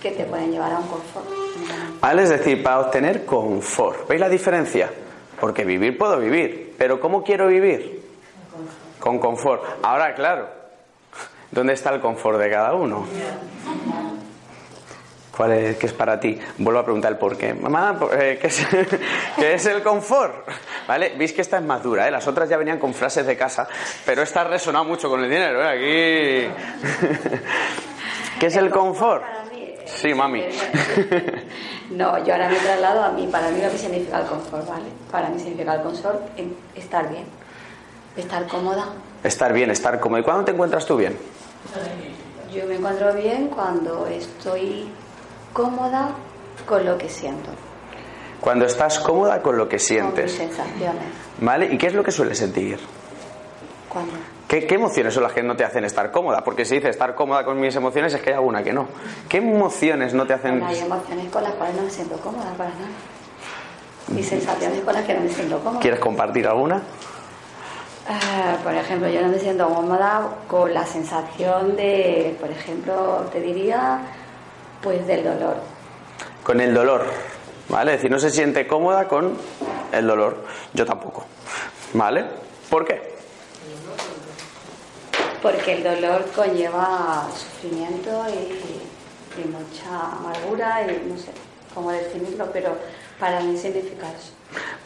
que 0.00 0.10
te 0.12 0.24
pueden 0.24 0.52
llevar 0.52 0.72
a 0.72 0.78
un 0.78 0.86
confort. 0.88 1.26
¿Vale? 2.00 2.22
Es 2.22 2.28
decir, 2.30 2.62
para 2.62 2.80
obtener 2.80 3.24
confort. 3.24 4.06
¿Veis 4.08 4.20
la 4.20 4.28
diferencia? 4.28 4.90
Porque 5.40 5.64
vivir 5.64 5.98
puedo 5.98 6.18
vivir, 6.18 6.74
pero 6.78 7.00
¿cómo 7.00 7.22
quiero 7.24 7.48
vivir? 7.48 8.05
Con 9.06 9.20
confort. 9.20 9.62
Ahora, 9.84 10.12
claro, 10.16 10.48
¿dónde 11.52 11.74
está 11.74 11.94
el 11.94 12.00
confort 12.00 12.40
de 12.40 12.50
cada 12.50 12.74
uno? 12.74 13.06
¿Cuál 15.36 15.52
es, 15.52 15.76
qué 15.76 15.86
es 15.86 15.92
para 15.92 16.18
ti? 16.18 16.36
Vuelvo 16.58 16.80
a 16.80 16.82
preguntar 16.82 17.12
el 17.12 17.16
por 17.16 17.38
qué. 17.38 17.54
Mamá, 17.54 18.00
eh, 18.18 18.36
¿qué, 18.40 18.48
es, 18.48 18.66
qué 19.36 19.54
es 19.54 19.66
el 19.66 19.84
confort? 19.84 20.48
¿Vale? 20.88 21.14
Veis 21.16 21.32
que 21.32 21.42
esta 21.42 21.58
es 21.58 21.62
más 21.62 21.84
dura, 21.84 22.08
¿eh? 22.08 22.10
Las 22.10 22.26
otras 22.26 22.48
ya 22.48 22.56
venían 22.56 22.80
con 22.80 22.92
frases 22.92 23.24
de 23.24 23.36
casa, 23.36 23.68
pero 24.04 24.22
esta 24.22 24.40
ha 24.40 24.44
resonado 24.44 24.84
mucho 24.84 25.08
con 25.08 25.22
el 25.22 25.30
dinero, 25.30 25.62
¿eh? 25.62 26.48
Aquí... 26.48 27.38
¿Qué 28.40 28.46
es 28.46 28.56
el 28.56 28.70
confort? 28.70 29.22
Mí, 29.52 29.60
eh, 29.60 29.84
Sí, 29.84 30.12
mami. 30.14 30.42
No, 31.90 32.18
yo 32.24 32.32
ahora 32.32 32.48
me 32.48 32.56
traslado 32.56 33.04
a 33.04 33.10
mí, 33.10 33.28
para 33.30 33.50
mí 33.50 33.62
lo 33.62 33.70
que 33.70 33.78
significa 33.78 34.18
el 34.18 34.26
confort, 34.26 34.68
¿vale? 34.68 34.86
Para 35.12 35.28
mí 35.28 35.38
significa 35.38 35.74
el 35.74 35.82
confort 35.82 36.20
estar 36.74 37.08
bien, 37.08 37.26
estar 38.16 38.46
cómoda. 38.46 38.86
Estar 39.24 39.52
bien, 39.52 39.70
estar 39.70 39.98
cómodo. 40.00 40.20
¿Y 40.20 40.24
cuándo 40.24 40.44
te 40.44 40.52
encuentras 40.52 40.86
tú 40.86 40.96
bien? 40.96 41.16
Yo 42.52 42.66
me 42.66 42.76
encuentro 42.76 43.12
bien 43.14 43.48
cuando 43.48 44.06
estoy 44.06 44.88
cómoda 45.52 46.10
con 46.66 46.84
lo 46.84 46.96
que 46.96 47.08
siento, 47.08 47.50
Cuando 48.40 48.64
estás 48.66 48.98
cómoda 48.98 49.42
con 49.42 49.56
lo 49.56 49.64
que 49.64 49.76
con 49.76 49.76
mis 49.76 49.82
sientes. 49.82 50.32
sensaciones. 50.32 51.04
¿Vale? 51.40 51.66
¿Y 51.72 51.78
qué 51.78 51.88
es 51.88 51.94
lo 51.94 52.02
que 52.02 52.12
sueles 52.12 52.38
sentir? 52.38 52.78
Cuando 53.88 54.12
¿Qué, 54.48 54.66
qué 54.66 54.76
emociones 54.76 55.12
son 55.12 55.24
las 55.24 55.32
que 55.32 55.42
no 55.42 55.56
te 55.56 55.64
hacen 55.64 55.84
estar 55.84 56.10
cómoda? 56.12 56.44
Porque 56.44 56.64
si 56.64 56.76
dices 56.76 56.90
estar 56.90 57.14
cómoda 57.14 57.44
con 57.44 57.58
mis 57.58 57.74
emociones 57.74 58.14
es 58.14 58.20
que 58.22 58.30
hay 58.30 58.36
alguna 58.36 58.62
que 58.62 58.72
no. 58.72 58.86
¿Qué 59.28 59.38
emociones 59.38 60.14
no 60.14 60.24
te 60.26 60.34
hacen...? 60.34 60.60
Bueno, 60.60 60.66
hay 60.68 60.78
emociones 60.78 61.30
con 61.32 61.42
las 61.42 61.52
cuales 61.54 61.76
no 61.76 61.82
me 61.82 61.90
siento 61.90 62.16
cómoda 62.18 62.52
para 62.56 62.70
nada. 62.70 64.16
Y 64.16 64.22
sensaciones 64.22 64.80
con 64.84 64.94
las 64.94 65.04
que 65.04 65.14
no 65.14 65.20
me 65.22 65.28
siento 65.30 65.58
cómoda. 65.58 65.80
¿Quieres 65.80 65.98
compartir 65.98 66.46
alguna? 66.46 66.80
Ah, 68.08 68.56
por 68.62 68.72
ejemplo, 68.72 69.08
yo 69.08 69.20
no 69.20 69.28
me 69.28 69.38
siento 69.38 69.68
cómoda 69.68 70.28
con 70.46 70.72
la 70.72 70.86
sensación 70.86 71.74
de, 71.74 72.36
por 72.40 72.50
ejemplo, 72.50 73.28
te 73.32 73.40
diría, 73.40 73.98
pues 74.80 75.04
del 75.08 75.24
dolor. 75.24 75.56
Con 76.44 76.60
el 76.60 76.72
dolor. 76.72 77.04
¿Vale? 77.68 77.92
Es 77.92 77.98
decir, 77.98 78.12
no 78.12 78.20
se 78.20 78.30
siente 78.30 78.68
cómoda 78.68 79.08
con 79.08 79.36
el 79.92 80.06
dolor. 80.06 80.44
Yo 80.72 80.86
tampoco. 80.86 81.24
¿Vale? 81.94 82.24
¿Por 82.70 82.84
qué? 82.84 83.16
Porque 85.42 85.72
el 85.72 85.82
dolor 85.82 86.26
conlleva 86.34 87.26
sufrimiento 87.34 88.24
y, 88.28 89.40
y 89.40 89.44
mucha 89.48 90.12
amargura 90.12 90.82
y 90.82 91.08
no 91.08 91.18
sé 91.18 91.32
cómo 91.74 91.90
definirlo, 91.90 92.46
pero 92.52 92.76
para 93.18 93.40
mí 93.40 93.56
significa 93.56 94.06
eso. 94.12 94.32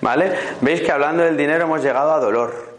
¿Vale? 0.01 0.33
Veis 0.63 0.81
que 0.81 0.91
hablando 0.91 1.23
del 1.23 1.37
dinero 1.37 1.65
hemos 1.65 1.83
llegado 1.83 2.13
a 2.13 2.19
dolor. 2.19 2.70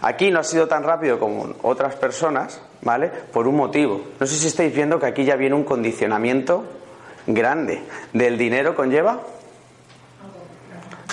Aquí 0.00 0.30
no 0.30 0.40
ha 0.40 0.44
sido 0.44 0.68
tan 0.68 0.82
rápido 0.82 1.18
como 1.18 1.54
otras 1.62 1.96
personas, 1.96 2.60
¿vale? 2.82 3.08
Por 3.08 3.46
un 3.48 3.56
motivo. 3.56 4.02
No 4.20 4.26
sé 4.26 4.34
si 4.36 4.48
estáis 4.48 4.74
viendo 4.74 4.98
que 4.98 5.06
aquí 5.06 5.24
ya 5.24 5.36
viene 5.36 5.54
un 5.54 5.64
condicionamiento 5.64 6.64
grande. 7.26 7.82
Del 8.12 8.36
dinero 8.36 8.74
conlleva 8.74 9.20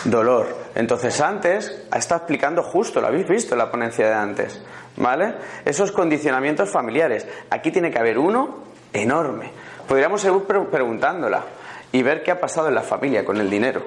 dolor. 0.05 0.47
Entonces 0.75 1.21
antes 1.21 1.83
estado 1.95 2.19
explicando 2.19 2.63
justo, 2.63 3.01
lo 3.01 3.07
habéis 3.07 3.27
visto 3.27 3.53
en 3.53 3.59
la 3.59 3.69
ponencia 3.69 4.07
de 4.07 4.13
antes, 4.13 4.61
¿vale? 4.97 5.35
Esos 5.63 5.91
condicionamientos 5.91 6.69
familiares. 6.69 7.27
Aquí 7.49 7.71
tiene 7.71 7.91
que 7.91 7.99
haber 7.99 8.17
uno 8.17 8.63
enorme. 8.91 9.51
Podríamos 9.87 10.21
seguir 10.21 10.43
pre- 10.43 10.65
preguntándola 10.65 11.43
y 11.91 12.01
ver 12.03 12.23
qué 12.23 12.31
ha 12.31 12.39
pasado 12.39 12.67
en 12.67 12.75
la 12.75 12.81
familia 12.81 13.23
con 13.23 13.37
el 13.39 13.49
dinero, 13.49 13.83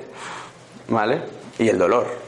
¿vale? 0.89 1.23
Y 1.59 1.69
el 1.69 1.79
dolor. 1.79 2.24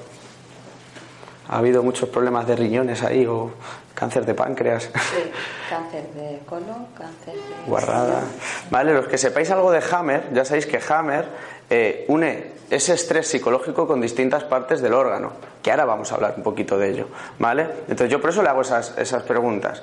¿Ha 1.48 1.58
habido 1.58 1.82
muchos 1.82 2.08
problemas 2.08 2.46
de 2.46 2.56
riñones 2.56 3.02
ahí 3.02 3.26
o 3.26 3.52
cáncer 3.94 4.26
de 4.26 4.34
páncreas? 4.34 4.84
Sí, 4.84 5.30
cáncer 5.70 6.04
de 6.14 6.40
colon, 6.46 6.86
cáncer 6.96 7.34
de... 7.34 7.66
Guarrada. 7.66 8.22
Vale, 8.70 8.94
los 8.94 9.06
que 9.06 9.18
sepáis 9.18 9.50
algo 9.50 9.70
de 9.70 9.82
Hammer, 9.90 10.32
ya 10.32 10.44
sabéis 10.44 10.66
que 10.66 10.80
Hammer 10.88 11.26
eh, 11.70 12.04
une 12.08 12.56
ese 12.70 12.94
estrés 12.94 13.28
psicológico 13.28 13.86
con 13.86 14.00
distintas 14.00 14.44
partes 14.44 14.80
del 14.80 14.92
órgano, 14.92 15.32
que 15.62 15.70
ahora 15.70 15.84
vamos 15.84 16.10
a 16.10 16.16
hablar 16.16 16.34
un 16.36 16.42
poquito 16.42 16.76
de 16.78 16.90
ello, 16.90 17.08
¿vale? 17.38 17.62
Entonces 17.82 18.10
yo 18.10 18.20
por 18.20 18.30
eso 18.30 18.42
le 18.42 18.48
hago 18.48 18.62
esas, 18.62 18.96
esas 18.98 19.22
preguntas, 19.22 19.82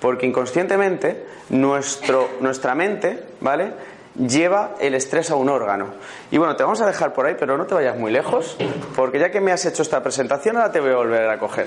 porque 0.00 0.26
inconscientemente 0.26 1.26
nuestro, 1.50 2.28
nuestra 2.40 2.74
mente, 2.74 3.22
¿vale? 3.40 3.72
Lleva 4.16 4.74
el 4.80 4.94
estrés 4.94 5.30
a 5.30 5.36
un 5.36 5.48
órgano. 5.48 5.88
Y 6.30 6.38
bueno, 6.38 6.54
te 6.56 6.62
vamos 6.62 6.80
a 6.80 6.86
dejar 6.86 7.12
por 7.12 7.26
ahí, 7.26 7.34
pero 7.38 7.56
no 7.58 7.66
te 7.66 7.74
vayas 7.74 7.96
muy 7.96 8.12
lejos, 8.12 8.56
porque 8.94 9.18
ya 9.18 9.30
que 9.30 9.40
me 9.40 9.52
has 9.52 9.64
hecho 9.66 9.82
esta 9.82 10.02
presentación, 10.02 10.56
ahora 10.56 10.70
te 10.72 10.80
voy 10.80 10.90
a 10.90 10.96
volver 10.96 11.28
a 11.28 11.38
coger. 11.38 11.66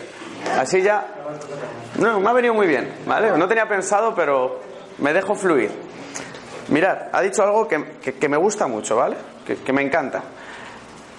Así 0.57 0.81
ya... 0.81 1.05
No, 1.99 2.19
me 2.19 2.29
ha 2.29 2.33
venido 2.33 2.53
muy 2.53 2.67
bien, 2.67 2.89
¿vale? 3.05 3.31
No 3.37 3.47
tenía 3.47 3.67
pensado, 3.67 4.13
pero 4.15 4.59
me 4.99 5.13
dejo 5.13 5.35
fluir. 5.35 5.71
Mirad, 6.69 6.97
ha 7.11 7.21
dicho 7.21 7.43
algo 7.43 7.67
que, 7.67 7.97
que- 8.19 8.29
me 8.29 8.37
gusta 8.37 8.67
mucho, 8.67 8.95
¿vale? 8.95 9.15
Que, 9.45 9.71
me 9.73 9.81
encanta. 9.81 10.21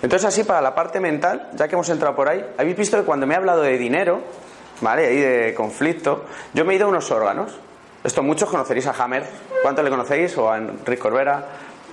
Entonces 0.03 0.29
así 0.29 0.45
para 0.45 0.61
la 0.61 0.75
parte 0.75 1.01
mental, 1.01 1.51
ya 1.55 1.67
que 1.67 1.75
hemos 1.75 1.89
entrado 1.89 2.15
por 2.15 2.29
ahí, 2.29 2.45
habéis 2.59 2.77
visto 2.77 2.97
que 2.99 3.05
cuando 3.05 3.27
me 3.27 3.35
ha 3.35 3.39
hablado 3.39 3.63
de 3.63 3.77
dinero, 3.79 4.21
¿vale? 4.83 5.07
Ahí 5.07 5.17
de 5.21 5.55
conflicto, 5.55 6.25
yo 6.55 6.65
me 6.65 6.73
he 6.73 6.77
ido 6.77 6.87
a 6.87 6.89
unos 6.91 7.11
órganos. 7.11 7.59
Esto 8.05 8.23
muchos 8.23 8.49
conoceréis 8.49 8.87
a 8.87 8.93
Hammer. 8.93 9.25
¿Cuánto 9.63 9.83
le 9.83 9.91
conocéis? 9.91 10.37
O 10.39 10.51
a 10.51 10.57
Enrique 10.59 10.99
Corbera, 11.01 11.45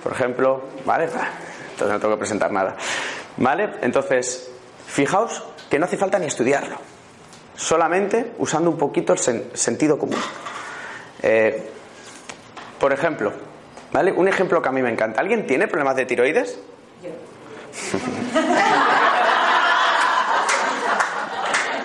por 0.02 0.12
ejemplo, 0.12 0.62
¿vale? 0.84 1.04
Entonces 1.72 1.88
no 1.94 2.00
tengo 2.00 2.14
que 2.14 2.18
presentar 2.18 2.50
nada. 2.52 2.76
¿Vale? 3.38 3.70
Entonces, 3.82 4.50
fijaos 4.86 5.42
que 5.68 5.78
no 5.78 5.84
hace 5.86 5.96
falta 5.96 6.18
ni 6.18 6.26
estudiarlo, 6.26 6.76
solamente 7.56 8.32
usando 8.38 8.70
un 8.70 8.78
poquito 8.78 9.12
el 9.12 9.18
sen- 9.18 9.52
sentido 9.54 9.98
común. 9.98 10.18
Eh, 11.22 11.70
por 12.78 12.92
ejemplo, 12.92 13.32
¿vale? 13.92 14.12
Un 14.12 14.28
ejemplo 14.28 14.62
que 14.62 14.68
a 14.68 14.72
mí 14.72 14.80
me 14.80 14.90
encanta. 14.90 15.20
¿Alguien 15.20 15.46
tiene 15.46 15.66
problemas 15.66 15.96
de 15.96 16.06
tiroides? 16.06 16.58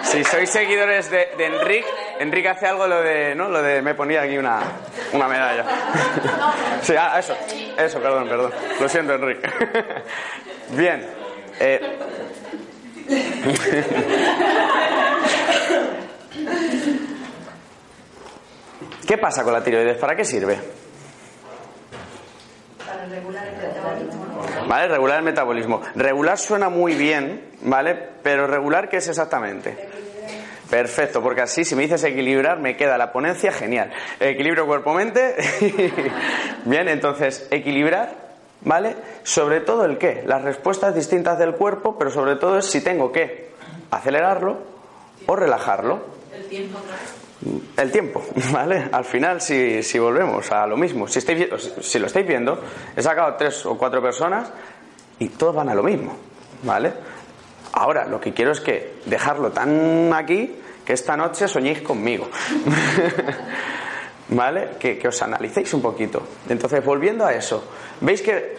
Si 0.04 0.24
sois 0.32 0.50
seguidores 0.50 1.10
de, 1.10 1.28
de 1.38 1.46
Enrique, 1.46 1.88
Enrique 2.22 2.50
hace 2.50 2.68
algo 2.68 2.88
lo 2.88 3.02
de, 3.02 3.36
¿no? 3.36 3.50
Lo 3.50 3.62
de 3.62 3.82
me 3.82 3.96
ponía 3.96 4.22
aquí 4.22 4.38
una, 4.38 4.60
una 5.14 5.28
medalla. 5.28 5.66
Sí, 6.82 6.96
ah, 6.98 7.20
eso, 7.20 7.36
eso, 7.78 8.00
perdón, 8.00 8.28
perdón. 8.28 8.52
Lo 8.80 8.90
siento, 8.90 9.14
Enrique. 9.14 9.48
Bien. 10.70 11.06
eh, 11.60 11.98
¿Qué 19.08 19.18
pasa 19.18 19.44
con 19.44 19.54
la 19.54 19.64
tiroides? 19.64 19.98
¿Para 19.98 20.16
qué 20.16 20.24
sirve? 20.24 20.60
¿Vale? 24.68 24.88
Regular 24.88 25.18
el 25.20 25.24
metabolismo. 25.24 25.82
Regular 25.96 26.38
suena 26.38 26.70
muy 26.70 26.96
bien, 26.96 27.50
¿vale? 27.62 27.96
Pero 28.24 28.48
regular, 28.48 28.90
¿qué 28.90 28.98
es 28.98 29.08
exactamente? 29.08 29.90
Perfecto, 30.72 31.22
porque 31.22 31.42
así 31.42 31.66
si 31.66 31.76
me 31.76 31.82
dices 31.82 32.02
equilibrar 32.06 32.60
me 32.60 32.78
queda 32.78 32.98
la 32.98 33.12
ponencia 33.12 33.52
genial. 33.52 33.92
Equilibrio 34.22 34.66
cuerpo-mente. 34.66 35.36
bien, 36.66 36.88
entonces, 36.88 37.46
equilibrar, 37.52 38.16
¿vale? 38.62 38.96
Sobre 39.24 39.60
todo 39.60 39.84
el 39.84 39.98
qué, 39.98 40.24
las 40.26 40.42
respuestas 40.42 40.96
distintas 40.96 41.38
del 41.38 41.56
cuerpo, 41.56 41.98
pero 42.00 42.10
sobre 42.10 42.38
todo 42.38 42.60
es 42.60 42.68
si 42.68 42.80
tengo 42.80 43.12
que 43.12 43.50
acelerarlo 43.92 44.60
o 45.28 45.36
relajarlo. 45.36 46.06
El 46.34 46.46
tiempo. 46.46 46.80
El 47.76 47.92
tiempo, 47.92 48.24
¿vale? 48.54 48.88
Al 48.94 49.04
final, 49.04 49.42
si, 49.42 49.84
si 49.84 50.00
volvemos 50.00 50.50
a 50.54 50.66
lo 50.68 50.78
mismo, 50.78 51.06
si, 51.06 51.20
estáis, 51.20 51.50
si 51.82 52.00
lo 52.00 52.08
estáis 52.08 52.26
viendo, 52.26 52.64
he 52.96 53.02
sacado 53.02 53.36
tres 53.36 53.66
o 53.66 53.78
cuatro 53.78 54.02
personas 54.02 54.50
y 55.20 55.28
todos 55.28 55.54
van 55.54 55.68
a 55.68 55.76
lo 55.76 55.84
mismo, 55.84 56.16
¿vale? 56.64 56.94
Ahora, 57.74 58.06
lo 58.06 58.22
que 58.22 58.34
quiero 58.34 58.52
es 58.52 58.62
que 58.62 59.02
dejarlo 59.06 59.52
tan 59.52 60.14
aquí 60.14 60.61
que 60.86 60.94
esta 60.94 61.16
noche 61.16 61.48
soñéis 61.48 61.82
conmigo, 61.82 62.28
¿vale? 64.30 64.72
Que, 64.80 65.00
os 65.08 65.22
analicéis 65.22 65.74
un 65.74 65.82
poquito. 65.82 66.22
Entonces, 66.50 66.84
volviendo 66.84 67.26
a 67.26 67.34
eso, 67.34 67.64
veis 68.02 68.22
que 68.22 68.58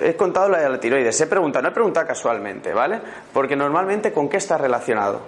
he 0.00 0.14
contado 0.14 0.48
la 0.48 0.58
de 0.58 0.68
la 0.68 0.80
tiroides, 0.80 1.20
he 1.20 1.26
preguntado, 1.26 1.62
no 1.62 1.68
he 1.70 1.72
preguntado 1.72 2.06
casualmente, 2.06 2.72
¿vale? 2.72 3.00
Porque 3.32 3.56
normalmente, 3.56 4.12
¿con 4.12 4.28
qué 4.28 4.36
está 4.36 4.58
relacionado? 4.58 5.20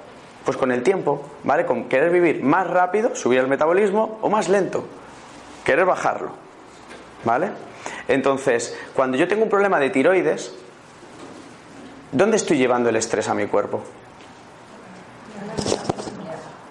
Pues 0.44 0.56
con 0.56 0.72
el 0.72 0.82
tiempo, 0.82 1.22
¿vale? 1.44 1.66
Con 1.66 1.88
querer 1.88 2.10
vivir 2.10 2.42
más 2.42 2.66
rápido, 2.66 3.14
subir 3.14 3.40
el 3.40 3.48
metabolismo, 3.48 4.18
o 4.22 4.30
más 4.30 4.48
lento, 4.48 4.86
querer 5.64 5.84
bajarlo, 5.84 6.32
¿vale? 7.24 7.50
Entonces, 8.06 8.76
cuando 8.94 9.16
yo 9.16 9.28
tengo 9.28 9.42
un 9.42 9.50
problema 9.50 9.78
de 9.78 9.90
tiroides, 9.90 10.54
¿dónde 12.12 12.36
estoy 12.36 12.56
llevando 12.56 12.88
el 12.88 12.96
estrés 12.96 13.28
a 13.28 13.34
mi 13.34 13.46
cuerpo? 13.46 13.82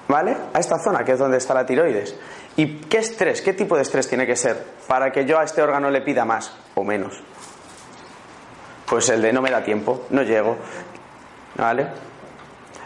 ¿Vale? 0.08 0.38
A 0.54 0.60
esta 0.60 0.80
zona, 0.80 1.04
que 1.04 1.14
es 1.14 1.20
donde 1.20 1.38
está 1.38 1.54
la 1.54 1.66
tiroides. 1.66 2.16
¿Y 2.56 2.78
qué 2.82 3.00
estrés, 3.00 3.42
qué 3.42 3.54
tipo 3.54 3.76
de 3.76 3.82
estrés 3.82 4.08
tiene 4.08 4.26
que 4.26 4.36
ser 4.36 4.64
para 4.88 5.12
que 5.12 5.26
yo 5.26 5.40
a 5.40 5.44
este 5.44 5.62
órgano 5.62 5.90
le 5.90 6.02
pida 6.02 6.26
más 6.26 6.56
o 6.76 6.84
menos? 6.84 7.22
Pues 8.86 9.10
el 9.10 9.22
de 9.22 9.34
no 9.34 9.42
me 9.42 9.52
da 9.52 9.64
tiempo, 9.64 10.06
no 10.10 10.24
llego. 10.24 10.58
¿Vale? 11.56 11.88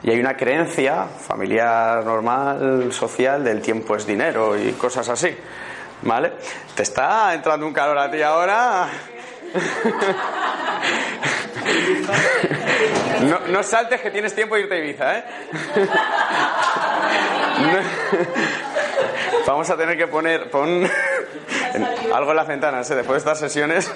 Y 0.03 0.09
hay 0.09 0.19
una 0.19 0.35
creencia 0.35 1.05
familiar, 1.05 2.03
normal, 2.03 2.91
social, 2.91 3.43
del 3.43 3.61
tiempo 3.61 3.95
es 3.95 4.05
dinero 4.05 4.57
y 4.57 4.71
cosas 4.73 5.07
así. 5.09 5.35
¿Vale? 6.01 6.33
¿Te 6.75 6.81
está 6.81 7.33
entrando 7.35 7.67
un 7.67 7.73
calor 7.73 7.99
a 7.99 8.09
ti 8.09 8.21
ahora? 8.21 8.87
No, 13.21 13.39
no 13.47 13.63
saltes 13.63 14.01
que 14.01 14.09
tienes 14.09 14.33
tiempo 14.33 14.55
de 14.55 14.61
irte 14.61 14.75
a 14.75 14.77
Ibiza, 14.79 15.17
¿eh? 15.17 15.23
Vamos 19.45 19.69
a 19.69 19.77
tener 19.77 19.97
que 19.97 20.07
poner 20.07 20.49
algo 22.13 22.31
en 22.31 22.35
las 22.35 22.47
ventanas 22.47 22.89
¿eh? 22.89 22.95
después 22.95 23.23
de 23.23 23.31
estas 23.31 23.39
sesiones. 23.39 23.91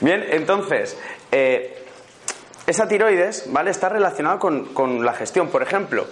Bien, 0.00 0.24
entonces, 0.30 0.98
eh, 1.30 1.84
esa 2.66 2.88
tiroides, 2.88 3.44
¿vale? 3.52 3.70
Está 3.70 3.88
relacionada 3.88 4.38
con, 4.38 4.74
con 4.74 5.04
la 5.04 5.12
gestión. 5.12 5.48
Por 5.48 5.62
ejemplo, 5.62 6.06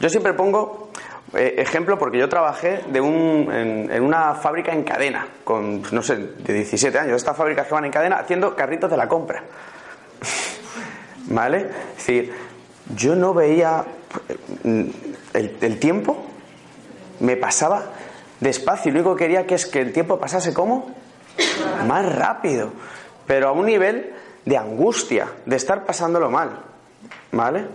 yo 0.00 0.08
siempre 0.10 0.34
pongo 0.34 0.90
ejemplo 1.36 1.98
porque 1.98 2.18
yo 2.18 2.28
trabajé 2.28 2.82
de 2.88 3.00
un, 3.00 3.50
en, 3.52 4.02
una 4.02 4.34
fábrica 4.34 4.72
en 4.72 4.84
cadena, 4.84 5.26
con, 5.44 5.82
no 5.92 6.02
sé, 6.02 6.16
de 6.16 6.52
17 6.52 6.98
años. 6.98 7.16
Estas 7.16 7.36
fábricas 7.36 7.66
que 7.66 7.74
van 7.74 7.84
en 7.84 7.90
cadena 7.90 8.16
haciendo 8.16 8.54
carritos 8.54 8.90
de 8.90 8.96
la 8.96 9.08
compra. 9.08 9.42
¿Vale? 11.28 11.68
Es 11.96 12.06
decir, 12.06 12.32
yo 12.94 13.14
no 13.14 13.34
veía 13.34 13.84
el, 14.64 15.56
el 15.60 15.78
tiempo, 15.78 16.24
me 17.20 17.36
pasaba 17.36 17.84
despacio 18.40 18.90
y 18.90 18.92
lo 18.92 19.00
único 19.00 19.16
que 19.16 19.24
quería 19.24 19.46
que 19.46 19.54
es 19.54 19.66
que 19.66 19.80
el 19.80 19.92
tiempo 19.92 20.18
pasase 20.18 20.54
como 20.54 20.94
más 21.86 22.14
rápido, 22.14 22.72
pero 23.26 23.48
a 23.48 23.52
un 23.52 23.66
nivel 23.66 24.14
de 24.44 24.56
angustia, 24.56 25.28
de 25.44 25.56
estar 25.56 25.84
pasándolo 25.84 26.30
mal. 26.30 26.60
¿Vale? 27.32 27.66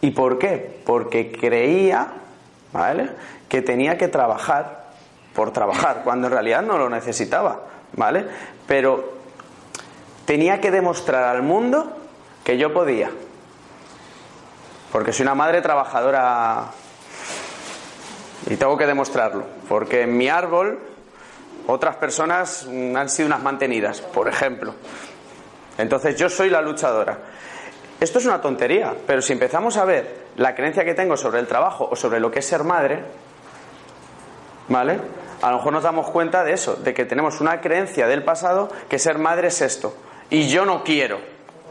¿Y 0.00 0.10
por 0.10 0.38
qué? 0.38 0.80
Porque 0.84 1.32
creía, 1.32 2.08
¿vale? 2.74 3.08
Que 3.48 3.62
tenía 3.62 3.96
que 3.96 4.08
trabajar 4.08 4.84
por 5.34 5.52
trabajar, 5.52 6.02
cuando 6.04 6.26
en 6.26 6.32
realidad 6.34 6.60
no 6.60 6.76
lo 6.76 6.90
necesitaba, 6.90 7.62
¿vale? 7.94 8.26
Pero 8.66 9.14
tenía 10.26 10.60
que 10.60 10.70
demostrar 10.70 11.24
al 11.24 11.42
mundo 11.42 11.96
que 12.44 12.58
yo 12.58 12.74
podía. 12.74 13.10
Porque 14.92 15.12
soy 15.12 15.24
una 15.24 15.34
madre 15.34 15.62
trabajadora 15.62 16.66
y 18.48 18.56
tengo 18.56 18.76
que 18.76 18.86
demostrarlo. 18.86 19.44
Porque 19.68 20.02
en 20.02 20.16
mi 20.16 20.28
árbol 20.28 20.78
otras 21.66 21.96
personas 21.96 22.66
han 22.66 23.08
sido 23.08 23.26
unas 23.26 23.42
mantenidas, 23.42 24.00
por 24.00 24.28
ejemplo. 24.28 24.74
Entonces 25.78 26.16
yo 26.16 26.28
soy 26.28 26.50
la 26.50 26.60
luchadora. 26.60 27.18
Esto 27.98 28.18
es 28.18 28.26
una 28.26 28.40
tontería, 28.40 28.94
pero 29.06 29.22
si 29.22 29.32
empezamos 29.32 29.76
a 29.76 29.84
ver 29.84 30.23
la 30.36 30.54
creencia 30.54 30.84
que 30.84 30.94
tengo 30.94 31.16
sobre 31.16 31.40
el 31.40 31.46
trabajo 31.46 31.88
o 31.90 31.96
sobre 31.96 32.20
lo 32.20 32.30
que 32.30 32.40
es 32.40 32.46
ser 32.46 32.64
madre, 32.64 33.04
¿vale? 34.68 34.98
A 35.42 35.50
lo 35.50 35.58
mejor 35.58 35.72
nos 35.72 35.82
damos 35.82 36.10
cuenta 36.10 36.42
de 36.42 36.52
eso, 36.52 36.76
de 36.76 36.94
que 36.94 37.04
tenemos 37.04 37.40
una 37.40 37.60
creencia 37.60 38.06
del 38.06 38.22
pasado 38.22 38.70
que 38.88 38.98
ser 38.98 39.18
madre 39.18 39.48
es 39.48 39.60
esto. 39.60 39.94
Y 40.30 40.48
yo 40.48 40.64
no 40.64 40.82
quiero. 40.82 41.18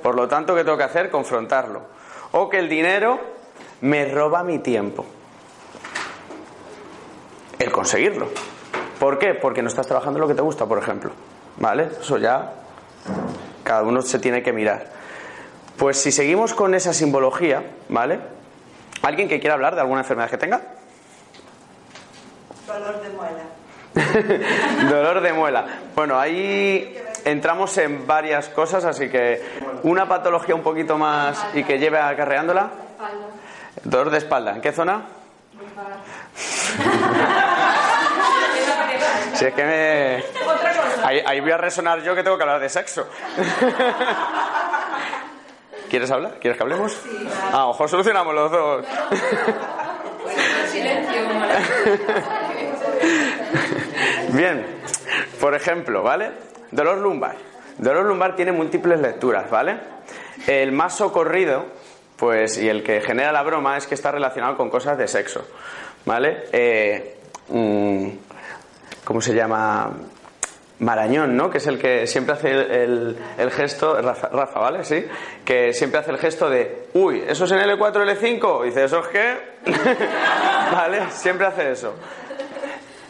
Por 0.01 0.16
lo 0.16 0.28
tanto, 0.28 0.55
¿qué 0.55 0.64
tengo 0.64 0.78
que 0.78 0.84
hacer? 0.84 1.09
Confrontarlo. 1.09 1.82
O 2.34 2.49
que 2.49 2.59
el 2.59 2.70
dinero 2.70 3.20
me 3.82 4.05
roba 4.05 4.43
mi 4.43 4.59
tiempo. 4.59 5.05
El 7.57 7.72
conseguirlo. 7.72 8.28
¿Por 8.99 9.18
qué? 9.18 9.34
Porque 9.34 9.61
no 9.61 9.70
estás 9.70 9.88
trabajando 9.88 10.20
lo 10.20 10.28
que 10.28 10.36
te 10.36 10.41
gusta, 10.41 10.66
por 10.66 10.78
ejemplo. 10.78 11.11
¿Vale? 11.57 11.89
Eso 11.99 12.18
ya 12.18 12.53
cada 13.64 13.84
uno 13.84 14.01
se 14.01 14.20
tiene 14.20 14.43
que 14.43 14.53
mirar. 14.53 14.91
Pues 15.78 15.97
si 15.97 16.11
seguimos 16.11 16.53
con 16.53 16.76
esa 16.76 16.93
simbología, 16.93 17.64
¿vale? 17.89 18.20
¿Alguien 19.04 19.28
que 19.28 19.39
quiera 19.39 19.56
hablar 19.56 19.76
de 19.76 19.82
alguna 19.82 19.99
enfermedad 20.01 20.30
que 20.30 20.38
tenga? 20.38 20.62
Dolor 22.66 23.01
de 23.01 23.10
muela. 23.10 23.43
Dolor 24.89 25.22
de 25.22 25.34
muela. 25.34 25.66
Bueno, 25.93 26.18
ahí 26.18 26.97
entramos 27.26 27.78
en 27.80 28.08
varias 28.08 28.47
cosas, 28.47 28.86
así 28.86 29.10
que 29.10 29.41
una 29.84 30.08
patología 30.08 30.56
un 30.56 30.64
poquito 30.64 30.97
más 30.97 31.45
y 31.54 31.66
que 31.66 31.80
lleve 31.80 31.99
acarreándola. 31.99 32.70
Dolor 33.84 34.10
de 34.10 34.20
espalda. 34.20 34.56
¿En 34.56 34.62
qué 34.62 34.72
zona? 34.72 35.01
Si 39.34 39.45
es 39.45 39.54
que 39.54 39.64
me... 39.66 40.24
Ahí, 41.04 41.22
ahí 41.26 41.41
voy 41.41 41.51
a 41.51 41.58
resonar 41.58 42.01
yo 42.01 42.16
que 42.16 42.24
tengo 42.24 42.38
que 42.38 42.43
hablar 42.43 42.62
de 42.62 42.70
sexo. 42.70 43.06
¿Quieres 45.94 46.10
hablar? 46.10 46.39
¿Quieres 46.41 46.58
que 46.58 46.64
hablemos? 46.64 47.00
Ah, 47.52 47.58
a 47.58 47.60
lo 47.60 47.68
mejor 47.68 47.88
solucionamos 47.88 48.34
los 48.34 48.50
dos. 48.52 48.86
Silencio. 50.72 51.22
Bien, 54.34 54.66
por 55.39 55.54
ejemplo, 55.54 56.02
¿vale? 56.02 56.32
Dolor 56.72 56.98
lumbar. 56.98 57.36
Dolor 57.78 58.08
lumbar 58.08 58.36
tiene 58.36 58.52
múltiples 58.52 59.00
lecturas, 59.02 59.52
¿vale? 59.52 59.78
El 60.48 60.72
más 60.72 60.96
socorrido, 60.98 61.68
pues, 62.18 62.58
y 62.58 62.68
el 62.70 62.82
que 62.82 63.00
genera 63.00 63.32
la 63.32 63.44
broma 63.44 63.78
es 63.78 63.86
que 63.86 63.94
está 63.94 64.12
relacionado 64.12 64.58
con 64.58 64.72
cosas 64.72 64.98
de 64.98 65.08
sexo, 65.08 65.46
¿vale? 66.06 66.46
Eh, 66.54 67.18
mm, 67.50 68.08
¿Cómo 69.04 69.22
se 69.22 69.36
llama? 69.36 69.91
Marañón, 70.80 71.38
¿no? 71.38 71.50
Que 71.50 71.60
es 71.60 71.68
el 71.68 71.78
que 71.80 72.08
siempre 72.08 72.34
hace 72.34 72.52
el, 72.52 72.72
el- 72.72 73.18
el 73.38 73.52
gesto, 73.52 74.02
Rafa, 74.02 74.28
Rafa, 74.30 74.60
¿vale? 74.60 74.84
Sí. 74.84 75.06
Que 75.46 75.72
siempre 75.74 76.00
hace 76.00 76.12
el 76.12 76.18
gesto 76.18 76.50
de, 76.50 76.88
uy, 76.94 77.24
¿eso 77.28 77.46
es 77.46 77.52
en 77.52 77.60
L4, 77.60 77.94
L5? 77.94 78.64
Dice, 78.66 78.84
¿eso 78.86 79.00
es 79.00 79.08
qué? 79.08 79.38
¿Vale? 80.72 81.10
Siempre 81.12 81.48
hace 81.48 81.72
eso. 81.72 81.94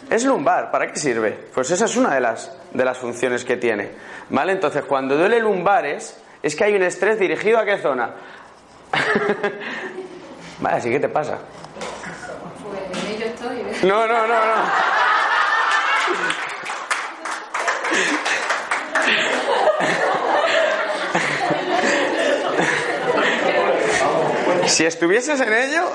Es 0.09 0.25
lumbar, 0.25 0.69
¿para 0.69 0.91
qué 0.91 0.99
sirve? 0.99 1.31
Pues 1.53 1.71
esa 1.71 1.85
es 1.85 1.95
una 1.95 2.13
de 2.13 2.19
las, 2.21 2.55
de 2.71 2.85
las 2.85 2.97
funciones 2.97 3.43
que 3.45 3.57
tiene. 3.57 3.89
¿Vale? 4.29 4.51
Entonces, 4.51 4.83
cuando 4.85 5.15
duele 5.17 5.39
lumbares, 5.39 6.21
es 6.43 6.55
que 6.55 6.65
hay 6.65 6.75
un 6.75 6.83
estrés 6.83 7.17
dirigido 7.17 7.57
a 7.57 7.65
qué 7.65 7.77
zona. 7.79 8.11
vale, 10.59 10.77
así 10.77 10.89
que 10.91 10.99
te 10.99 11.09
pasa. 11.09 11.37
Pues 12.61 13.03
en 13.05 13.15
ello 13.15 13.25
estoy. 13.25 13.87
No, 13.89 14.05
no, 14.07 14.27
no, 14.27 14.27
no. 14.27 14.92
Si 24.73 24.85
estuvieses 24.87 25.39
en 25.39 25.53
ello. 25.53 25.83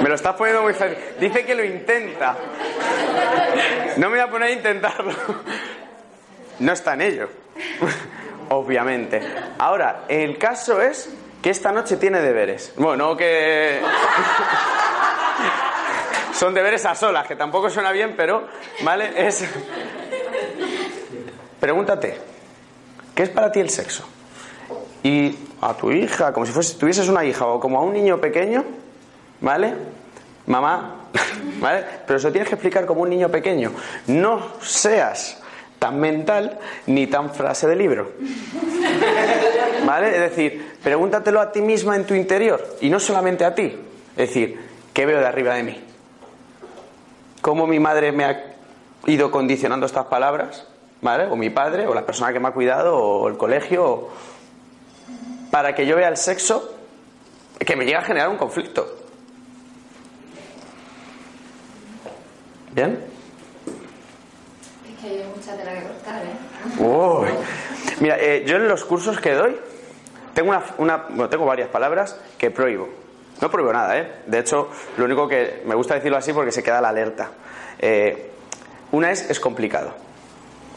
Me 0.00 0.08
lo 0.08 0.14
estás 0.14 0.36
poniendo 0.36 0.62
muy 0.62 0.74
fácil. 0.74 0.96
Dice 1.18 1.44
que 1.44 1.56
lo 1.56 1.64
intenta. 1.64 2.36
No 3.96 4.08
me 4.08 4.18
voy 4.18 4.20
a 4.20 4.30
poner 4.30 4.50
a 4.50 4.52
intentarlo. 4.52 5.12
No 6.60 6.72
está 6.72 6.94
en 6.94 7.00
ello. 7.00 7.28
Obviamente. 8.50 9.20
Ahora, 9.58 10.04
el 10.06 10.38
caso 10.38 10.80
es 10.80 11.10
que 11.42 11.50
esta 11.50 11.72
noche 11.72 11.96
tiene 11.96 12.20
deberes. 12.20 12.72
Bueno, 12.76 13.16
que. 13.16 13.80
Son 16.34 16.52
deberes 16.52 16.84
a 16.84 16.94
solas, 16.94 17.26
que 17.26 17.36
tampoco 17.36 17.70
suena 17.70 17.92
bien, 17.92 18.14
pero. 18.16 18.48
¿Vale? 18.82 19.12
Es. 19.16 19.44
Pregúntate, 21.60 22.18
¿qué 23.14 23.22
es 23.22 23.30
para 23.30 23.50
ti 23.50 23.60
el 23.60 23.70
sexo? 23.70 24.04
Y 25.02 25.34
a 25.60 25.74
tu 25.74 25.90
hija, 25.92 26.32
como 26.32 26.44
si 26.44 26.52
fuese, 26.52 26.76
tuvieses 26.76 27.08
una 27.08 27.24
hija 27.24 27.46
o 27.46 27.60
como 27.60 27.78
a 27.78 27.82
un 27.82 27.92
niño 27.92 28.20
pequeño, 28.20 28.64
¿vale? 29.40 29.74
Mamá, 30.46 31.06
¿vale? 31.60 31.84
Pero 32.06 32.18
se 32.18 32.26
lo 32.26 32.32
tienes 32.32 32.48
que 32.48 32.56
explicar 32.56 32.84
como 32.84 33.02
un 33.02 33.10
niño 33.10 33.30
pequeño. 33.30 33.72
No 34.08 34.60
seas 34.60 35.40
tan 35.78 36.00
mental 36.00 36.58
ni 36.86 37.06
tan 37.06 37.32
frase 37.32 37.66
de 37.66 37.76
libro. 37.76 38.12
¿Vale? 39.86 40.08
Es 40.08 40.20
decir, 40.30 40.78
pregúntatelo 40.82 41.40
a 41.40 41.52
ti 41.52 41.60
misma 41.60 41.96
en 41.96 42.04
tu 42.04 42.14
interior 42.14 42.76
y 42.80 42.90
no 42.90 42.98
solamente 42.98 43.44
a 43.44 43.54
ti. 43.54 43.78
Es 44.16 44.28
decir, 44.28 44.58
¿qué 44.92 45.06
veo 45.06 45.20
de 45.20 45.26
arriba 45.26 45.54
de 45.54 45.62
mí? 45.62 45.93
¿Cómo 47.44 47.66
mi 47.66 47.78
madre 47.78 48.10
me 48.10 48.24
ha 48.24 48.42
ido 49.04 49.30
condicionando 49.30 49.84
estas 49.84 50.06
palabras? 50.06 50.66
¿Vale? 51.02 51.26
O 51.26 51.36
mi 51.36 51.50
padre, 51.50 51.86
o 51.86 51.92
la 51.92 52.06
persona 52.06 52.32
que 52.32 52.40
me 52.40 52.48
ha 52.48 52.52
cuidado, 52.52 52.96
o 52.96 53.28
el 53.28 53.36
colegio, 53.36 53.84
o- 53.84 54.10
para 55.50 55.74
que 55.74 55.84
yo 55.84 55.94
vea 55.94 56.08
el 56.08 56.16
sexo 56.16 56.72
que 57.58 57.76
me 57.76 57.84
llega 57.84 57.98
a 57.98 58.02
generar 58.02 58.30
un 58.30 58.38
conflicto. 58.38 58.86
¿Bien? 62.72 63.04
Es 64.88 65.00
que 65.02 65.06
hay 65.08 65.24
mucha 65.36 65.54
tela 65.54 65.74
que 65.74 65.82
cortar, 65.86 66.22
¿eh? 66.24 66.82
Uy. 66.82 67.28
Mira, 68.00 68.16
eh, 68.18 68.44
yo 68.46 68.56
en 68.56 68.68
los 68.68 68.86
cursos 68.86 69.20
que 69.20 69.34
doy 69.34 69.54
tengo 70.32 70.48
una, 70.48 70.62
una- 70.78 70.96
bueno, 71.10 71.28
tengo 71.28 71.44
varias 71.44 71.68
palabras 71.68 72.18
que 72.38 72.50
prohíbo. 72.50 72.88
No 73.40 73.50
prohíbo 73.50 73.72
nada, 73.72 73.98
¿eh? 73.98 74.12
De 74.26 74.38
hecho, 74.38 74.70
lo 74.96 75.04
único 75.04 75.28
que 75.28 75.62
me 75.64 75.74
gusta 75.74 75.94
decirlo 75.94 76.16
así 76.16 76.32
porque 76.32 76.52
se 76.52 76.62
queda 76.62 76.80
la 76.80 76.88
alerta. 76.88 77.30
Eh, 77.78 78.30
una 78.92 79.10
es 79.10 79.28
es 79.28 79.40
complicado, 79.40 79.94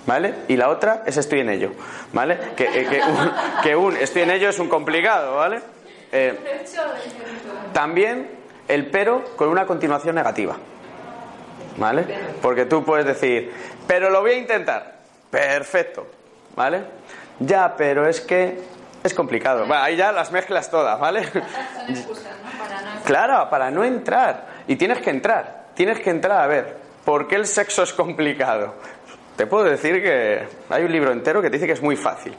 ¿vale? 0.06 0.34
Y 0.48 0.58
la 0.58 0.70
otra 0.70 1.04
es 1.06 1.18
estoy 1.18 1.42
en 1.42 1.50
ello, 1.50 1.72
¿vale? 2.14 2.38
Que, 2.56 2.66
eh, 2.66 3.02
que 3.64 3.76
un, 3.76 3.96
estoy 3.96 4.24
en 4.24 4.32
ello 4.32 4.50
es 4.50 4.60
un 4.60 4.70
complicado, 4.70 5.36
¿vale? 5.36 5.62
Eh, 6.12 6.64
también 7.74 8.30
el 8.68 8.88
pero 8.88 9.24
con 9.36 9.50
una 9.50 9.66
continuación 9.66 10.16
negativa. 10.16 10.56
¿Vale? 11.78 12.06
Porque 12.42 12.66
tú 12.66 12.84
puedes 12.84 13.06
decir, 13.06 13.52
pero 13.86 14.10
lo 14.10 14.22
voy 14.22 14.32
a 14.32 14.38
intentar. 14.38 14.96
Perfecto. 15.30 16.08
¿Vale? 16.56 16.82
Ya, 17.40 17.76
pero 17.78 18.08
es 18.10 18.20
que 18.20 18.60
es 19.04 19.14
complicado. 19.14 19.60
Bueno, 19.68 19.84
ahí 19.84 19.96
ya 19.96 20.12
las 20.12 20.32
mezclas 20.32 20.72
todas, 20.72 21.00
¿vale? 21.00 21.22
Claro, 23.08 23.50
para 23.50 23.72
no 23.72 23.86
entrar. 23.86 24.48
Y 24.68 24.76
tienes 24.76 25.00
que 25.00 25.10
entrar. 25.10 25.68
Tienes 25.74 26.02
que 26.02 26.10
entrar 26.10 26.42
a 26.42 26.48
ver 26.48 26.76
por 27.06 27.26
qué 27.26 27.36
el 27.36 27.48
sexo 27.48 27.84
es 27.84 27.94
complicado. 27.94 28.74
Te 29.38 29.48
puedo 29.48 29.64
decir 29.64 30.04
que 30.04 30.46
hay 30.70 30.84
un 30.84 30.92
libro 30.92 31.14
entero 31.14 31.42
que 31.42 31.50
te 31.50 31.56
dice 31.56 31.68
que 31.68 31.74
es 31.74 31.82
muy 31.82 31.96
fácil. 31.96 32.36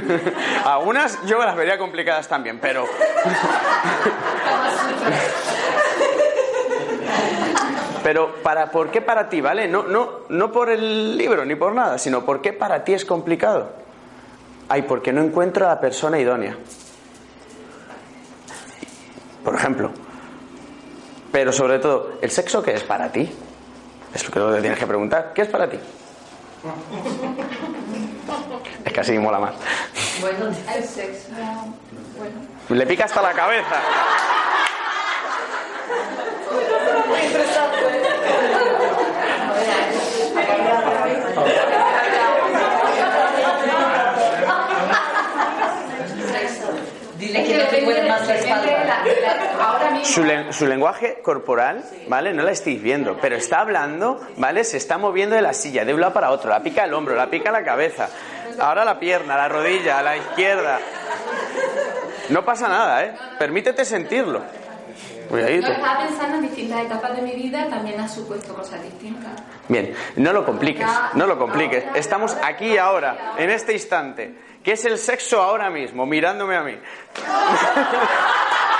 Algunas 0.66 1.24
yo 1.24 1.42
las 1.42 1.56
vería 1.56 1.78
complicadas 1.78 2.28
también, 2.28 2.58
pero. 2.60 2.84
Pero 8.02 8.34
para, 8.42 8.70
¿por 8.70 8.90
qué 8.90 9.00
para 9.00 9.30
ti, 9.30 9.40
vale? 9.40 9.66
No, 9.66 9.84
no, 9.84 10.26
no 10.28 10.52
por 10.52 10.68
el 10.68 11.16
libro 11.16 11.46
ni 11.46 11.54
por 11.54 11.72
nada, 11.74 11.96
sino 11.96 12.22
por 12.22 12.42
qué 12.42 12.52
para 12.52 12.84
ti 12.84 12.92
es 12.92 13.06
complicado. 13.06 13.72
Ay, 14.68 14.82
porque 14.82 15.10
no 15.10 15.22
encuentro 15.22 15.64
a 15.64 15.70
la 15.70 15.80
persona 15.80 16.18
idónea. 16.20 16.54
Por 19.44 19.54
ejemplo. 19.54 19.90
Pero 21.30 21.52
sobre 21.52 21.78
todo, 21.78 22.12
¿el 22.22 22.30
sexo 22.30 22.62
qué 22.62 22.74
es 22.74 22.82
para 22.82 23.10
ti? 23.10 23.30
Es 24.14 24.24
lo 24.24 24.30
que 24.30 24.40
te 24.54 24.60
tienes 24.60 24.78
que 24.78 24.86
preguntar. 24.86 25.32
¿Qué 25.34 25.42
es 25.42 25.48
para 25.48 25.68
ti? 25.68 25.78
Es 28.84 28.92
que 28.92 29.00
así 29.00 29.18
mola 29.18 29.38
más. 29.38 29.54
Bueno, 30.20 30.46
el 30.74 30.84
sexo. 30.84 31.28
Bueno. 32.16 32.36
Le 32.70 32.86
pica 32.86 33.04
hasta 33.04 33.20
la 33.20 33.32
cabeza. 33.32 33.80
Dile 41.44 41.93
que 47.56 47.64
no 47.64 47.70
te 47.70 47.80
mueve 47.82 48.08
más 48.08 48.26
la 48.26 48.34
espalda. 48.34 49.04
Ahora 49.60 49.90
mismo. 49.90 50.04
Su, 50.04 50.52
su 50.52 50.66
lenguaje 50.66 51.20
corporal, 51.22 51.84
¿vale? 52.08 52.32
No 52.32 52.42
la 52.42 52.50
estáis 52.52 52.82
viendo, 52.82 53.18
pero 53.20 53.36
está 53.36 53.60
hablando, 53.60 54.20
¿vale? 54.36 54.64
Se 54.64 54.76
está 54.76 54.98
moviendo 54.98 55.36
de 55.36 55.42
la 55.42 55.52
silla, 55.52 55.84
de 55.84 55.94
un 55.94 56.00
lado 56.00 56.12
para 56.12 56.30
otro. 56.30 56.50
La 56.50 56.60
pica 56.60 56.84
el 56.84 56.94
hombro, 56.94 57.14
la 57.14 57.28
pica 57.28 57.50
la 57.50 57.64
cabeza. 57.64 58.08
Ahora 58.60 58.84
la 58.84 58.98
pierna, 58.98 59.36
la 59.36 59.48
rodilla, 59.48 59.98
a 59.98 60.02
la 60.02 60.16
izquierda. 60.16 60.78
No 62.30 62.44
pasa 62.44 62.68
nada, 62.68 63.04
¿eh? 63.04 63.14
Permítete 63.38 63.84
sentirlo. 63.84 64.42
Yo 65.24 65.28
Cuidadito. 65.30 65.66
estaba 65.72 65.98
pensando 66.06 66.36
en 66.36 66.42
distintas 66.42 66.80
etapas 66.84 67.16
de 67.16 67.22
mi 67.22 67.32
vida, 67.32 67.68
también 67.68 68.00
ha 68.00 68.08
supuesto 68.08 68.54
cosas 68.54 68.82
distintas. 68.82 69.32
Bien, 69.68 69.94
no 70.16 70.32
lo 70.32 70.44
compliques, 70.44 70.86
no 71.14 71.26
lo 71.26 71.38
compliques. 71.38 71.84
Estamos 71.94 72.36
aquí 72.42 72.74
y 72.74 72.78
ahora, 72.78 73.32
en 73.36 73.50
este 73.50 73.72
instante. 73.72 74.34
¿Qué 74.62 74.72
es 74.72 74.84
el 74.84 74.98
sexo 74.98 75.42
ahora 75.42 75.68
mismo? 75.70 76.06
Mirándome 76.06 76.56
a 76.56 76.62
mí. 76.62 76.78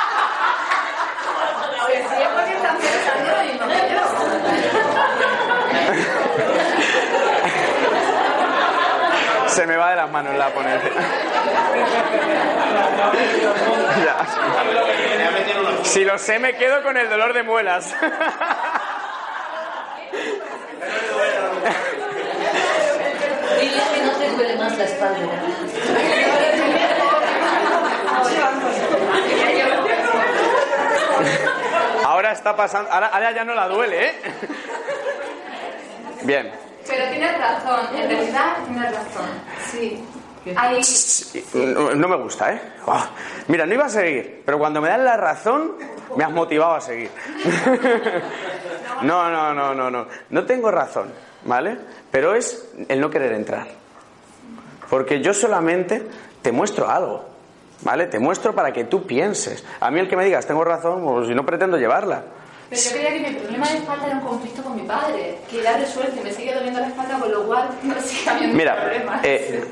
Se 9.55 9.67
me 9.69 9.77
va 9.77 9.91
de 9.91 9.97
las 9.97 10.11
manos 10.11 10.37
la 10.37 10.49
ponencia. 10.51 10.91
Si 15.85 16.05
lo 16.05 16.19
sé, 16.19 16.41
me 16.41 16.57
quedo 16.57 16.83
con 16.83 16.97
el 16.97 17.09
dolor 17.09 17.33
de 17.35 17.45
muelas. 17.45 17.95
Dile 23.61 23.83
que 23.95 24.03
no 24.03 24.13
te 24.19 24.31
duele 24.31 24.57
más 24.57 24.77
la 24.79 24.85
espalda. 24.85 25.19
Ahora 32.05 32.33
está 32.33 32.57
pasando, 32.57 32.91
ahora, 32.91 33.07
ahora 33.07 33.33
ya 33.33 33.45
no 33.45 33.55
la 33.55 33.69
duele, 33.69 34.09
¿eh? 34.09 34.15
Bien. 36.23 36.64
Pero 36.87 37.11
tienes 37.11 37.39
razón, 37.39 37.97
en 37.97 38.09
realidad 38.09 38.57
tienes 38.67 38.93
razón. 38.93 39.29
Sí. 39.71 40.05
Sí, 40.83 41.43
No, 41.55 41.95
no 41.95 42.07
me 42.09 42.17
gusta, 42.17 42.53
¿eh? 42.53 42.61
Ah, 42.87 43.09
Mira, 43.49 43.65
no 43.65 43.73
iba 43.73 43.87
a 43.87 43.89
seguir, 43.89 44.43
pero 44.45 44.59
cuando 44.59 44.83
me 44.83 44.91
dan 44.91 45.03
la 45.03 45.17
razón, 45.17 45.73
me 46.17 46.23
has 46.25 46.31
motivado 46.31 46.75
a 46.75 46.81
seguir. 46.81 47.11
No, 49.03 49.29
no, 49.31 49.53
no, 49.53 49.75
no, 49.75 49.91
no. 49.91 50.07
No 50.31 50.45
tengo 50.47 50.71
razón, 50.71 51.13
¿vale? 51.45 51.77
Pero 52.11 52.35
es 52.35 52.69
el 52.89 53.01
no 53.01 53.11
querer 53.11 53.33
entrar. 53.33 53.67
Porque 54.89 55.21
yo 55.21 55.35
solamente 55.35 56.07
te 56.41 56.53
muestro 56.53 56.89
algo, 56.89 57.25
¿vale? 57.83 58.07
Te 58.07 58.19
muestro 58.21 58.55
para 58.55 58.73
que 58.73 58.85
tú 58.85 59.05
pienses. 59.05 59.65
A 59.81 59.91
mí 59.91 59.99
el 59.99 60.09
que 60.09 60.17
me 60.17 60.25
digas, 60.25 60.47
tengo 60.47 60.65
razón, 60.65 61.03
pues 61.05 61.27
si 61.27 61.35
no 61.35 61.45
pretendo 61.45 61.77
llevarla. 61.77 62.23
Pero 62.75 62.83
yo 62.83 62.91
creía 62.93 63.13
que 63.25 63.31
mi 63.31 63.37
problema 63.37 63.69
de 63.69 63.77
espalda 63.79 64.07
era 64.07 64.17
un 64.17 64.23
conflicto 64.23 64.63
con 64.63 64.75
mi 64.77 64.83
padre, 64.83 65.39
que 65.51 65.63
ya 65.63 65.77
resuelto 65.79 66.21
y 66.21 66.25
me 66.25 66.33
sigue 66.33 66.55
doliendo 66.55 66.81
la 66.81 66.89
espalda, 66.89 67.19
con 67.21 67.31
lo 67.31 67.43
cual 67.47 67.69
no 67.85 67.95
sigue 68.01 68.29
habiendo 68.31 68.57
Mira, 68.57 68.81
problemas. 68.83 69.21
eh, 69.25 69.65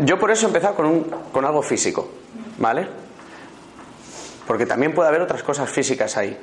yo 0.00 0.18
por 0.18 0.30
eso 0.30 0.46
he 0.46 0.48
empezado 0.48 0.74
con, 0.74 0.86
un, 0.86 1.04
con 1.32 1.44
algo 1.44 1.62
físico, 1.62 2.08
¿vale? 2.58 2.86
Porque 4.46 4.66
también 4.66 4.92
puede 4.94 5.08
haber 5.08 5.22
otras 5.22 5.42
cosas 5.42 5.70
físicas 5.70 6.16
ahí. 6.16 6.36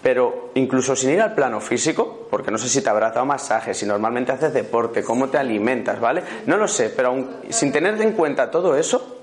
Pero 0.00 0.50
incluso 0.54 0.94
sin 0.94 1.10
ir 1.10 1.20
al 1.20 1.34
plano 1.34 1.60
físico, 1.60 2.28
porque 2.30 2.52
no 2.52 2.58
sé 2.58 2.68
si 2.68 2.82
te 2.82 2.88
habrás 2.88 3.14
dado 3.14 3.26
masaje, 3.26 3.74
si 3.74 3.84
normalmente 3.84 4.30
haces 4.30 4.54
deporte, 4.54 5.02
cómo 5.02 5.28
te 5.28 5.38
alimentas, 5.38 5.98
¿vale? 5.98 6.22
No 6.46 6.56
lo 6.56 6.68
sé, 6.68 6.90
pero 6.90 7.08
aun- 7.12 7.28
sin 7.50 7.72
tener 7.72 8.00
en 8.00 8.12
cuenta 8.12 8.48
todo 8.48 8.76
eso, 8.76 9.18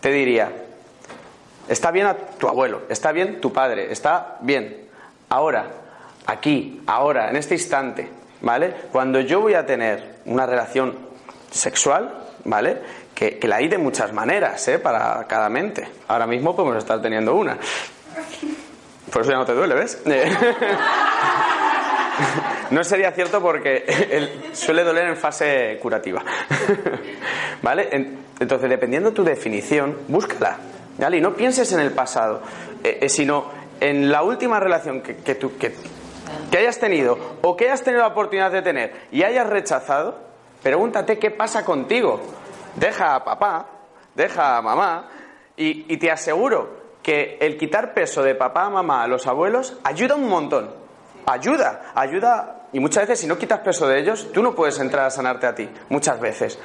te 0.00 0.10
diría, 0.10 0.50
está 1.68 1.90
bien 1.90 2.06
a 2.06 2.14
tu 2.14 2.48
abuelo, 2.48 2.82
está 2.88 3.12
bien 3.12 3.40
tu 3.40 3.52
padre, 3.52 3.90
está 3.92 4.36
bien. 4.40 4.88
Ahora, 5.28 5.66
aquí, 6.26 6.82
ahora, 6.86 7.28
en 7.30 7.36
este 7.36 7.54
instante, 7.54 8.08
¿vale? 8.40 8.74
Cuando 8.92 9.20
yo 9.20 9.40
voy 9.40 9.54
a 9.54 9.66
tener 9.66 10.16
una 10.26 10.46
relación 10.46 10.96
sexual, 11.50 12.14
¿vale? 12.44 12.78
Que, 13.14 13.38
que 13.38 13.48
la 13.48 13.56
hay 13.56 13.68
de 13.68 13.78
muchas 13.78 14.12
maneras, 14.12 14.66
¿eh? 14.68 14.78
Para 14.78 15.24
cada 15.26 15.48
mente. 15.48 15.88
Ahora 16.08 16.26
mismo 16.26 16.54
podemos 16.54 16.78
estar 16.78 17.00
teniendo 17.02 17.34
una. 17.34 17.58
Por 19.12 19.22
eso 19.22 19.30
ya 19.32 19.38
no 19.38 19.44
te 19.46 19.54
duele, 19.54 19.74
¿ves? 19.74 20.00
Eh, 20.06 20.30
No 22.70 22.84
sería 22.84 23.12
cierto 23.12 23.40
porque 23.40 23.84
el- 24.10 24.54
suele 24.54 24.84
doler 24.84 25.06
en 25.08 25.16
fase 25.16 25.78
curativa. 25.80 26.22
¿Vale? 27.62 27.88
En- 27.92 28.18
Entonces, 28.40 28.68
dependiendo 28.68 29.12
tu 29.12 29.24
definición, 29.24 29.96
búscala. 30.08 30.58
Y 31.00 31.20
no 31.20 31.34
pienses 31.34 31.72
en 31.72 31.80
el 31.80 31.92
pasado, 31.92 32.42
eh, 32.82 32.98
eh, 33.02 33.08
sino 33.08 33.46
en 33.80 34.10
la 34.10 34.22
última 34.22 34.58
relación 34.58 35.00
que, 35.00 35.14
tú- 35.36 35.56
que- 35.56 35.74
hayas 36.58 36.78
tenido 36.78 37.16
o 37.42 37.56
que 37.56 37.66
hayas 37.66 37.82
tenido 37.82 38.02
la 38.02 38.08
oportunidad 38.08 38.50
de 38.50 38.62
tener 38.62 38.92
y 39.12 39.22
hayas 39.22 39.46
rechazado, 39.48 40.18
pregúntate 40.62 41.18
qué 41.18 41.30
pasa 41.30 41.64
contigo. 41.64 42.20
Deja 42.74 43.14
a 43.14 43.24
papá, 43.24 43.66
deja 44.14 44.56
a 44.56 44.62
mamá 44.62 45.08
y, 45.56 45.92
y 45.92 45.96
te 45.98 46.10
aseguro 46.10 46.76
que 47.02 47.38
el 47.40 47.56
quitar 47.56 47.94
peso 47.94 48.22
de 48.22 48.34
papá 48.34 48.64
a 48.64 48.70
mamá 48.70 49.02
a 49.04 49.06
los 49.08 49.26
abuelos 49.26 49.78
ayuda 49.84 50.16
un 50.16 50.28
montón. 50.28 50.70
Ayuda, 51.26 51.92
ayuda. 51.94 52.66
Y 52.72 52.80
muchas 52.80 53.04
veces 53.04 53.20
si 53.20 53.26
no 53.26 53.38
quitas 53.38 53.60
peso 53.60 53.86
de 53.86 54.00
ellos, 54.00 54.30
tú 54.32 54.42
no 54.42 54.54
puedes 54.54 54.78
entrar 54.80 55.06
a 55.06 55.10
sanarte 55.10 55.46
a 55.46 55.54
ti. 55.54 55.68
Muchas 55.88 56.18
veces. 56.20 56.58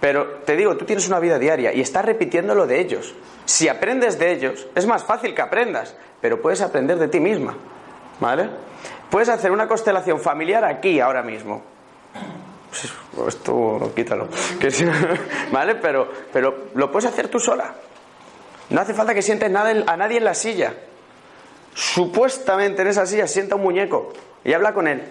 Pero 0.00 0.40
te 0.44 0.56
digo, 0.56 0.76
tú 0.76 0.84
tienes 0.84 1.06
una 1.08 1.18
vida 1.20 1.38
diaria 1.38 1.72
y 1.72 1.80
estás 1.80 2.04
repitiendo 2.04 2.54
lo 2.54 2.66
de 2.66 2.80
ellos. 2.80 3.14
Si 3.46 3.68
aprendes 3.68 4.18
de 4.18 4.32
ellos, 4.32 4.66
es 4.74 4.86
más 4.86 5.04
fácil 5.04 5.34
que 5.34 5.40
aprendas, 5.40 5.94
pero 6.20 6.42
puedes 6.42 6.60
aprender 6.60 6.98
de 6.98 7.08
ti 7.08 7.20
misma. 7.20 7.56
¿Vale? 8.20 8.50
Puedes 9.10 9.28
hacer 9.28 9.52
una 9.52 9.68
constelación 9.68 10.20
familiar 10.20 10.64
aquí, 10.64 11.00
ahora 11.00 11.22
mismo. 11.22 11.62
Pues 13.14 13.34
esto, 13.34 13.92
quítalo. 13.94 14.28
¿Vale? 15.52 15.76
Pero, 15.76 16.10
pero 16.32 16.68
lo 16.74 16.90
puedes 16.90 17.08
hacer 17.08 17.28
tú 17.28 17.38
sola. 17.38 17.72
No 18.68 18.80
hace 18.80 18.94
falta 18.94 19.14
que 19.14 19.22
sientes 19.22 19.50
nada 19.50 19.72
a 19.86 19.96
nadie 19.96 20.18
en 20.18 20.24
la 20.24 20.34
silla. 20.34 20.74
Supuestamente 21.72 22.82
en 22.82 22.88
esa 22.88 23.06
silla 23.06 23.26
sienta 23.26 23.54
un 23.54 23.62
muñeco 23.62 24.12
y 24.44 24.52
habla 24.52 24.74
con 24.74 24.88
él. 24.88 25.02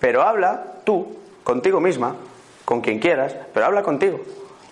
Pero 0.00 0.22
habla 0.22 0.80
tú, 0.84 1.16
contigo 1.44 1.80
misma, 1.80 2.16
con 2.64 2.80
quien 2.80 2.98
quieras, 2.98 3.34
pero 3.54 3.66
habla 3.66 3.82
contigo. 3.82 4.20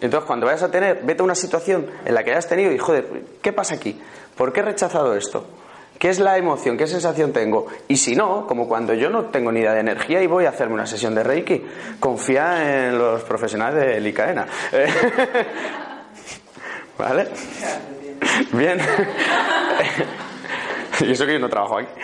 Entonces, 0.00 0.26
cuando 0.26 0.46
vayas 0.46 0.62
a 0.62 0.70
tener, 0.70 1.00
vete 1.02 1.20
a 1.20 1.24
una 1.24 1.34
situación 1.34 1.86
en 2.04 2.14
la 2.14 2.24
que 2.24 2.30
hayas 2.30 2.48
tenido 2.48 2.72
y, 2.72 2.78
joder, 2.78 3.06
¿qué 3.42 3.52
pasa 3.52 3.74
aquí? 3.74 4.00
¿Por 4.36 4.52
qué 4.52 4.60
he 4.60 4.62
rechazado 4.62 5.14
esto? 5.14 5.44
¿Qué 5.98 6.08
es 6.08 6.18
la 6.18 6.38
emoción? 6.38 6.78
¿Qué 6.78 6.86
sensación 6.86 7.32
tengo? 7.32 7.66
Y 7.86 7.98
si 7.98 8.16
no, 8.16 8.46
como 8.46 8.66
cuando 8.66 8.94
yo 8.94 9.10
no 9.10 9.26
tengo 9.26 9.52
ni 9.52 9.60
idea 9.60 9.74
de 9.74 9.80
energía 9.80 10.22
y 10.22 10.26
voy 10.26 10.46
a 10.46 10.48
hacerme 10.48 10.72
una 10.72 10.86
sesión 10.86 11.14
de 11.14 11.22
Reiki, 11.22 11.62
confía 12.00 12.88
en 12.88 12.96
los 12.96 13.22
profesionales 13.24 13.84
de 13.84 14.00
Licaena. 14.00 14.46
¿Vale? 16.98 17.28
Bien. 18.52 18.80
Y 21.00 21.12
eso 21.12 21.24
que 21.24 21.32
yo 21.32 21.38
no 21.38 21.48
trabajo 21.48 21.78
aquí. 21.78 21.88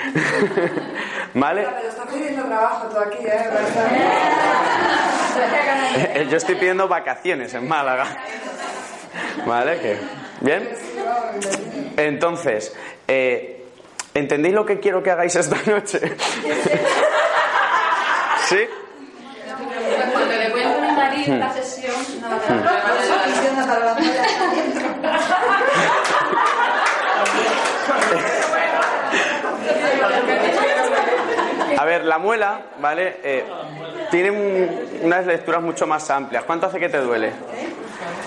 ¿Vale? 1.35 1.69
Pero 1.69 1.89
estás 1.89 2.07
pidiendo 2.07 2.45
trabajo 2.45 2.89
tú 2.89 2.99
aquí, 2.99 3.27
¿eh? 3.27 3.45
Eh, 5.97 6.27
Yo 6.31 6.37
estoy 6.37 6.55
pidiendo 6.57 6.89
vacaciones 6.89 7.53
en 7.55 7.67
Málaga. 7.69 8.07
¿Vale? 9.47 9.79
¿Qué? 9.79 9.99
¿Bien? 10.41 10.69
Entonces, 11.97 12.75
eh, 13.09 13.65
¿entendéis 14.15 14.55
lo 14.55 14.67
que 14.67 14.81
quiero 14.81 15.03
que 15.03 15.11
hagáis 15.11 15.37
esta 15.37 15.57
noche? 15.71 16.01
¿Sí? 18.49 18.59
Cuando 20.13 20.33
le 20.37 20.51
cuento 20.51 20.79
a 20.79 20.81
mi 20.81 20.93
marido 20.93 21.37
la 21.37 21.53
sesión, 21.53 21.95
no 22.21 22.29
a 31.79 31.85
ver, 31.85 32.05
la 32.05 32.19
muela, 32.19 32.61
¿vale? 32.81 33.19
Eh, 33.23 33.45
tiene 34.11 34.31
un- 34.31 34.89
unas 35.03 35.27
lecturas 35.27 35.63
mucho 35.63 35.87
más 35.87 36.09
amplias. 36.11 36.45
¿Cuánto 36.45 36.67
hace 36.67 36.79
que 36.79 36.89
te 36.89 36.99
duele? 36.99 37.33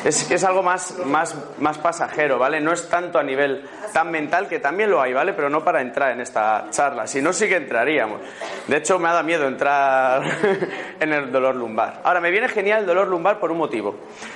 Es, 0.03 0.29
es 0.31 0.43
algo 0.43 0.63
más, 0.63 0.97
más, 1.05 1.35
más 1.59 1.77
pasajero, 1.77 2.37
¿vale? 2.39 2.59
No 2.61 2.71
es 2.71 2.87
tanto 2.89 3.19
a 3.19 3.23
nivel 3.23 3.67
tan 3.93 4.09
mental, 4.11 4.47
que 4.47 4.59
también 4.59 4.89
lo 4.89 5.01
hay, 5.01 5.13
¿vale? 5.13 5.33
Pero 5.33 5.49
no 5.49 5.63
para 5.63 5.81
entrar 5.81 6.11
en 6.11 6.21
esta 6.21 6.67
charla. 6.69 7.05
Si 7.07 7.21
no, 7.21 7.33
sí 7.33 7.47
que 7.49 7.57
entraríamos. 7.57 8.21
De 8.67 8.77
hecho, 8.77 8.97
me 8.99 9.09
ha 9.09 9.13
dado 9.13 9.23
miedo 9.25 9.47
entrar 9.47 10.21
en 10.99 11.13
el 11.13 11.31
dolor 11.31 11.55
lumbar. 11.55 12.01
Ahora, 12.03 12.21
me 12.21 12.31
viene 12.31 12.47
genial 12.49 12.81
el 12.81 12.85
dolor 12.85 13.07
lumbar 13.07 13.39
por 13.39 13.51
un 13.51 13.57
motivo. 13.57 13.95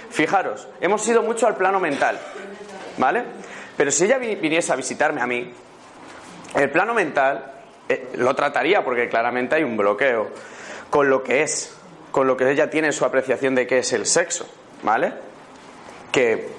Fijaros, 0.09 0.67
hemos 0.81 1.07
ido 1.07 1.21
mucho 1.23 1.47
al 1.47 1.55
plano 1.55 1.79
mental, 1.79 2.17
¿vale? 2.97 3.23
Pero 3.77 3.89
si 3.91 4.05
ella 4.05 4.17
vi- 4.17 4.35
viniese 4.35 4.73
a 4.73 4.75
visitarme 4.75 5.21
a 5.21 5.27
mí, 5.27 5.53
el 6.55 6.69
plano 6.71 6.93
mental 6.93 7.51
eh, 7.89 8.09
lo 8.15 8.33
trataría 8.35 8.83
porque 8.83 9.09
claramente 9.09 9.55
hay 9.55 9.63
un 9.63 9.75
bloqueo 9.75 10.29
con 10.89 11.09
lo 11.09 11.23
que 11.23 11.43
es, 11.43 11.75
con 12.11 12.27
lo 12.27 12.37
que 12.37 12.49
ella 12.49 12.69
tiene 12.69 12.87
en 12.87 12.93
su 12.93 13.03
apreciación 13.05 13.55
de 13.55 13.67
qué 13.67 13.79
es 13.79 13.91
el 13.93 14.05
sexo, 14.05 14.45
¿vale? 14.83 15.13
Que, 16.11 16.49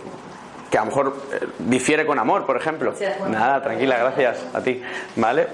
que 0.70 0.78
a 0.78 0.80
lo 0.80 0.86
mejor 0.86 1.16
eh, 1.32 1.46
difiere 1.60 2.04
con 2.04 2.18
amor, 2.18 2.44
por 2.44 2.56
ejemplo. 2.56 2.94
Nada, 3.28 3.62
tranquila, 3.62 3.96
gracias 3.98 4.44
a 4.52 4.60
ti, 4.60 4.82
¿vale? 5.16 5.46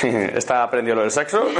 Está 0.02 0.62
aprendió 0.62 0.94
lo 0.94 1.02
del 1.02 1.10
sexo. 1.10 1.46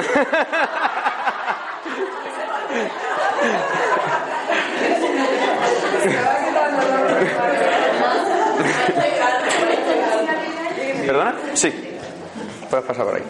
¿Perdona? 11.07 11.35
Sí. 11.55 11.90
Puedes 12.71 12.87
pasar 12.87 13.05
por 13.05 13.17
ahí. 13.17 13.25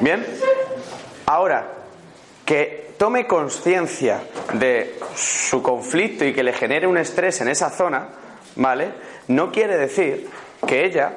Bien. 0.00 0.24
Ahora, 1.26 1.66
que 2.44 2.90
tome 2.98 3.26
conciencia 3.26 4.20
de 4.52 4.98
su 5.14 5.62
conflicto 5.62 6.24
y 6.24 6.32
que 6.32 6.42
le 6.42 6.52
genere 6.52 6.86
un 6.86 6.98
estrés 6.98 7.40
en 7.40 7.48
esa 7.48 7.70
zona, 7.70 8.08
¿vale? 8.56 8.92
No 9.28 9.50
quiere 9.50 9.76
decir 9.76 10.28
que 10.66 10.84
ella 10.84 11.16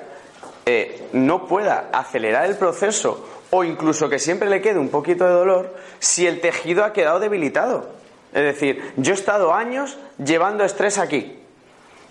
eh, 0.66 1.10
no 1.14 1.47
pueda 1.47 1.89
acelerar 1.91 2.45
el 2.45 2.55
proceso 2.55 3.28
o 3.51 3.64
incluso 3.64 4.10
que 4.10 4.20
siempre 4.20 4.49
le 4.49 4.62
quede 4.62 4.80
un 4.80 4.89
poquito 4.89 5.26
de 5.26 5.32
dolor 5.32 5.76
si 5.99 6.28
el 6.28 6.41
tejido 6.41 6.84
ha 6.84 6.93
quedado 6.93 7.20
debilitado. 7.20 7.89
Es 8.34 8.43
decir, 8.43 8.93
yo 8.95 9.14
he 9.14 9.16
estado 9.16 9.53
años 9.53 9.97
llevando 10.24 10.64
estrés 10.64 10.97
aquí. 10.97 11.39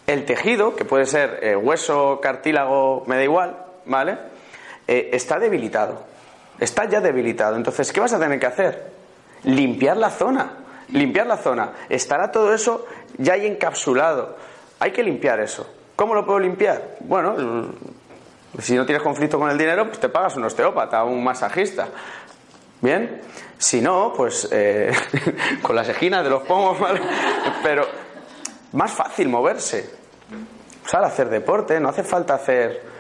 El 0.07 0.24
tejido, 0.24 0.74
que 0.74 0.84
puede 0.84 1.07
ser 1.07 1.38
eh, 1.42 1.57
hueso, 1.57 2.20
cartílago, 2.20 3.05
me 3.07 3.16
da 3.16 3.24
igual, 3.24 3.57
¿vale? 3.84 4.18
Eh, 4.89 5.11
está 5.12 5.39
debilitado. 5.39 6.03
Está 6.59 6.86
ya 6.86 7.01
debilitado. 7.01 7.55
Entonces, 7.57 7.93
¿qué 7.93 8.01
vas 8.01 8.12
a 8.12 8.18
tener 8.18 8.41
que 8.41 8.47
hacer? 8.47 8.91
Limpiar 9.45 9.97
la 9.97 10.11
zona. 10.11 10.51
Limpiar 10.89 11.26
la 11.26 11.36
zona. 11.36 11.72
Estará 11.89 12.32
todo 12.32 12.53
eso 12.53 12.84
ya 13.18 13.34
ahí 13.34 13.47
encapsulado. 13.47 14.36
Hay 14.80 14.91
que 14.91 15.03
limpiar 15.03 15.39
eso. 15.41 15.70
¿Cómo 15.95 16.14
lo 16.14 16.24
puedo 16.24 16.39
limpiar? 16.41 16.97
Bueno, 17.01 17.36
l- 17.36 17.68
si 18.62 18.74
no 18.74 18.86
tienes 18.86 19.03
conflicto 19.03 19.39
con 19.39 19.51
el 19.51 19.59
dinero, 19.59 19.86
pues 19.86 20.01
te 20.01 20.09
pagas 20.09 20.34
un 20.36 20.45
osteópata, 20.45 21.05
un 21.05 21.22
masajista. 21.22 21.89
¿Bien? 22.80 23.20
Si 23.59 23.80
no, 23.80 24.12
pues 24.16 24.49
eh, 24.53 24.91
con 25.62 25.76
las 25.76 25.89
esquinas 25.89 26.24
de 26.24 26.30
los 26.30 26.43
pomos, 26.45 26.78
¿vale? 26.80 27.01
Pero 27.62 27.84
más 28.72 28.93
fácil 28.93 29.28
moverse. 29.28 29.91
O 30.84 30.89
sea, 30.89 31.01
hacer 31.01 31.28
deporte, 31.28 31.78
no 31.80 31.89
hace 31.91 32.03
falta 32.05 32.34
hacer 32.34 32.82
mm, 32.82 32.97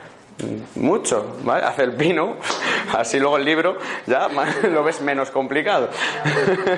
mucho, 0.76 1.36
¿vale? 1.42 1.64
Hacer 1.64 1.90
vino, 1.92 2.36
así 2.96 3.18
luego 3.18 3.36
el 3.36 3.44
libro 3.44 3.78
ya 4.06 4.28
lo 4.70 4.84
ves 4.84 5.00
menos 5.00 5.30
complicado. 5.30 5.88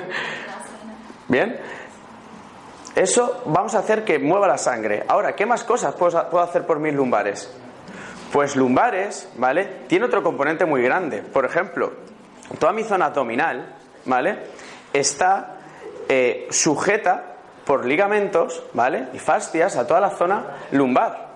Bien. 1.27 1.59
Eso 2.95 3.43
vamos 3.45 3.73
a 3.75 3.79
hacer 3.79 4.03
que 4.03 4.19
mueva 4.19 4.47
la 4.47 4.57
sangre. 4.57 5.05
Ahora, 5.07 5.33
¿qué 5.33 5.45
más 5.45 5.63
cosas 5.63 5.95
puedo 5.95 6.39
hacer 6.41 6.65
por 6.65 6.79
mis 6.79 6.93
lumbares? 6.93 7.49
Pues 8.33 8.57
lumbares, 8.57 9.29
¿vale? 9.37 9.65
Tiene 9.87 10.05
otro 10.05 10.21
componente 10.23 10.65
muy 10.65 10.81
grande. 10.81 11.19
Por 11.21 11.45
ejemplo, 11.45 11.93
toda 12.59 12.73
mi 12.73 12.83
zona 12.83 13.05
abdominal, 13.05 13.75
¿vale? 14.05 14.39
Está 14.91 15.57
eh, 16.09 16.47
sujeta 16.49 17.37
por 17.65 17.85
ligamentos, 17.85 18.63
¿vale? 18.73 19.07
Y 19.13 19.19
fascias 19.19 19.77
a 19.77 19.87
toda 19.87 20.01
la 20.01 20.09
zona 20.09 20.43
lumbar. 20.71 21.30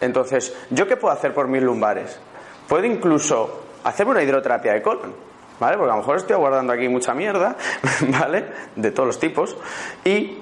Entonces, 0.00 0.54
¿yo 0.70 0.86
qué 0.86 0.96
puedo 0.96 1.12
hacer 1.12 1.34
por 1.34 1.48
mis 1.48 1.62
lumbares? 1.62 2.18
Puedo 2.68 2.84
incluso 2.84 3.62
hacer 3.84 4.06
una 4.06 4.22
hidroterapia 4.22 4.72
de 4.72 4.82
colon, 4.82 5.14
¿vale? 5.58 5.76
Porque 5.76 5.90
a 5.90 5.94
lo 5.94 6.00
mejor 6.00 6.16
estoy 6.16 6.34
aguardando 6.34 6.72
aquí 6.72 6.88
mucha 6.88 7.14
mierda, 7.14 7.56
¿vale? 8.08 8.46
De 8.76 8.90
todos 8.90 9.06
los 9.06 9.18
tipos. 9.18 9.56
Y 10.04 10.38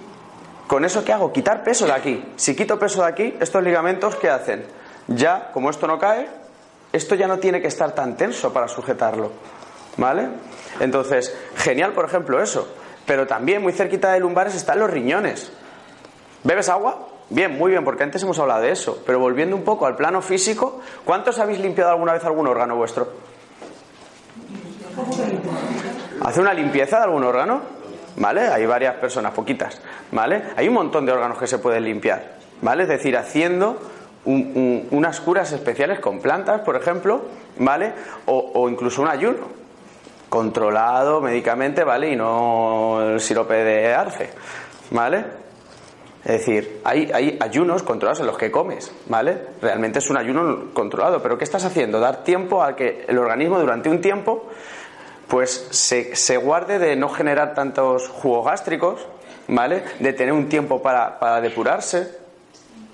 con 0.66 0.84
eso, 0.84 1.04
¿qué 1.04 1.12
hago? 1.12 1.32
Quitar 1.32 1.62
peso 1.62 1.86
de 1.86 1.92
aquí. 1.92 2.32
Si 2.36 2.54
quito 2.54 2.78
peso 2.78 3.02
de 3.02 3.08
aquí, 3.08 3.34
estos 3.40 3.62
ligamentos, 3.62 4.16
¿qué 4.16 4.28
hacen? 4.28 4.66
Ya, 5.08 5.50
como 5.52 5.70
esto 5.70 5.86
no 5.86 5.98
cae, 5.98 6.28
esto 6.92 7.14
ya 7.14 7.28
no 7.28 7.38
tiene 7.38 7.60
que 7.60 7.68
estar 7.68 7.92
tan 7.92 8.16
tenso 8.16 8.52
para 8.52 8.66
sujetarlo, 8.68 9.30
¿vale? 9.96 10.28
Entonces, 10.80 11.36
genial, 11.56 11.92
por 11.92 12.04
ejemplo, 12.04 12.42
eso. 12.42 12.66
Pero 13.06 13.26
también 13.26 13.62
muy 13.62 13.72
cerquita 13.72 14.12
de 14.12 14.20
lumbares 14.20 14.54
están 14.56 14.80
los 14.80 14.90
riñones. 14.90 15.52
¿Bebes 16.42 16.68
agua? 16.68 17.08
Bien, 17.28 17.56
muy 17.58 17.72
bien, 17.72 17.84
porque 17.84 18.04
antes 18.04 18.22
hemos 18.22 18.38
hablado 18.38 18.62
de 18.62 18.70
eso. 18.70 19.02
Pero 19.04 19.18
volviendo 19.18 19.56
un 19.56 19.62
poco 19.64 19.86
al 19.86 19.96
plano 19.96 20.22
físico, 20.22 20.80
¿cuántos 21.04 21.38
habéis 21.38 21.58
limpiado 21.60 21.90
alguna 21.90 22.12
vez 22.12 22.24
algún 22.24 22.46
órgano 22.46 22.76
vuestro? 22.76 23.08
¿Hace 26.24 26.40
una 26.40 26.54
limpieza 26.54 26.98
de 26.98 27.04
algún 27.04 27.24
órgano? 27.24 27.60
¿Vale? 28.16 28.42
Hay 28.48 28.64
varias 28.66 28.94
personas, 28.96 29.32
poquitas. 29.32 29.80
¿Vale? 30.12 30.42
Hay 30.56 30.68
un 30.68 30.74
montón 30.74 31.04
de 31.04 31.12
órganos 31.12 31.38
que 31.38 31.46
se 31.46 31.58
pueden 31.58 31.84
limpiar. 31.84 32.36
¿Vale? 32.62 32.84
Es 32.84 32.88
decir, 32.88 33.16
haciendo 33.16 33.78
un- 34.24 34.52
un- 34.54 34.88
unas 34.92 35.20
curas 35.20 35.52
especiales 35.52 36.00
con 36.00 36.20
plantas, 36.20 36.62
por 36.62 36.76
ejemplo, 36.76 37.22
¿vale? 37.58 37.92
O, 38.26 38.52
o 38.54 38.68
incluso 38.68 39.02
un 39.02 39.08
ayuno 39.08 39.48
controlado 40.28 41.20
médicamente, 41.20 41.84
¿vale? 41.84 42.10
Y 42.12 42.16
no 42.16 43.00
el 43.02 43.20
sirope 43.20 43.54
de 43.54 43.94
arce, 43.94 44.30
¿vale? 44.90 45.24
Es 46.26 46.44
decir, 46.44 46.80
hay, 46.82 47.38
ayunos 47.38 47.84
controlados 47.84 48.18
en 48.18 48.26
los 48.26 48.36
que 48.36 48.50
comes, 48.50 48.90
¿vale? 49.06 49.38
Realmente 49.62 50.00
es 50.00 50.10
un 50.10 50.16
ayuno 50.16 50.72
controlado, 50.72 51.22
pero 51.22 51.38
¿qué 51.38 51.44
estás 51.44 51.64
haciendo? 51.64 52.00
Dar 52.00 52.24
tiempo 52.24 52.64
a 52.64 52.74
que 52.74 53.04
el 53.06 53.16
organismo 53.16 53.60
durante 53.60 53.88
un 53.88 54.00
tiempo 54.00 54.48
pues 55.28 55.68
se, 55.70 56.16
se 56.16 56.36
guarde 56.36 56.80
de 56.80 56.96
no 56.96 57.10
generar 57.10 57.54
tantos 57.54 58.08
jugos 58.08 58.44
gástricos, 58.44 59.06
¿vale? 59.46 59.84
De 60.00 60.12
tener 60.14 60.32
un 60.32 60.48
tiempo 60.48 60.82
para, 60.82 61.20
para 61.20 61.40
depurarse, 61.40 62.10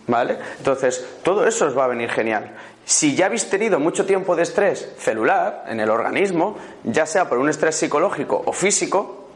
¿vale? 0.07 0.37
Entonces, 0.59 1.03
todo 1.23 1.47
eso 1.47 1.65
os 1.65 1.77
va 1.77 1.85
a 1.85 1.89
venir 1.89 2.11
genial. 2.11 2.55
Si 2.85 3.17
ya 3.17 3.27
habéis 3.27 3.49
tenido 3.49 3.81
mucho 3.81 4.05
tiempo 4.05 4.37
de 4.37 4.43
estrés 4.43 4.93
celular 4.99 5.65
en 5.69 5.81
el 5.81 5.89
organismo, 5.89 6.59
ya 6.85 7.07
sea 7.07 7.31
por 7.31 7.39
un 7.39 7.49
estrés 7.49 7.77
psicológico 7.77 8.43
o 8.45 8.53
físico, 8.53 9.29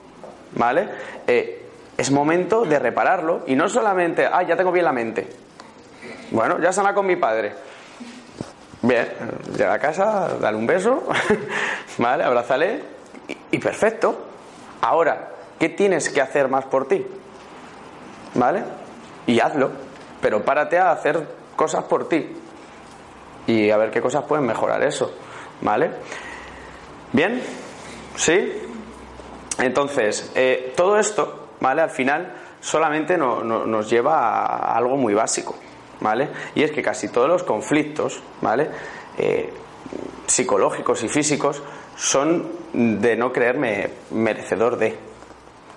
¿vale? 0.53 0.87
Eh, 1.27 1.66
es 1.97 2.11
momento 2.11 2.65
de 2.65 2.79
repararlo 2.79 3.43
y 3.47 3.55
no 3.57 3.69
solamente, 3.69 4.27
ah, 4.31 4.43
ya 4.43 4.57
tengo 4.57 4.73
bien 4.73 4.85
la 4.85 4.93
mente. 4.93 5.27
Bueno, 6.31 6.59
ya 6.61 6.73
sana 6.73 6.93
con 6.95 7.07
mi 7.07 7.17
padre. 7.17 7.55
Bien, 8.83 9.09
llega 9.57 9.75
a 9.75 9.79
casa, 9.79 10.37
dale 10.41 10.57
un 10.57 10.67
beso, 10.67 11.05
¿vale? 11.99 12.25
Abrázale 12.25 12.83
y, 13.51 13.59
perfecto. 13.59 14.27
Ahora, 14.83 15.31
¿qué 15.59 15.71
tienes 15.71 16.11
que 16.11 16.21
hacer 16.21 16.49
más 16.49 16.67
por 16.67 16.87
ti? 16.87 17.05
¿Vale? 18.35 18.63
Y 19.27 19.41
hazlo, 19.41 19.71
pero 20.21 20.45
párate 20.45 20.79
a 20.79 20.93
hacer 20.93 21.27
cosas 21.57 21.85
por 21.85 22.09
ti 22.09 22.37
y 23.47 23.71
a 23.71 23.77
ver 23.77 23.91
qué 23.91 24.01
cosas 24.01 24.25
pueden 24.25 24.45
mejorar 24.45 24.83
eso, 24.83 25.13
¿vale? 25.63 25.91
Bien, 27.13 27.43
¿sí? 28.17 28.53
Entonces, 29.59 30.31
eh, 30.35 30.75
todo 30.77 30.99
esto, 30.99 31.46
¿vale? 31.61 31.83
Al 31.83 31.91
final 31.91 32.33
solamente 32.61 33.17
no- 33.17 33.43
no- 33.43 33.65
nos 33.67 33.89
lleva 33.91 34.19
a 34.45 34.77
algo 34.77 34.97
muy 34.97 35.15
básico, 35.15 35.55
¿vale? 36.01 36.29
Y 36.55 36.63
es 36.63 36.71
que 36.73 36.83
casi 36.83 37.09
todos 37.09 37.29
los 37.29 37.43
conflictos, 37.43 38.21
¿vale? 38.41 38.69
Eh, 39.19 39.53
psicológicos 40.27 41.03
y 41.05 41.09
físicos 41.09 41.63
son 41.97 42.51
de 42.73 43.17
no 43.17 43.33
creerme 43.33 43.89
merecedor 44.11 44.77
de, 44.77 44.97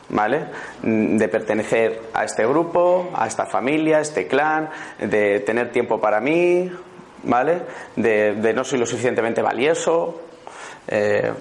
¿vale? 0.10 0.46
De 0.82 1.28
pertenecer 1.30 2.02
a 2.14 2.24
este 2.26 2.46
grupo, 2.46 3.10
a 3.16 3.28
esta 3.28 3.46
familia, 3.46 3.98
a 3.98 4.02
este 4.02 4.28
clan, 4.28 4.70
de 5.00 5.40
tener 5.42 5.72
tiempo 5.72 6.02
para 6.02 6.20
mí, 6.20 6.70
¿vale? 7.24 7.62
De, 7.96 8.34
de 8.36 8.54
no 8.54 8.64
soy 8.64 8.80
lo 8.80 8.86
suficientemente 8.86 9.42
valioso. 9.42 10.22
eh, 10.88 11.32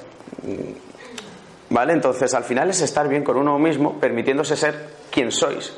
¿Vale? 1.70 1.92
Entonces, 1.92 2.32
al 2.34 2.44
final 2.44 2.70
es 2.70 2.80
estar 2.80 3.08
bien 3.08 3.22
con 3.22 3.36
uno 3.36 3.58
mismo, 3.58 3.98
permitiéndose 4.00 4.56
ser 4.56 4.88
quien 5.10 5.30
sois. 5.30 5.76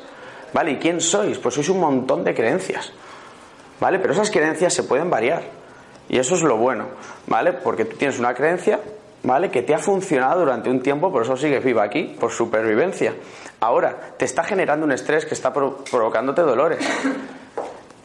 ¿Vale? 0.53 0.71
¿Y 0.71 0.77
quién 0.77 1.01
sois? 1.01 1.37
Pues 1.37 1.55
sois 1.55 1.69
un 1.69 1.79
montón 1.79 2.23
de 2.23 2.33
creencias. 2.33 2.91
¿Vale? 3.79 3.99
Pero 3.99 4.13
esas 4.13 4.29
creencias 4.31 4.73
se 4.73 4.83
pueden 4.83 5.09
variar. 5.09 5.43
Y 6.07 6.17
eso 6.17 6.35
es 6.35 6.41
lo 6.43 6.57
bueno. 6.57 6.85
¿Vale? 7.27 7.53
Porque 7.53 7.85
tú 7.85 7.97
tienes 7.97 8.19
una 8.19 8.33
creencia, 8.33 8.79
¿vale? 9.23 9.49
Que 9.51 9.63
te 9.63 9.73
ha 9.73 9.79
funcionado 9.79 10.41
durante 10.41 10.69
un 10.69 10.81
tiempo, 10.81 11.11
por 11.11 11.23
eso 11.23 11.35
sigues 11.37 11.63
viva 11.63 11.83
aquí, 11.83 12.15
por 12.19 12.31
supervivencia. 12.31 13.13
Ahora, 13.59 13.95
te 14.17 14.25
está 14.25 14.43
generando 14.43 14.85
un 14.85 14.91
estrés 14.91 15.25
que 15.25 15.33
está 15.33 15.51
pro- 15.53 15.83
provocándote 15.89 16.41
dolores. 16.41 16.79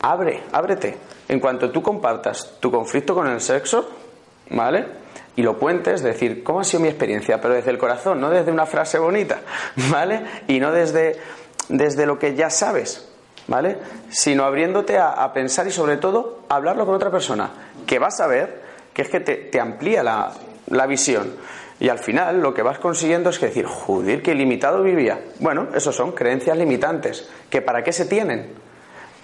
Abre, 0.02 0.42
ábrete. 0.52 0.96
En 1.28 1.40
cuanto 1.40 1.70
tú 1.70 1.82
compartas 1.82 2.58
tu 2.60 2.70
conflicto 2.70 3.14
con 3.14 3.26
el 3.26 3.40
sexo, 3.40 3.88
¿vale? 4.50 4.86
Y 5.36 5.42
lo 5.42 5.58
cuentes, 5.58 6.02
decir, 6.02 6.42
¿cómo 6.42 6.60
ha 6.60 6.64
sido 6.64 6.80
mi 6.80 6.88
experiencia? 6.88 7.40
Pero 7.40 7.54
desde 7.54 7.70
el 7.70 7.78
corazón, 7.78 8.20
no 8.20 8.30
desde 8.30 8.50
una 8.50 8.66
frase 8.66 8.98
bonita, 8.98 9.40
¿vale? 9.90 10.22
Y 10.48 10.58
no 10.58 10.72
desde, 10.72 11.16
desde 11.68 12.06
lo 12.06 12.18
que 12.18 12.34
ya 12.34 12.48
sabes, 12.48 13.06
¿vale? 13.46 13.76
Sino 14.08 14.44
abriéndote 14.44 14.98
a, 14.98 15.30
pensar 15.34 15.66
y 15.66 15.70
sobre 15.70 15.98
todo 15.98 16.40
a 16.48 16.56
hablarlo 16.56 16.86
con 16.86 16.94
otra 16.94 17.10
persona, 17.10 17.50
que 17.86 17.98
vas 17.98 18.18
a 18.20 18.26
ver 18.26 18.64
que 18.94 19.02
es 19.02 19.08
que 19.10 19.20
te, 19.20 19.34
te 19.34 19.60
amplía 19.60 20.02
la, 20.02 20.32
la 20.68 20.86
visión. 20.86 21.34
Y 21.78 21.90
al 21.90 21.98
final 21.98 22.40
lo 22.40 22.54
que 22.54 22.62
vas 22.62 22.78
consiguiendo 22.78 23.28
es 23.28 23.38
que 23.38 23.46
decir, 23.46 23.66
joder, 23.66 24.22
qué 24.22 24.34
limitado 24.34 24.82
vivía. 24.82 25.20
Bueno, 25.40 25.68
eso 25.74 25.92
son 25.92 26.12
creencias 26.12 26.56
limitantes. 26.56 27.28
¿Que 27.50 27.60
para 27.60 27.84
qué 27.84 27.92
se 27.92 28.06
tienen? 28.06 28.54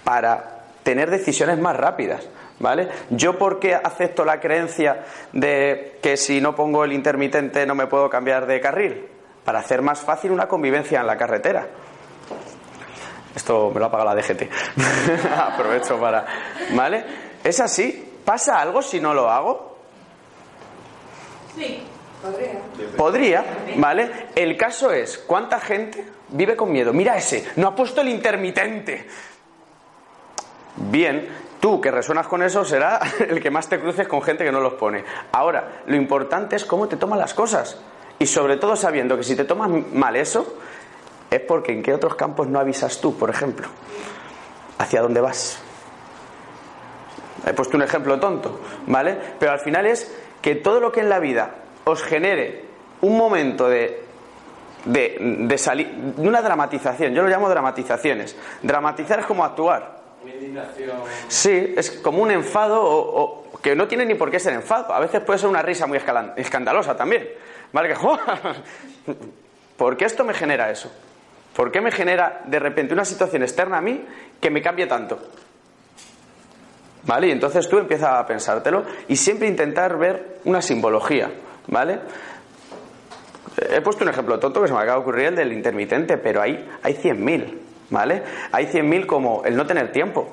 Para 0.04 0.64
tener 0.82 1.10
decisiones 1.10 1.58
más 1.58 1.74
rápidas. 1.76 2.28
¿Vale? 2.62 2.88
Yo 3.10 3.36
por 3.36 3.58
qué 3.58 3.74
acepto 3.74 4.24
la 4.24 4.38
creencia 4.38 5.04
de 5.32 5.98
que 6.00 6.16
si 6.16 6.40
no 6.40 6.54
pongo 6.54 6.84
el 6.84 6.92
intermitente 6.92 7.66
no 7.66 7.74
me 7.74 7.88
puedo 7.88 8.08
cambiar 8.08 8.46
de 8.46 8.60
carril? 8.60 9.08
Para 9.44 9.58
hacer 9.58 9.82
más 9.82 10.00
fácil 10.00 10.30
una 10.30 10.46
convivencia 10.46 11.00
en 11.00 11.08
la 11.08 11.16
carretera. 11.16 11.66
Esto 13.34 13.72
me 13.74 13.80
lo 13.80 13.86
ha 13.86 13.90
pagado 13.90 14.14
la 14.14 14.22
DGT. 14.22 14.42
Aprovecho 15.36 15.98
para. 15.98 16.24
¿Vale? 16.72 17.04
Es 17.42 17.58
así. 17.58 18.20
¿Pasa 18.24 18.60
algo 18.60 18.80
si 18.80 19.00
no 19.00 19.12
lo 19.12 19.28
hago? 19.28 19.76
Sí. 21.56 21.82
Podría. 22.22 22.96
Podría, 22.96 23.44
¿vale? 23.78 24.28
El 24.36 24.56
caso 24.56 24.92
es, 24.92 25.18
¿cuánta 25.18 25.58
gente 25.58 26.06
vive 26.28 26.54
con 26.54 26.70
miedo? 26.70 26.92
Mira 26.92 27.16
ese, 27.16 27.44
no 27.56 27.66
ha 27.66 27.74
puesto 27.74 28.02
el 28.02 28.08
intermitente. 28.10 29.08
Bien, 30.76 31.28
tú 31.62 31.80
que 31.80 31.92
resuenas 31.92 32.26
con 32.26 32.42
eso 32.42 32.64
será 32.64 33.00
el 33.20 33.40
que 33.40 33.48
más 33.48 33.68
te 33.68 33.78
cruces 33.78 34.08
con 34.08 34.20
gente 34.20 34.44
que 34.44 34.50
no 34.50 34.60
los 34.60 34.74
pone. 34.74 35.04
Ahora, 35.30 35.82
lo 35.86 35.94
importante 35.94 36.56
es 36.56 36.64
cómo 36.64 36.88
te 36.88 36.96
toman 36.96 37.20
las 37.20 37.34
cosas. 37.34 37.80
Y 38.18 38.26
sobre 38.26 38.56
todo 38.56 38.74
sabiendo 38.74 39.16
que 39.16 39.22
si 39.22 39.36
te 39.36 39.44
tomas 39.44 39.70
mal 39.70 40.16
eso, 40.16 40.56
es 41.30 41.40
porque 41.40 41.72
en 41.72 41.82
qué 41.82 41.94
otros 41.94 42.16
campos 42.16 42.48
no 42.48 42.58
avisas 42.58 43.00
tú, 43.00 43.16
por 43.16 43.30
ejemplo. 43.30 43.68
¿Hacia 44.78 45.02
dónde 45.02 45.20
vas? 45.20 45.62
He 47.46 47.52
puesto 47.52 47.76
un 47.76 47.84
ejemplo 47.84 48.18
tonto, 48.18 48.60
¿vale? 48.88 49.16
Pero 49.38 49.52
al 49.52 49.60
final 49.60 49.86
es 49.86 50.12
que 50.40 50.56
todo 50.56 50.80
lo 50.80 50.90
que 50.90 51.00
en 51.00 51.08
la 51.08 51.20
vida 51.20 51.50
os 51.84 52.02
genere 52.02 52.64
un 53.02 53.16
momento 53.16 53.68
de, 53.68 54.02
de, 54.84 55.16
de 55.20 55.58
salir, 55.58 56.14
una 56.16 56.42
dramatización, 56.42 57.14
yo 57.14 57.22
lo 57.22 57.28
llamo 57.28 57.48
dramatizaciones. 57.48 58.36
Dramatizar 58.62 59.20
es 59.20 59.26
como 59.26 59.44
actuar. 59.44 60.01
Sí, 61.29 61.75
es 61.77 61.91
como 61.91 62.23
un 62.23 62.31
enfado 62.31 62.81
o, 62.83 63.61
que 63.62 63.77
no 63.77 63.87
tiene 63.89 64.05
ni 64.05 64.14
por 64.14 64.31
qué 64.31 64.39
ser 64.39 64.55
enfado. 64.55 64.93
A 64.93 65.01
veces 65.01 65.20
puede 65.20 65.39
ser 65.39 65.49
una 65.49 65.62
risa 65.62 65.87
muy 65.87 65.99
escandalosa 66.37 66.97
también. 66.97 67.29
¿Vale? 67.73 67.95
¿Por 69.77 69.97
qué 69.97 70.05
esto 70.05 70.25
me 70.25 70.35
genera 70.35 70.70
eso? 70.70 70.93
¿Por 71.55 71.70
qué 71.70 71.81
me 71.81 71.91
genera 71.91 72.43
de 72.45 72.59
repente 72.59 72.95
una 72.95 73.05
situación 73.05 73.43
externa 73.43 73.79
a 73.79 73.81
mí 73.81 74.05
que 74.41 74.51
me 74.51 74.62
cambie 74.62 74.87
tanto? 74.87 75.18
¿Vale? 77.05 77.29
Y 77.29 77.31
entonces 77.31 77.68
tú 77.68 77.79
empiezas 77.79 78.11
a 78.11 78.27
pensártelo 78.27 78.85
y 79.09 79.16
siempre 79.16 79.49
intentar 79.49 79.99
ver 79.99 80.39
una 80.45 80.62
simbología, 80.62 81.31
¿vale? 81.66 81.99
He 83.57 83.81
puesto 83.81 84.05
un 84.05 84.11
ejemplo 84.11 84.39
tonto 84.39 84.62
que 84.62 84.68
se 84.68 84.73
me 84.73 84.81
acaba 84.81 84.97
de 84.97 85.03
ocurrir, 85.03 85.27
el 85.27 85.37
del 85.37 85.53
intermitente, 85.53 86.16
pero 86.16 86.41
hay, 86.41 86.68
hay 86.83 86.95
100.000, 86.95 87.59
¿vale? 87.93 88.24
Hay 88.51 88.66
100.000 88.66 89.07
como 89.07 89.45
el 89.45 89.55
no 89.57 89.64
tener 89.66 89.93
tiempo, 89.93 90.28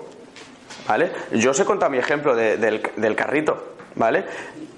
¿vale? 0.87 1.11
Yo 1.33 1.51
os 1.51 1.59
he 1.59 1.65
contado 1.65 1.91
mi 1.91 1.99
ejemplo 1.99 2.35
de- 2.35 2.57
del, 2.57 2.81
del 2.95 3.15
carrito, 3.15 3.73
¿vale? 3.93 4.25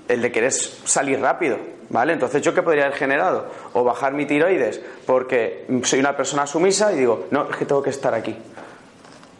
El 0.09 0.21
de 0.21 0.31
querer 0.33 0.51
salir 0.51 1.21
rápido, 1.21 1.57
¿vale? 1.89 2.11
Entonces, 2.11 2.41
¿yo 2.41 2.53
qué 2.53 2.61
podría 2.61 2.85
haber 2.87 2.97
generado? 2.97 3.47
O 3.71 3.85
bajar 3.85 4.11
mi 4.13 4.25
tiroides 4.25 4.81
porque 5.05 5.65
soy 5.83 5.99
una 5.99 6.17
persona 6.17 6.45
sumisa 6.45 6.91
y 6.91 6.97
digo, 6.97 7.27
no, 7.31 7.49
es 7.49 7.55
que 7.55 7.65
tengo 7.65 7.81
que 7.81 7.91
estar 7.91 8.13
aquí, 8.13 8.35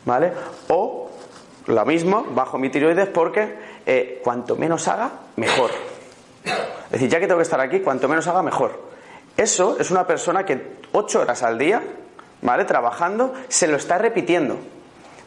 ¿vale? 0.06 0.32
O 0.70 1.10
lo 1.68 1.86
mismo, 1.86 2.26
bajo 2.34 2.58
mi 2.58 2.70
tiroides 2.70 3.10
porque 3.10 3.56
eh, 3.86 4.22
cuanto 4.24 4.56
menos 4.56 4.88
haga, 4.88 5.12
mejor. 5.36 5.72
Es 6.86 6.92
decir, 6.92 7.10
ya 7.10 7.20
que 7.20 7.28
tengo 7.28 7.38
que 7.40 7.44
estar 7.44 7.60
aquí, 7.60 7.80
cuanto 7.82 8.08
menos 8.08 8.28
haga, 8.28 8.42
mejor. 8.42 8.90
Eso 9.38 9.78
es 9.80 9.92
una 9.92 10.06
persona 10.06 10.46
que 10.46 10.78
ocho 10.92 11.22
horas 11.22 11.42
al 11.44 11.58
día, 11.58 11.82
¿vale? 12.42 12.66
Trabajando, 12.66 13.34
se 13.48 13.68
lo 13.68 13.78
está 13.78 13.98
repitiendo. 13.98 14.58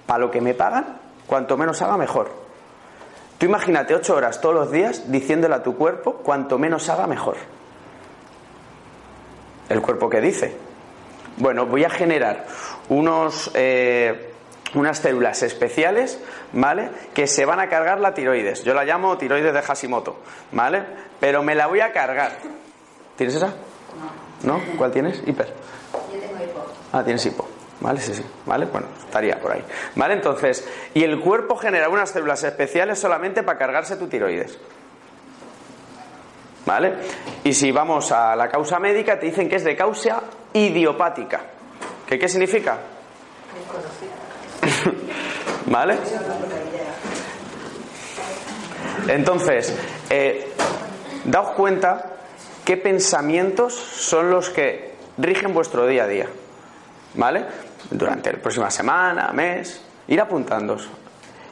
Para 0.07 0.21
lo 0.21 0.31
que 0.31 0.41
me 0.41 0.55
pagan, 0.55 0.99
cuanto 1.27 1.57
menos 1.57 1.81
haga, 1.83 1.97
mejor. 1.97 2.31
Tú 3.39 3.47
imagínate 3.47 3.95
ocho 3.95 4.15
horas 4.15 4.41
todos 4.41 4.55
los 4.55 4.71
días 4.71 5.11
diciéndole 5.11 5.55
a 5.55 5.63
tu 5.63 5.77
cuerpo, 5.77 6.15
cuanto 6.15 6.59
menos 6.59 6.89
haga, 6.89 7.07
mejor. 7.07 7.37
El 9.69 9.81
cuerpo 9.81 10.09
que 10.09 10.21
dice. 10.21 10.57
Bueno, 11.37 11.67
voy 11.67 11.85
a 11.85 11.91
generar 11.91 12.47
unos, 12.89 13.51
eh, 13.55 14.33
unas 14.75 14.99
células 14.99 15.43
especiales, 15.43 16.21
¿vale? 16.53 16.91
Que 17.13 17.27
se 17.27 17.45
van 17.45 17.59
a 17.59 17.69
cargar 17.69 17.99
la 17.99 18.15
tiroides. 18.15 18.63
Yo 18.63 18.75
la 18.75 18.85
llamo 18.85 19.17
tiroides 19.19 19.53
de 19.53 19.63
Hashimoto, 19.63 20.19
¿vale? 20.53 20.85
Pero 21.19 21.43
me 21.43 21.55
la 21.55 21.67
voy 21.67 21.81
a 21.81 21.93
cargar. 21.93 22.33
¿Tienes 23.17 23.35
esa? 23.35 23.55
¿No? 24.45 24.61
¿Cuál 24.77 24.93
tienes? 24.93 25.23
Hiper. 25.27 25.53
Ah, 26.93 27.03
tienes 27.03 27.25
hipo. 27.27 27.49
¿Vale? 27.81 28.01
Sí, 28.01 28.15
sí. 28.15 28.25
¿Vale? 28.47 28.67
Bueno, 28.67 28.87
estaría 28.99 29.39
por 29.41 29.53
ahí. 29.53 29.65
¿Vale? 29.97 30.15
Entonces, 30.15 30.67
y 30.95 31.03
el 31.03 31.21
cuerpo 31.21 31.57
genera 31.57 31.89
unas 31.89 32.11
células 32.11 32.43
especiales 32.45 32.99
solamente 32.99 33.43
para 33.43 33.59
cargarse 33.59 33.97
tu 33.97 34.07
tiroides. 34.07 34.59
¿Vale? 36.65 36.95
Y 37.43 37.53
si 37.53 37.73
vamos 37.73 38.11
a 38.11 38.35
la 38.37 38.49
causa 38.49 38.79
médica, 38.79 39.19
te 39.19 39.27
dicen 39.27 39.49
que 39.49 39.57
es 39.57 39.65
de 39.65 39.77
causa 39.77 40.23
idiopática. 40.55 41.41
¿Qué, 42.07 42.19
qué 42.19 42.29
significa? 42.29 42.79
¿Vale? 45.67 45.99
Entonces, 49.09 49.77
eh, 50.09 50.53
daos 51.25 51.51
cuenta 51.51 52.13
qué 52.65 52.79
pensamientos 52.79 53.75
son 53.75 54.31
los 54.31 54.49
que 54.49 54.94
rigen 55.19 55.55
vuestro 55.55 55.87
día 55.87 56.05
a 56.05 56.07
día. 56.07 56.27
¿Vale? 57.15 57.45
Durante 57.91 58.33
la 58.33 58.39
próxima 58.39 58.71
semana, 58.71 59.33
mes, 59.33 59.81
ir 60.09 60.21
apuntándos. 60.21 60.89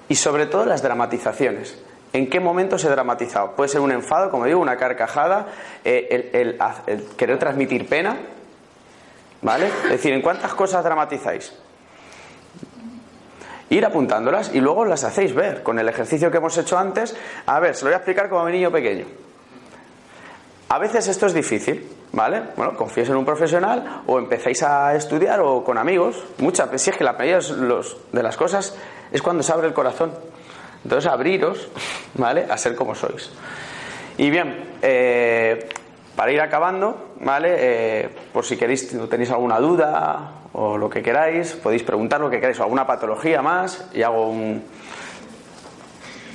Y 0.08 0.16
sobre 0.16 0.46
todo 0.46 0.66
las 0.66 0.82
dramatizaciones. 0.82 1.78
¿En 2.12 2.28
qué 2.28 2.40
momento 2.40 2.78
se 2.78 2.90
dramatizado? 2.90 3.52
Puede 3.52 3.68
ser 3.68 3.80
un 3.80 3.92
enfado, 3.92 4.30
como 4.30 4.44
digo, 4.44 4.60
una 4.60 4.76
carcajada, 4.76 5.46
eh, 5.84 6.30
el 6.32 7.06
querer 7.16 7.38
transmitir 7.38 7.88
pena. 7.88 8.16
¿Vale? 9.40 9.68
Es 9.84 9.90
decir, 9.90 10.12
¿en 10.12 10.22
cuántas 10.22 10.52
cosas 10.54 10.84
dramatizáis? 10.84 11.52
ir 13.72 13.86
apuntándolas 13.86 14.54
y 14.54 14.60
luego 14.60 14.84
las 14.84 15.02
hacéis 15.02 15.34
ver 15.34 15.62
con 15.62 15.78
el 15.78 15.88
ejercicio 15.88 16.30
que 16.30 16.36
hemos 16.36 16.56
hecho 16.58 16.76
antes. 16.78 17.16
A 17.46 17.58
ver, 17.58 17.74
se 17.74 17.84
lo 17.84 17.88
voy 17.88 17.94
a 17.94 17.96
explicar 17.96 18.28
como 18.28 18.42
a 18.42 18.44
mi 18.44 18.52
niño 18.52 18.70
pequeño. 18.70 19.06
A 20.68 20.78
veces 20.78 21.08
esto 21.08 21.26
es 21.26 21.34
difícil, 21.34 21.88
¿vale? 22.12 22.42
Bueno, 22.56 22.76
confíes 22.76 23.08
en 23.08 23.16
un 23.16 23.24
profesional 23.24 24.02
o 24.06 24.18
empezáis 24.18 24.62
a 24.62 24.94
estudiar 24.94 25.40
o 25.40 25.64
con 25.64 25.78
amigos. 25.78 26.22
Muchas 26.38 26.66
veces, 26.66 26.82
si 26.82 26.90
es 26.90 26.96
que 26.96 27.04
la 27.04 27.12
mayoría 27.14 27.38
de 28.12 28.22
las 28.22 28.36
cosas 28.36 28.76
es 29.10 29.22
cuando 29.22 29.42
se 29.42 29.52
abre 29.52 29.66
el 29.68 29.74
corazón. 29.74 30.12
Entonces, 30.84 31.10
abriros, 31.10 31.68
¿vale? 32.14 32.46
A 32.50 32.56
ser 32.58 32.74
como 32.74 32.94
sois. 32.94 33.30
Y 34.18 34.30
bien, 34.30 34.72
eh, 34.82 35.68
para 36.16 36.32
ir 36.32 36.40
acabando, 36.40 37.12
¿vale? 37.20 37.54
Eh, 37.58 38.08
por 38.32 38.44
si 38.44 38.56
queréis, 38.56 38.88
tenéis 39.08 39.30
alguna 39.30 39.58
duda 39.58 40.32
o 40.52 40.76
lo 40.76 40.90
que 40.90 41.02
queráis, 41.02 41.54
podéis 41.54 41.82
preguntar 41.82 42.20
lo 42.20 42.28
que 42.28 42.38
queráis 42.38 42.60
o 42.60 42.64
alguna 42.64 42.86
patología 42.86 43.40
más 43.40 43.88
y 43.94 44.02
hago 44.02 44.28
un- 44.28 44.62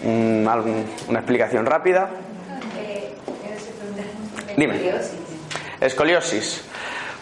una 0.04 1.20
explicación 1.20 1.66
rápida. 1.66 2.10
Dime. 4.58 5.27
Escoliosis. 5.82 6.64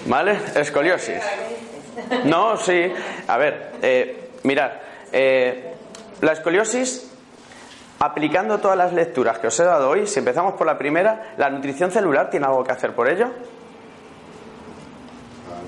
¿Vale? 0.06 0.38
Escoliosis. 0.56 1.22
No, 2.26 2.58
sí. 2.58 2.92
A 3.28 3.38
ver, 3.38 3.72
eh, 3.82 4.30
mirad. 4.44 4.72
eh, 5.12 5.72
la 6.22 6.32
escoliosis, 6.34 7.12
aplicando 8.00 8.58
todas 8.60 8.78
las 8.78 8.94
lecturas 8.94 9.38
que 9.40 9.48
os 9.48 9.60
he 9.60 9.64
dado 9.64 9.90
hoy, 9.90 10.08
si 10.08 10.20
empezamos 10.20 10.54
por 10.54 10.66
la 10.66 10.78
primera, 10.78 11.34
¿la 11.38 11.50
nutrición 11.50 11.92
celular 11.92 12.30
tiene 12.30 12.46
algo 12.46 12.64
que 12.64 12.72
hacer 12.72 12.94
por 12.94 13.10
ello? 13.10 13.32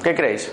¿Qué 0.04 0.16
creéis? 0.16 0.52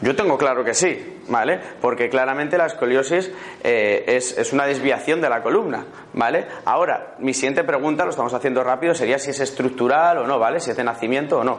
Yo 0.00 0.14
tengo 0.16 0.38
claro 0.38 0.64
que 0.64 0.74
sí, 0.74 1.15
¿vale? 1.28 1.60
Porque 1.80 2.08
claramente 2.08 2.58
la 2.58 2.66
escoliosis 2.66 3.30
eh, 3.62 4.04
es, 4.06 4.36
es 4.36 4.52
una 4.52 4.66
desviación 4.66 5.20
de 5.20 5.28
la 5.28 5.42
columna, 5.42 5.84
¿vale? 6.12 6.46
Ahora, 6.64 7.14
mi 7.18 7.34
siguiente 7.34 7.64
pregunta, 7.64 8.04
lo 8.04 8.10
estamos 8.10 8.34
haciendo 8.34 8.62
rápido, 8.62 8.94
sería 8.94 9.18
si 9.18 9.30
es 9.30 9.40
estructural 9.40 10.18
o 10.18 10.26
no, 10.26 10.38
¿vale? 10.38 10.60
Si 10.60 10.70
es 10.70 10.76
de 10.76 10.84
nacimiento 10.84 11.38
o 11.38 11.44
no. 11.44 11.58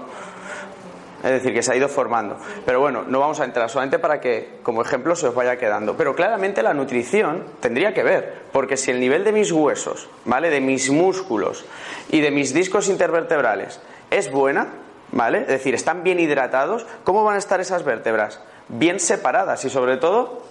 Es 1.24 1.32
decir, 1.32 1.52
que 1.52 1.64
se 1.64 1.72
ha 1.72 1.76
ido 1.76 1.90
formando. 1.90 2.38
Pero 2.66 2.80
bueno, 2.80 3.04
no 3.08 3.20
vamos 3.20 3.40
a 3.40 3.46
entrar 3.46 3.70
solamente 3.70 3.98
para 3.98 4.22
que, 4.22 4.60
como 4.62 4.84
ejemplo, 4.84 5.16
se 5.16 5.28
os 5.28 5.36
vaya 5.36 5.58
quedando. 5.58 5.98
Pero 5.98 6.16
claramente 6.16 6.62
la 6.62 6.74
nutrición 6.74 7.44
tendría 7.60 7.94
que 7.94 8.04
ver, 8.04 8.44
porque 8.52 8.78
si 8.78 8.92
el 8.92 9.00
nivel 9.00 9.24
de 9.24 9.32
mis 9.32 9.52
huesos, 9.52 10.10
¿vale? 10.26 10.50
De 10.50 10.62
mis 10.62 10.92
músculos 10.92 11.66
y 12.10 12.22
de 12.22 12.30
mis 12.30 12.54
discos 12.54 12.88
intervertebrales 12.88 13.82
es 14.12 14.32
buena, 14.32 14.68
¿vale? 15.12 15.42
Es 15.42 15.48
decir, 15.48 15.74
están 15.74 16.04
bien 16.04 16.20
hidratados, 16.20 16.86
¿cómo 17.04 17.24
van 17.24 17.36
a 17.36 17.40
estar 17.40 17.60
esas 17.60 17.84
vértebras? 17.84 18.40
Bien 18.70 19.00
separadas 19.00 19.64
y 19.66 19.70
sobre 19.70 19.98
todo 19.98 20.48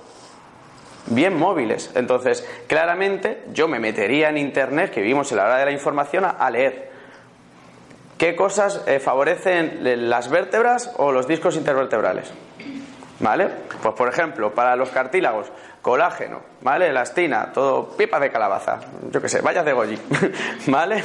bien 1.07 1.37
móviles. 1.39 1.91
Entonces, 1.95 2.47
claramente 2.67 3.45
yo 3.53 3.69
me 3.69 3.79
metería 3.79 4.29
en 4.29 4.39
internet, 4.39 4.91
que 4.91 5.01
vivimos 5.01 5.31
en 5.31 5.39
la 5.39 5.45
hora 5.45 5.59
de 5.59 5.67
la 5.67 5.73
información, 5.73 6.25
a, 6.25 6.51
leer. 6.51 6.91
¿Qué 8.19 8.35
cosas 8.35 8.83
eh, 8.87 8.99
favorecen 8.99 10.09
las 10.09 10.31
vértebras 10.31 10.93
o 10.97 11.13
los 11.13 11.29
discos 11.29 11.57
intervertebrales? 11.57 12.33
¿Vale? 13.21 13.49
Pues 13.83 13.95
por 13.95 14.09
ejemplo, 14.09 14.55
para 14.55 14.77
los 14.77 14.91
cartílagos, 14.91 15.51
colágeno, 15.81 16.41
¿vale? 16.61 16.89
Elastina, 16.89 17.51
todo 17.53 17.89
pipa 17.97 18.21
de 18.21 18.31
calabaza, 18.31 18.81
yo 19.11 19.23
qué 19.23 19.29
sé, 19.29 19.41
vallas 19.41 19.65
de 19.65 19.73
goji, 19.73 19.99
¿vale? 20.67 21.03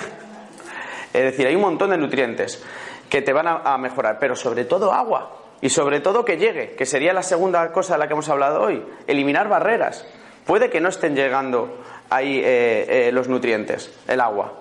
Es 1.14 1.24
decir, 1.24 1.48
hay 1.48 1.56
un 1.56 1.62
montón 1.62 1.90
de 1.92 1.98
nutrientes 1.98 2.62
que 3.10 3.22
te 3.22 3.32
van 3.32 3.48
a 3.48 3.78
mejorar, 3.78 4.18
pero 4.20 4.36
sobre 4.36 4.66
todo 4.66 4.92
agua. 4.92 5.41
Y 5.62 5.70
sobre 5.70 6.00
todo 6.00 6.26
que 6.26 6.38
llegue, 6.38 6.72
que 6.72 6.86
sería 6.86 7.14
la 7.14 7.24
segunda 7.24 7.72
cosa 7.72 7.94
de 7.94 8.00
la 8.00 8.08
que 8.08 8.14
hemos 8.14 8.30
hablado 8.30 8.62
hoy, 8.62 8.84
eliminar 9.08 9.48
barreras. 9.48 10.06
Puede 10.46 10.70
que 10.70 10.82
no 10.82 10.90
estén 10.90 11.16
llegando 11.16 11.84
ahí 12.10 12.40
eh, 12.40 13.08
eh, 13.08 13.12
los 13.12 13.28
nutrientes, 13.28 13.94
el 14.08 14.22
agua. 14.22 14.54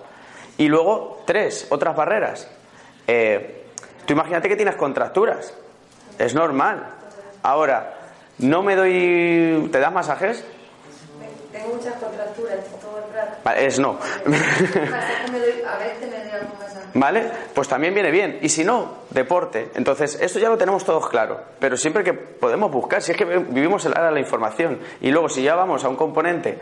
Y 0.57 0.67
luego, 0.67 1.23
tres, 1.25 1.67
otras 1.69 1.95
barreras. 1.95 2.49
Eh, 3.07 3.63
tú 4.05 4.13
imagínate 4.13 4.47
que 4.47 4.55
tienes 4.55 4.75
contracturas. 4.75 5.57
Es 6.19 6.35
normal. 6.35 6.85
Ahora, 7.41 7.95
no 8.37 8.61
me 8.61 8.75
doy... 8.75 9.69
¿Te 9.71 9.79
das 9.79 9.91
masajes? 9.91 10.45
Tengo 11.61 11.75
muchas 11.75 11.93
contracturas, 11.95 12.59
todo 12.81 12.97
el 12.97 13.13
rato. 13.13 13.37
Vale, 13.43 13.65
es 13.65 13.79
no. 13.79 13.99
¿Vale? 16.93 17.31
Pues 17.53 17.67
también 17.67 17.93
viene 17.93 18.09
bien. 18.09 18.39
Y 18.41 18.49
si 18.49 18.63
no, 18.63 19.03
deporte. 19.11 19.69
Entonces, 19.75 20.17
esto 20.19 20.39
ya 20.39 20.49
lo 20.49 20.57
tenemos 20.57 20.83
todos 20.83 21.07
claro. 21.07 21.39
Pero 21.59 21.77
siempre 21.77 22.03
que 22.03 22.13
podemos 22.13 22.71
buscar, 22.71 23.01
si 23.01 23.11
es 23.11 23.17
que 23.17 23.25
vivimos 23.25 23.85
en 23.85 23.91
la 23.91 24.19
información. 24.19 24.79
Y 25.01 25.11
luego, 25.11 25.29
si 25.29 25.43
ya 25.43 25.55
vamos 25.55 25.83
a 25.83 25.89
un 25.89 25.95
componente 25.95 26.57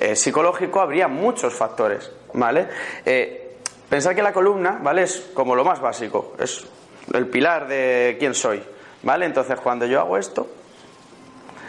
eh, 0.00 0.16
psicológico, 0.16 0.80
habría 0.80 1.06
muchos 1.06 1.54
factores. 1.54 2.10
¿Vale? 2.34 2.66
Eh, 3.04 3.58
pensar 3.88 4.14
que 4.14 4.22
la 4.22 4.32
columna, 4.32 4.78
¿vale? 4.82 5.02
Es 5.02 5.30
como 5.34 5.54
lo 5.54 5.64
más 5.64 5.80
básico. 5.80 6.34
Es 6.38 6.66
el 7.12 7.28
pilar 7.28 7.68
de 7.68 8.16
quién 8.18 8.34
soy. 8.34 8.62
¿Vale? 9.04 9.26
Entonces, 9.26 9.60
cuando 9.60 9.86
yo 9.86 10.00
hago 10.00 10.18
esto, 10.18 10.48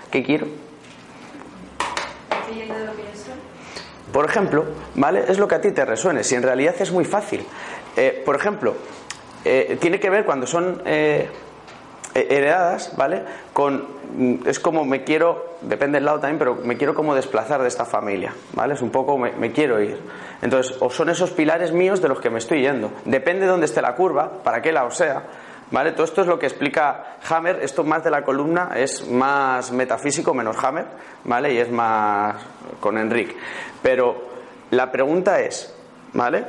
¿qué 0.09 0.23
quiero? 0.23 0.47
Estoy 2.43 2.55
yendo 2.55 2.77
de 2.77 2.85
lo 2.85 2.95
que 2.95 3.03
yo 3.03 3.15
soy. 3.15 3.33
Por 4.13 4.25
ejemplo, 4.25 4.63
¿vale? 4.93 5.25
Es 5.27 5.39
lo 5.39 5.47
que 5.47 5.55
a 5.55 5.61
ti 5.61 5.71
te 5.71 5.83
resuene. 5.83 6.23
Si 6.23 6.35
en 6.35 6.43
realidad 6.43 6.75
es 6.79 6.91
muy 6.91 7.03
fácil. 7.03 7.43
Eh, 7.97 8.21
por 8.23 8.35
ejemplo, 8.35 8.75
eh, 9.43 9.77
tiene 9.81 9.99
que 9.99 10.11
ver 10.11 10.23
cuando 10.23 10.45
son 10.45 10.83
eh, 10.85 11.27
heredadas, 12.13 12.95
¿vale? 12.95 13.23
Con 13.53 13.87
mm, 14.15 14.47
es 14.47 14.59
como 14.59 14.85
me 14.85 15.03
quiero, 15.03 15.55
depende 15.61 15.97
del 15.97 16.05
lado 16.05 16.19
también, 16.19 16.37
pero 16.37 16.55
me 16.55 16.77
quiero 16.77 16.93
como 16.93 17.15
desplazar 17.15 17.63
de 17.63 17.67
esta 17.67 17.85
familia, 17.85 18.35
¿vale? 18.53 18.75
Es 18.75 18.83
un 18.83 18.91
poco 18.91 19.17
me, 19.17 19.51
quiero 19.51 19.81
ir. 19.81 19.99
Entonces, 20.43 20.77
o 20.79 20.91
son 20.91 21.09
esos 21.09 21.31
pilares 21.31 21.71
míos 21.71 21.99
de 21.99 22.07
los 22.07 22.19
que 22.19 22.29
me 22.29 22.37
estoy 22.37 22.61
yendo. 22.61 22.91
Depende 23.05 23.41
de 23.41 23.47
dónde 23.47 23.65
esté 23.65 23.81
la 23.81 23.95
curva, 23.95 24.43
para 24.43 24.61
qué 24.61 24.71
lado 24.71 24.91
sea, 24.91 25.23
¿vale? 25.71 25.91
Todo 25.93 26.03
esto 26.03 26.21
es 26.21 26.27
lo 26.27 26.37
que 26.37 26.45
explica 26.45 27.17
Hammer, 27.29 27.59
esto 27.63 27.83
más 27.83 28.03
de 28.03 28.11
la 28.11 28.23
columna 28.23 28.69
es 28.75 29.09
más 29.09 29.71
metafísico 29.71 30.35
menos 30.35 30.63
Hammer, 30.63 30.85
¿vale? 31.23 31.51
Y 31.53 31.57
es 31.57 31.71
más 31.71 32.35
con 32.79 32.97
Enrique. 32.97 33.35
Pero 33.81 34.29
la 34.71 34.91
pregunta 34.91 35.39
es, 35.39 35.73
¿vale? 36.13 36.45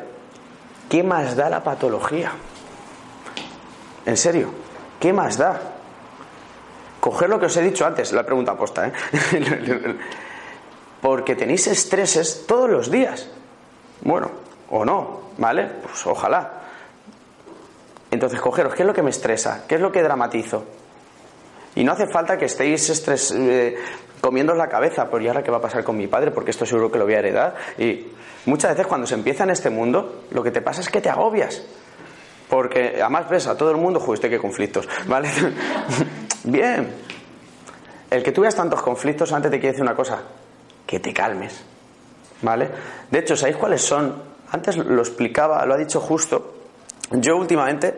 ¿Qué 0.88 1.02
más 1.02 1.36
da 1.36 1.48
la 1.48 1.62
patología? 1.62 2.32
En 4.06 4.16
serio, 4.16 4.50
¿qué 5.00 5.12
más 5.12 5.38
da? 5.38 5.60
Coger 7.00 7.28
lo 7.28 7.38
que 7.38 7.46
os 7.46 7.56
he 7.56 7.62
dicho 7.62 7.86
antes, 7.86 8.12
la 8.12 8.24
pregunta 8.24 8.52
aposta, 8.52 8.88
¿eh? 8.88 8.92
Porque 11.02 11.34
tenéis 11.34 11.66
estreses 11.66 12.44
todos 12.46 12.70
los 12.70 12.90
días. 12.90 13.28
Bueno, 14.00 14.30
o 14.70 14.84
no, 14.84 15.20
¿vale? 15.36 15.66
Pues 15.82 16.06
ojalá. 16.06 16.50
Entonces, 18.10 18.40
cogeros, 18.40 18.74
¿qué 18.74 18.82
es 18.82 18.86
lo 18.86 18.94
que 18.94 19.02
me 19.02 19.10
estresa? 19.10 19.64
¿Qué 19.68 19.74
es 19.74 19.80
lo 19.80 19.92
que 19.92 20.02
dramatizo? 20.02 20.64
Y 21.76 21.84
no 21.84 21.92
hace 21.92 22.06
falta 22.06 22.36
que 22.36 22.44
estéis 22.44 22.88
estres, 22.90 23.32
eh, 23.32 23.76
comiendo 24.20 24.54
la 24.54 24.68
cabeza, 24.68 25.08
por 25.10 25.20
¿y 25.22 25.28
ahora 25.28 25.42
qué 25.42 25.50
va 25.50 25.58
a 25.58 25.60
pasar 25.60 25.84
con 25.84 25.96
mi 25.96 26.06
padre? 26.06 26.30
Porque 26.30 26.50
esto 26.50 26.64
seguro 26.64 26.90
que 26.90 26.98
lo 26.98 27.04
voy 27.04 27.14
a 27.14 27.18
heredar. 27.18 27.54
Y 27.78 28.06
muchas 28.46 28.70
veces 28.70 28.86
cuando 28.86 29.06
se 29.06 29.14
empieza 29.14 29.44
en 29.44 29.50
este 29.50 29.70
mundo, 29.70 30.22
lo 30.30 30.42
que 30.42 30.50
te 30.50 30.62
pasa 30.62 30.80
es 30.80 30.88
que 30.88 31.00
te 31.00 31.10
agobias. 31.10 31.62
Porque 32.48 33.00
además 33.00 33.28
ves 33.28 33.46
a 33.46 33.56
todo 33.56 33.70
el 33.70 33.76
mundo, 33.76 34.00
joder, 34.00 34.30
qué 34.30 34.38
conflictos, 34.38 34.88
¿vale? 35.06 35.28
Bien. 36.44 36.88
El 38.10 38.22
que 38.22 38.32
tú 38.32 38.42
veas 38.42 38.54
tantos 38.54 38.80
conflictos, 38.80 39.32
antes 39.32 39.50
te 39.50 39.58
quiere 39.58 39.72
decir 39.72 39.82
una 39.82 39.96
cosa, 39.96 40.22
que 40.86 41.00
te 41.00 41.12
calmes, 41.12 41.64
¿vale? 42.42 42.68
De 43.10 43.18
hecho, 43.18 43.36
¿sabéis 43.36 43.56
cuáles 43.56 43.82
son? 43.82 44.22
Antes 44.52 44.76
lo 44.76 45.02
explicaba, 45.02 45.66
lo 45.66 45.74
ha 45.74 45.76
dicho 45.76 46.00
justo. 46.00 46.54
Yo 47.10 47.36
últimamente, 47.36 47.88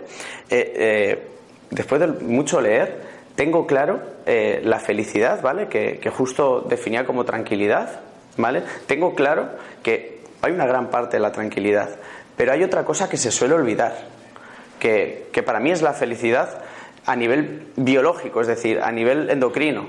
eh, 0.48 0.72
eh, 0.74 1.28
después 1.70 2.00
de 2.00 2.06
mucho 2.06 2.60
leer, 2.60 3.15
tengo 3.36 3.66
claro 3.66 4.00
eh, 4.24 4.60
la 4.64 4.80
felicidad, 4.80 5.40
¿vale? 5.42 5.68
Que, 5.68 6.00
justo 6.10 6.62
definía 6.62 7.04
como 7.04 7.24
tranquilidad, 7.24 8.00
¿vale? 8.36 8.62
Tengo 8.86 9.14
claro 9.14 9.50
que 9.82 10.22
hay 10.42 10.52
una 10.52 10.66
gran 10.66 10.88
parte 10.88 11.18
de 11.18 11.22
la 11.22 11.32
tranquilidad, 11.32 11.90
pero 12.36 12.52
hay 12.52 12.64
otra 12.64 12.84
cosa 12.84 13.08
que 13.08 13.18
se 13.18 13.30
suele 13.30 13.54
olvidar, 13.54 13.94
que, 14.80 15.28
que 15.32 15.42
para 15.42 15.60
mí 15.60 15.70
es 15.70 15.82
la 15.82 15.92
felicidad 15.92 16.62
a 17.04 17.14
nivel 17.14 17.68
biológico, 17.76 18.40
es 18.40 18.46
decir, 18.46 18.80
a 18.82 18.90
nivel 18.90 19.28
endocrino, 19.28 19.86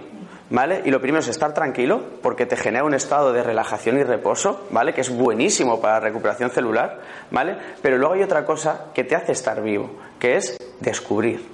¿vale? 0.49 0.81
Y 0.83 0.91
lo 0.91 0.99
primero 0.99 1.21
es 1.21 1.29
estar 1.29 1.53
tranquilo, 1.53 2.01
porque 2.21 2.45
te 2.45 2.57
genera 2.57 2.83
un 2.83 2.93
estado 2.93 3.31
de 3.31 3.43
relajación 3.43 3.97
y 3.97 4.03
reposo, 4.03 4.67
¿vale? 4.71 4.93
Que 4.93 5.01
es 5.01 5.09
buenísimo 5.09 5.79
para 5.79 5.95
la 5.95 5.99
recuperación 6.01 6.51
celular, 6.51 6.99
¿vale? 7.31 7.55
Pero 7.81 7.97
luego 7.97 8.13
hay 8.13 8.23
otra 8.23 8.45
cosa 8.45 8.87
que 8.93 9.05
te 9.05 9.15
hace 9.15 9.31
estar 9.31 9.61
vivo, 9.63 9.89
que 10.19 10.35
es 10.35 10.57
descubrir, 10.81 11.45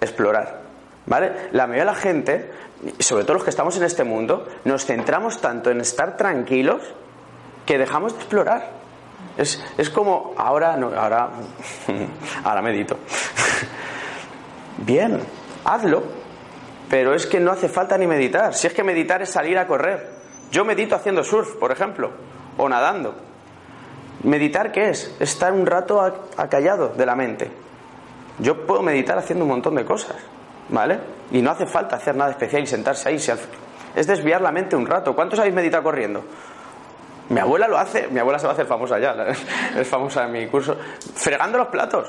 explorar, 0.00 0.69
¿vale? 1.06 1.48
La 1.52 1.66
mayoría 1.66 1.84
de 1.84 1.92
la 1.92 1.96
gente, 1.96 2.50
sobre 2.98 3.24
todo 3.24 3.34
los 3.34 3.44
que 3.44 3.50
estamos 3.50 3.76
en 3.76 3.84
este 3.84 4.04
mundo, 4.04 4.46
nos 4.64 4.84
centramos 4.84 5.40
tanto 5.40 5.70
en 5.70 5.80
estar 5.80 6.16
tranquilos 6.16 6.82
que 7.66 7.78
dejamos 7.78 8.12
de 8.14 8.18
explorar. 8.18 8.70
Es, 9.36 9.62
es 9.78 9.90
como, 9.90 10.34
ahora, 10.36 10.76
no, 10.76 10.92
ahora, 10.94 11.30
ahora 12.44 12.62
medito. 12.62 12.96
Bien, 14.78 15.20
hazlo, 15.64 16.02
pero 16.88 17.14
es 17.14 17.26
que 17.26 17.38
no 17.38 17.52
hace 17.52 17.68
falta 17.68 17.96
ni 17.96 18.06
meditar. 18.06 18.54
Si 18.54 18.66
es 18.66 18.74
que 18.74 18.82
meditar 18.82 19.22
es 19.22 19.30
salir 19.30 19.58
a 19.58 19.66
correr. 19.66 20.10
Yo 20.50 20.64
medito 20.64 20.96
haciendo 20.96 21.22
surf, 21.22 21.54
por 21.56 21.70
ejemplo, 21.70 22.10
o 22.56 22.68
nadando. 22.68 23.14
¿Meditar 24.24 24.72
qué 24.72 24.90
es? 24.90 25.14
Estar 25.20 25.52
un 25.52 25.64
rato 25.64 26.00
acallado 26.36 26.88
de 26.88 27.06
la 27.06 27.14
mente. 27.14 27.50
Yo 28.38 28.66
puedo 28.66 28.82
meditar 28.82 29.16
haciendo 29.16 29.44
un 29.44 29.50
montón 29.50 29.76
de 29.76 29.84
cosas, 29.84 30.16
¿vale? 30.70 30.98
Y 31.30 31.42
no 31.42 31.50
hace 31.50 31.66
falta 31.66 31.96
hacer 31.96 32.16
nada 32.16 32.30
especial 32.30 32.62
y 32.62 32.66
sentarse 32.66 33.08
ahí. 33.08 33.16
Es 33.94 34.06
desviar 34.06 34.40
la 34.40 34.52
mente 34.52 34.76
un 34.76 34.86
rato. 34.86 35.14
¿Cuántos 35.14 35.38
habéis 35.38 35.54
meditado 35.54 35.82
corriendo? 35.82 36.24
Mi 37.28 37.38
abuela 37.38 37.68
lo 37.68 37.78
hace, 37.78 38.08
mi 38.08 38.18
abuela 38.18 38.38
se 38.38 38.46
va 38.46 38.52
a 38.52 38.54
hacer 38.54 38.66
famosa 38.66 38.98
ya, 38.98 39.14
es 39.76 39.86
famosa 39.86 40.24
en 40.24 40.32
mi 40.32 40.46
curso, 40.48 40.76
fregando 41.14 41.58
los 41.58 41.68
platos 41.68 42.08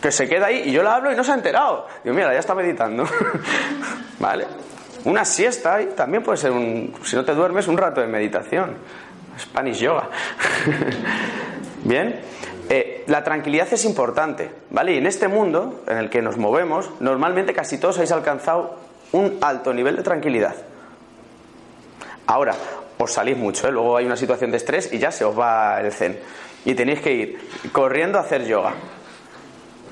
que 0.00 0.10
se 0.10 0.28
queda 0.28 0.46
ahí 0.46 0.62
y 0.66 0.72
yo 0.72 0.82
la 0.82 0.94
hablo 0.94 1.12
y 1.12 1.16
no 1.16 1.24
se 1.24 1.32
ha 1.32 1.34
enterado. 1.34 1.86
Digo, 2.02 2.14
mira, 2.14 2.32
ya 2.32 2.38
está 2.38 2.54
meditando. 2.54 3.04
¿Vale? 4.20 4.46
Una 5.04 5.24
siesta 5.24 5.76
ahí 5.76 5.92
también 5.96 6.22
puede 6.22 6.38
ser 6.38 6.50
un, 6.50 6.94
si 7.04 7.16
no 7.16 7.24
te 7.24 7.34
duermes, 7.34 7.68
un 7.68 7.76
rato 7.76 8.00
de 8.00 8.06
meditación. 8.06 8.76
Spanish 9.38 9.78
yoga. 9.78 10.08
Bien. 11.84 12.20
Eh, 12.70 13.04
la 13.06 13.24
tranquilidad 13.24 13.68
es 13.72 13.84
importante, 13.84 14.50
¿vale? 14.70 14.94
Y 14.94 14.98
en 14.98 15.06
este 15.06 15.26
mundo 15.28 15.82
en 15.86 15.96
el 15.96 16.10
que 16.10 16.20
nos 16.20 16.36
movemos, 16.36 16.90
normalmente 17.00 17.54
casi 17.54 17.78
todos 17.78 17.96
habéis 17.96 18.12
alcanzado 18.12 18.76
un 19.12 19.38
alto 19.40 19.72
nivel 19.72 19.96
de 19.96 20.02
tranquilidad. 20.02 20.54
Ahora, 22.26 22.54
os 22.98 23.12
salís 23.12 23.38
mucho, 23.38 23.66
¿eh? 23.68 23.72
luego 23.72 23.96
hay 23.96 24.04
una 24.04 24.16
situación 24.16 24.50
de 24.50 24.58
estrés 24.58 24.92
y 24.92 24.98
ya 24.98 25.10
se 25.10 25.24
os 25.24 25.38
va 25.38 25.80
el 25.80 25.92
zen. 25.92 26.18
Y 26.66 26.74
tenéis 26.74 27.00
que 27.00 27.12
ir 27.12 27.38
corriendo 27.72 28.18
a 28.18 28.22
hacer 28.22 28.44
yoga. 28.44 28.74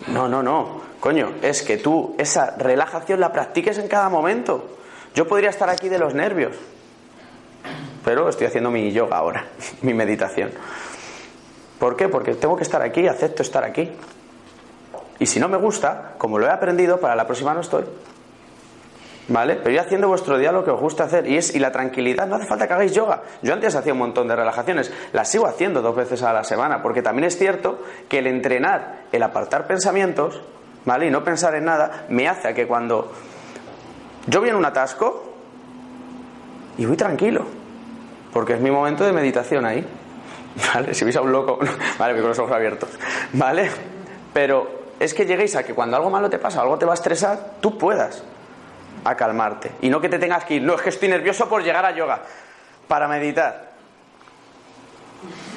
No, 0.09 0.29
no, 0.29 0.43
no. 0.43 0.83
Coño, 1.01 1.35
es 1.41 1.63
que 1.63 1.79
tú 1.79 2.15
esa 2.19 2.57
relajación 2.59 3.21
la 3.21 3.33
practiques 3.33 3.79
en 3.79 3.89
cada 3.89 4.11
momento. 4.11 4.77
Yo 5.15 5.27
podría 5.27 5.49
estar 5.49 5.71
aquí 5.71 5.89
de 5.89 5.99
los 5.99 6.15
nervios, 6.15 6.57
pero 8.05 8.29
estoy 8.29 8.49
haciendo 8.49 8.71
mi 8.71 8.93
yoga 8.93 9.17
ahora, 9.17 9.47
mi 9.83 9.95
meditación. 9.95 10.51
¿Por 11.79 11.97
qué? 11.97 12.09
Porque 12.09 12.35
tengo 12.35 12.57
que 12.57 12.63
estar 12.63 12.83
aquí, 12.83 13.07
acepto 13.07 13.43
estar 13.43 13.65
aquí. 13.65 13.93
Y 15.19 15.27
si 15.27 15.41
no 15.41 15.49
me 15.49 15.57
gusta, 15.57 16.15
como 16.19 16.39
lo 16.39 16.47
he 16.47 16.51
aprendido, 16.51 16.99
para 16.99 17.15
la 17.17 17.27
próxima 17.27 17.55
no 17.55 17.61
estoy. 17.61 17.85
¿Vale? 19.29 19.57
Pero 19.57 19.71
ir 19.73 19.81
haciendo 19.81 20.07
vuestro 20.09 20.39
día 20.39 20.53
lo 20.53 20.65
que 20.65 20.71
os 20.71 20.81
gusta 20.81 21.05
hacer. 21.05 21.27
Y, 21.27 21.37
es, 21.37 21.55
y 21.55 21.59
la 21.59 21.73
tranquilidad, 21.73 22.27
no 22.27 22.37
hace 22.37 22.47
falta 22.47 22.69
que 22.69 22.75
hagáis 22.75 22.93
yoga. 22.93 23.23
Yo 23.43 23.53
antes 23.53 23.75
hacía 23.75 23.93
un 23.93 23.99
montón 23.99 24.29
de 24.29 24.37
relajaciones. 24.37 24.93
Las 25.13 25.29
sigo 25.29 25.47
haciendo 25.47 25.83
dos 25.83 25.97
veces 25.97 26.23
a 26.23 26.33
la 26.33 26.45
semana. 26.45 26.83
Porque 26.83 27.03
también 27.03 27.25
es 27.25 27.37
cierto 27.37 27.81
que 28.09 28.19
el 28.19 28.29
entrenar, 28.29 29.07
el 29.11 29.23
apartar 29.23 29.67
pensamientos, 29.67 30.41
¿vale? 30.85 31.07
Y 31.07 31.11
no 31.11 31.25
pensar 31.25 31.55
en 31.57 31.65
nada, 31.65 32.05
me 32.09 32.29
hace 32.29 32.49
a 32.49 32.55
que 32.55 32.67
cuando 32.67 33.11
yo 34.29 34.41
voy 34.41 34.51
en 34.51 34.57
un 34.57 34.65
atasco 34.65 35.35
y 36.79 36.87
voy 36.87 36.97
tranquilo. 36.97 37.45
Porque 38.33 38.53
es 38.55 38.61
mi 38.61 38.71
momento 38.71 39.05
de 39.05 39.13
meditación 39.13 39.67
ahí. 39.67 39.85
¿Vale? 40.57 40.95
Si 40.95 41.05
veis 41.05 41.17
a 41.17 41.21
un 41.21 41.33
loco, 41.33 41.59
vale, 41.99 42.19
con 42.19 42.29
los 42.29 42.39
ojos 42.39 42.53
abiertos. 42.53 42.91
¿Vale? 43.33 43.71
Pero 44.33 44.87
es 44.99 45.15
que 45.15 45.27
lleguéis 45.27 45.57
a 45.57 45.63
que 45.63 45.75
cuando 45.75 45.97
algo 45.97 46.11
malo 46.11 46.31
te 46.31 46.39
pasa, 46.39 46.61
algo 46.63 46.79
te 46.79 46.87
va 46.87 46.93
a 46.93 46.95
estresar, 46.95 47.55
tú 47.61 47.77
puedas 47.77 48.23
a 49.05 49.15
calmarte. 49.15 49.73
Y 49.83 49.91
no 49.91 50.01
que 50.01 50.09
te 50.09 50.19
tengas 50.19 50.45
que 50.45 50.55
ir, 50.55 50.63
no, 50.63 50.75
es 50.75 50.83
que 50.83 50.89
estoy 50.89 51.09
nervioso 51.09 51.49
por 51.49 51.63
llegar 51.63 51.85
a 51.85 51.95
yoga, 51.95 52.23
para 52.89 53.07
meditar. 53.07 53.73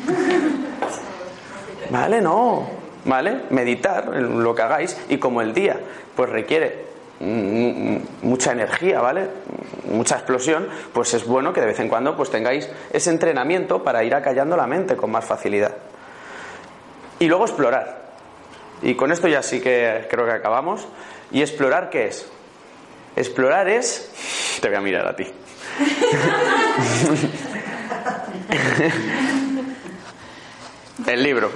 ¿Vale? 1.89 2.21
No. 2.21 2.67
¿Vale? 3.05 3.43
Meditar, 3.49 4.07
lo 4.07 4.53
que 4.53 4.61
hagáis, 4.61 4.97
y 5.07 5.17
como 5.17 5.41
el 5.41 5.53
día, 5.53 5.79
pues 6.15 6.29
requiere 6.29 6.88
mucha 7.19 8.51
energía, 8.51 9.01
¿vale? 9.01 9.27
Mucha 9.91 10.15
explosión, 10.15 10.67
pues 10.93 11.13
es 11.13 11.25
bueno 11.25 11.51
que 11.53 11.61
de 11.61 11.67
vez 11.67 11.79
en 11.79 11.89
cuando 11.89 12.15
pues 12.15 12.29
tengáis 12.31 12.69
ese 12.91 13.09
entrenamiento 13.09 13.83
para 13.83 14.03
ir 14.03 14.15
acallando 14.15 14.55
la 14.55 14.67
mente 14.67 14.95
con 14.95 15.11
más 15.11 15.25
facilidad. 15.25 15.75
Y 17.19 17.27
luego 17.27 17.45
explorar. 17.45 17.99
Y 18.81 18.95
con 18.95 19.11
esto 19.11 19.27
ya 19.27 19.43
sí 19.43 19.59
que 19.59 20.07
creo 20.09 20.25
que 20.25 20.31
acabamos. 20.31 20.87
¿Y 21.31 21.41
explorar 21.41 21.89
qué 21.89 22.07
es? 22.07 22.25
Explorar 23.15 23.67
es... 23.67 24.57
Te 24.61 24.69
voy 24.69 24.77
a 24.77 24.81
mirar 24.81 25.07
a 25.07 25.15
ti. 25.15 25.25
El 31.07 31.23
libro. 31.23 31.51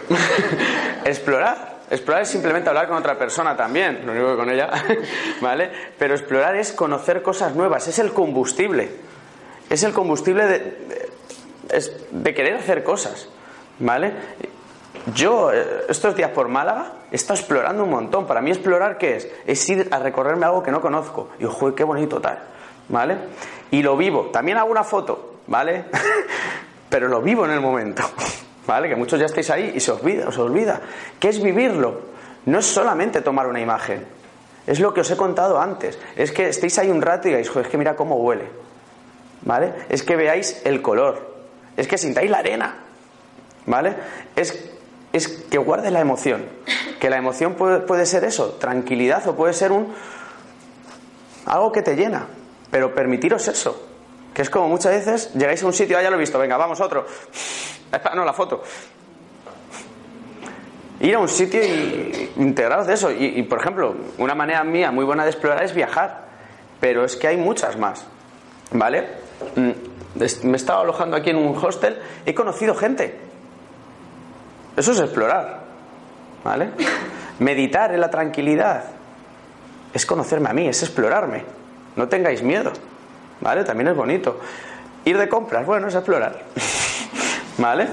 Explorar. 1.05 1.73
Explorar 1.89 2.23
es 2.23 2.29
simplemente 2.29 2.69
hablar 2.69 2.87
con 2.87 2.97
otra 2.97 3.17
persona 3.17 3.55
también, 3.55 4.05
lo 4.05 4.13
único 4.13 4.31
que 4.31 4.37
con 4.37 4.49
ella, 4.49 4.69
¿vale? 5.41 5.69
Pero 5.99 6.15
explorar 6.15 6.55
es 6.55 6.71
conocer 6.71 7.21
cosas 7.21 7.55
nuevas, 7.55 7.87
es 7.87 7.99
el 7.99 8.13
combustible. 8.13 8.89
Es 9.69 9.83
el 9.83 9.93
combustible 9.93 10.45
de, 10.45 11.09
de 12.11 12.33
querer 12.33 12.55
hacer 12.55 12.83
cosas, 12.83 13.27
¿vale? 13.79 14.13
Yo, 15.13 15.51
eh, 15.51 15.85
estos 15.89 16.15
días 16.15 16.31
por 16.31 16.47
Málaga, 16.47 16.93
he 17.11 17.15
estado 17.15 17.39
explorando 17.39 17.83
un 17.83 17.89
montón. 17.89 18.25
Para 18.25 18.41
mí, 18.41 18.51
explorar, 18.51 18.97
¿qué 18.97 19.17
es? 19.17 19.27
Es 19.45 19.67
ir 19.69 19.89
a 19.91 19.99
recorrerme 19.99 20.45
algo 20.45 20.63
que 20.63 20.71
no 20.71 20.79
conozco. 20.79 21.31
Y, 21.39 21.45
joder, 21.45 21.75
qué 21.75 21.83
bonito 21.83 22.21
tal. 22.21 22.39
¿Vale? 22.87 23.17
Y 23.71 23.81
lo 23.81 23.97
vivo. 23.97 24.29
También 24.31 24.57
hago 24.57 24.71
una 24.71 24.83
foto, 24.83 25.35
¿vale? 25.47 25.85
Pero 26.89 27.07
lo 27.07 27.21
vivo 27.21 27.45
en 27.45 27.51
el 27.51 27.59
momento. 27.59 28.03
¿Vale? 28.65 28.87
Que 28.87 28.95
muchos 28.95 29.19
ya 29.19 29.25
estáis 29.25 29.49
ahí 29.49 29.73
y 29.75 29.79
se 29.79 29.91
olvida, 29.91 30.27
os 30.29 30.37
olvida. 30.37 30.79
¿Qué 31.19 31.29
es 31.29 31.41
vivirlo? 31.41 32.01
No 32.45 32.59
es 32.59 32.65
solamente 32.65 33.21
tomar 33.21 33.47
una 33.47 33.59
imagen. 33.59 34.05
Es 34.65 34.79
lo 34.79 34.93
que 34.93 35.01
os 35.01 35.11
he 35.11 35.17
contado 35.17 35.59
antes. 35.59 35.99
Es 36.15 36.31
que 36.31 36.47
estéis 36.47 36.79
ahí 36.79 36.89
un 36.89 37.01
rato 37.01 37.27
y 37.27 37.31
digáis, 37.31 37.49
joder, 37.49 37.65
es 37.65 37.71
que 37.71 37.77
mira 37.77 37.95
cómo 37.95 38.15
huele. 38.15 38.47
¿Vale? 39.41 39.73
Es 39.89 40.03
que 40.03 40.15
veáis 40.15 40.61
el 40.63 40.81
color. 40.81 41.33
Es 41.75 41.87
que 41.87 41.97
sintáis 41.97 42.31
la 42.31 42.37
arena. 42.37 42.75
¿Vale? 43.65 43.95
Es 44.35 44.71
es 45.13 45.27
que 45.27 45.59
guardes 45.59 45.91
la 45.91 46.01
emoción. 46.01 46.45
Que 46.99 47.09
la 47.09 47.17
emoción 47.17 47.53
puede, 47.53 47.79
puede 47.81 48.05
ser 48.05 48.23
eso, 48.23 48.53
tranquilidad 48.53 49.25
o 49.27 49.35
puede 49.35 49.53
ser 49.53 49.71
un 49.71 49.93
algo 51.45 51.71
que 51.71 51.81
te 51.83 51.95
llena. 51.95 52.27
Pero 52.71 52.95
permitiros 52.95 53.47
eso. 53.47 53.89
Que 54.33 54.41
es 54.41 54.49
como 54.49 54.67
muchas 54.67 54.91
veces 54.91 55.33
llegáis 55.35 55.61
a 55.61 55.67
un 55.67 55.73
sitio, 55.73 55.97
ah, 55.97 56.01
ya 56.01 56.09
lo 56.09 56.15
he 56.15 56.19
visto, 56.19 56.39
venga, 56.39 56.57
vamos 56.57 56.81
otro. 56.81 57.05
Espera, 57.93 58.15
no, 58.15 58.25
la 58.25 58.33
foto. 58.33 58.61
Ir 60.99 61.15
a 61.15 61.19
un 61.19 61.27
sitio 61.27 61.63
y 61.63 62.31
integraros 62.37 62.87
de 62.87 62.93
eso. 62.93 63.11
Y, 63.11 63.25
y, 63.25 63.43
por 63.43 63.59
ejemplo, 63.59 63.95
una 64.17 64.35
manera 64.35 64.63
mía 64.63 64.91
muy 64.91 65.05
buena 65.05 65.23
de 65.23 65.31
explorar 65.31 65.63
es 65.63 65.73
viajar. 65.73 66.23
Pero 66.79 67.03
es 67.05 67.15
que 67.15 67.27
hay 67.27 67.37
muchas 67.37 67.77
más. 67.77 68.05
¿Vale? 68.71 69.07
Mm, 69.55 69.69
Me 70.43 70.53
he 70.53 70.55
estado 70.55 70.81
alojando 70.81 71.17
aquí 71.17 71.29
en 71.29 71.37
un 71.37 71.55
hostel, 71.57 71.99
he 72.25 72.33
conocido 72.33 72.75
gente. 72.75 73.17
Eso 74.77 74.91
es 74.91 74.99
explorar. 74.99 75.61
¿Vale? 76.43 76.71
Meditar 77.39 77.93
en 77.93 78.01
la 78.01 78.09
tranquilidad 78.09 78.83
es 79.93 80.05
conocerme 80.05 80.49
a 80.49 80.53
mí, 80.53 80.67
es 80.67 80.81
explorarme. 80.83 81.43
No 81.95 82.07
tengáis 82.07 82.41
miedo. 82.43 82.71
¿Vale? 83.41 83.63
También 83.63 83.89
es 83.89 83.95
bonito. 83.95 84.39
Ir 85.05 85.17
de 85.17 85.27
compras, 85.29 85.65
bueno, 85.65 85.87
es 85.87 85.95
explorar. 85.95 86.43
¿Vale? 87.57 87.87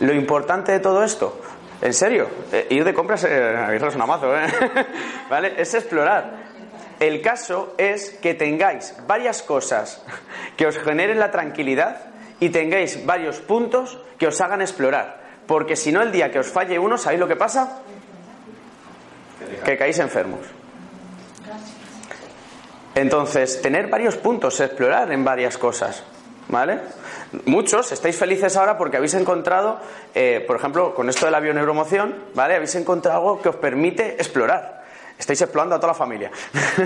Lo 0.00 0.12
importante 0.12 0.72
de 0.72 0.80
todo 0.80 1.02
esto, 1.02 1.40
en 1.80 1.92
serio, 1.92 2.28
eh, 2.52 2.66
ir 2.70 2.84
de 2.84 2.94
compras, 2.94 3.24
eh, 3.28 3.78
mazo, 4.06 4.36
¿eh? 4.36 4.46
¿Vale? 5.30 5.54
Es 5.56 5.74
explorar. 5.74 6.46
El 6.98 7.20
caso 7.20 7.74
es 7.76 8.10
que 8.22 8.34
tengáis 8.34 8.94
varias 9.06 9.42
cosas 9.42 10.02
que 10.56 10.66
os 10.66 10.78
generen 10.78 11.18
la 11.18 11.30
tranquilidad 11.30 12.06
y 12.40 12.48
tengáis 12.48 13.04
varios 13.04 13.40
puntos 13.40 13.98
que 14.18 14.26
os 14.26 14.40
hagan 14.40 14.62
explorar. 14.62 15.20
Porque 15.46 15.76
si 15.76 15.92
no, 15.92 16.02
el 16.02 16.10
día 16.10 16.30
que 16.30 16.38
os 16.38 16.48
falle 16.48 16.78
uno, 16.78 16.96
¿sabéis 16.96 17.20
lo 17.20 17.28
que 17.28 17.36
pasa? 17.36 17.82
Que 19.64 19.76
caéis 19.76 19.98
enfermos. 19.98 20.40
Entonces, 22.94 23.60
tener 23.60 23.88
varios 23.88 24.16
puntos, 24.16 24.58
explorar 24.58 25.12
en 25.12 25.22
varias 25.22 25.58
cosas, 25.58 26.02
¿vale? 26.48 26.80
Muchos 27.44 27.92
estáis 27.92 28.16
felices 28.16 28.56
ahora 28.56 28.78
porque 28.78 28.96
habéis 28.96 29.14
encontrado, 29.14 29.78
eh, 30.14 30.44
por 30.46 30.56
ejemplo, 30.56 30.94
con 30.94 31.08
esto 31.08 31.26
de 31.26 31.32
la 31.32 31.40
bioneuromoción, 31.40 32.14
¿vale? 32.34 32.54
Habéis 32.54 32.74
encontrado 32.76 33.18
algo 33.18 33.42
que 33.42 33.48
os 33.48 33.56
permite 33.56 34.14
explorar. 34.14 34.84
Estáis 35.18 35.40
explorando 35.42 35.74
a 35.74 35.80
toda 35.80 35.92
la 35.92 35.98
familia, 35.98 36.30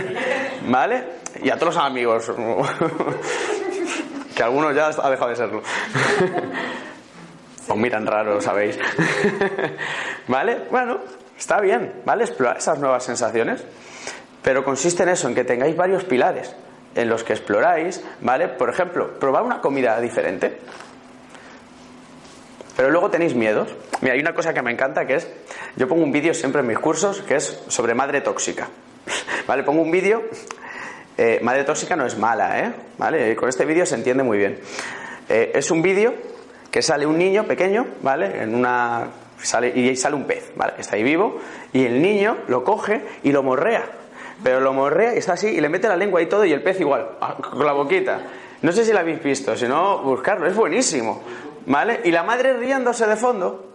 ¿vale? 0.69 1.05
Y 1.43 1.51
a 1.51 1.57
todos 1.57 1.75
los 1.75 1.85
amigos, 1.85 2.31
que 4.37 4.43
algunos 4.43 4.75
ya 4.75 4.87
ha 4.87 5.11
dejado 5.11 5.31
de 5.31 5.37
serlo. 5.37 5.63
Os 7.69 7.77
miran 7.77 8.07
raro, 8.07 8.41
¿sabéis? 8.41 8.79
¿Vale? 10.29 10.63
Bueno, 10.71 10.99
está 11.39 11.61
bien, 11.61 12.03
¿vale? 12.05 12.25
Explorar 12.25 12.59
esas 12.59 12.79
nuevas 12.79 13.05
sensaciones. 13.05 13.63
Pero 14.43 14.65
consiste 14.65 15.03
en 15.03 15.11
eso, 15.11 15.29
en 15.29 15.35
que 15.35 15.45
tengáis 15.45 15.77
varios 15.77 16.05
pilares 16.05 16.55
en 16.95 17.09
los 17.09 17.25
que 17.25 17.33
exploráis, 17.33 18.03
¿vale? 18.21 18.49
Por 18.49 18.71
ejemplo, 18.71 19.19
probar 19.19 19.43
una 19.43 19.61
comida 19.61 20.01
diferente. 20.01 20.59
Pero 22.77 22.91
luego 22.91 23.11
tenéis 23.11 23.35
miedos. 23.35 23.69
Mira, 24.01 24.15
hay 24.15 24.21
una 24.21 24.35
cosa 24.35 24.55
que 24.55 24.63
me 24.63 24.71
encanta 24.71 25.07
que 25.07 25.17
es, 25.17 25.29
yo 25.77 25.87
pongo 25.87 26.03
un 26.03 26.13
vídeo 26.13 26.33
siempre 26.33 26.63
en 26.63 26.67
mis 26.67 26.79
cursos 26.79 27.21
que 27.23 27.37
es 27.37 27.63
sobre 27.69 27.95
madre 27.95 28.21
tóxica. 28.21 28.69
¿Vale? 29.47 29.63
Pongo 29.63 29.83
un 29.83 29.91
vídeo, 29.91 30.23
eh, 31.19 31.39
madre 31.43 31.65
tóxica 31.65 31.97
no 31.97 32.07
es 32.07 32.17
mala, 32.17 32.61
¿eh? 32.61 32.73
¿Vale? 32.97 33.37
Con 33.37 33.49
este 33.49 33.65
vídeo 33.65 33.85
se 33.85 33.97
entiende 33.97 34.23
muy 34.23 34.39
bien. 34.39 34.59
Eh, 35.29 35.53
es 35.55 35.71
un 35.71 35.83
vídeo 35.83 36.15
que 36.71 36.83
sale 36.83 37.07
un 37.07 37.19
niño 37.19 37.45
pequeño, 37.45 37.87
¿vale? 38.03 38.43
En 38.43 38.55
una 38.55 39.09
sale 39.43 39.73
y 39.75 39.89
ahí 39.89 39.97
sale 39.97 40.17
un 40.17 40.25
pez, 40.25 40.53
¿vale? 40.57 40.75
Está 40.79 40.97
ahí 40.97 41.03
vivo 41.03 41.39
y 41.73 41.85
el 41.85 42.01
niño 42.01 42.39
lo 42.49 42.65
coge 42.65 43.03
y 43.23 43.33
lo 43.33 43.43
morrea. 43.43 44.00
Pero 44.43 44.61
lo 44.61 44.73
morrea 44.73 45.15
y 45.15 45.19
está 45.19 45.35
así 45.35 45.49
y 45.49 45.61
le 45.61 45.69
mete 45.69 45.89
la 45.89 45.97
lengua 45.97 46.23
y 46.23 46.27
todo 46.27 46.45
y 46.45 46.53
el 46.53 46.63
pez 46.63 46.81
igual, 46.81 47.11
ah, 47.21 47.37
con 47.37 47.65
la 47.65 47.73
boquita. 47.73 48.21
No 48.63 48.73
sé 48.73 48.85
si 48.85 48.93
lo 48.93 48.99
habéis 48.99 49.23
visto, 49.23 49.57
si 49.57 49.67
no, 49.67 49.99
buscarlo, 49.99 50.47
es 50.47 50.55
buenísimo. 50.55 51.23
¿Vale? 51.67 52.01
Y 52.05 52.11
la 52.11 52.23
madre 52.23 52.55
riéndose 52.57 53.07
de 53.07 53.17
fondo. 53.17 53.67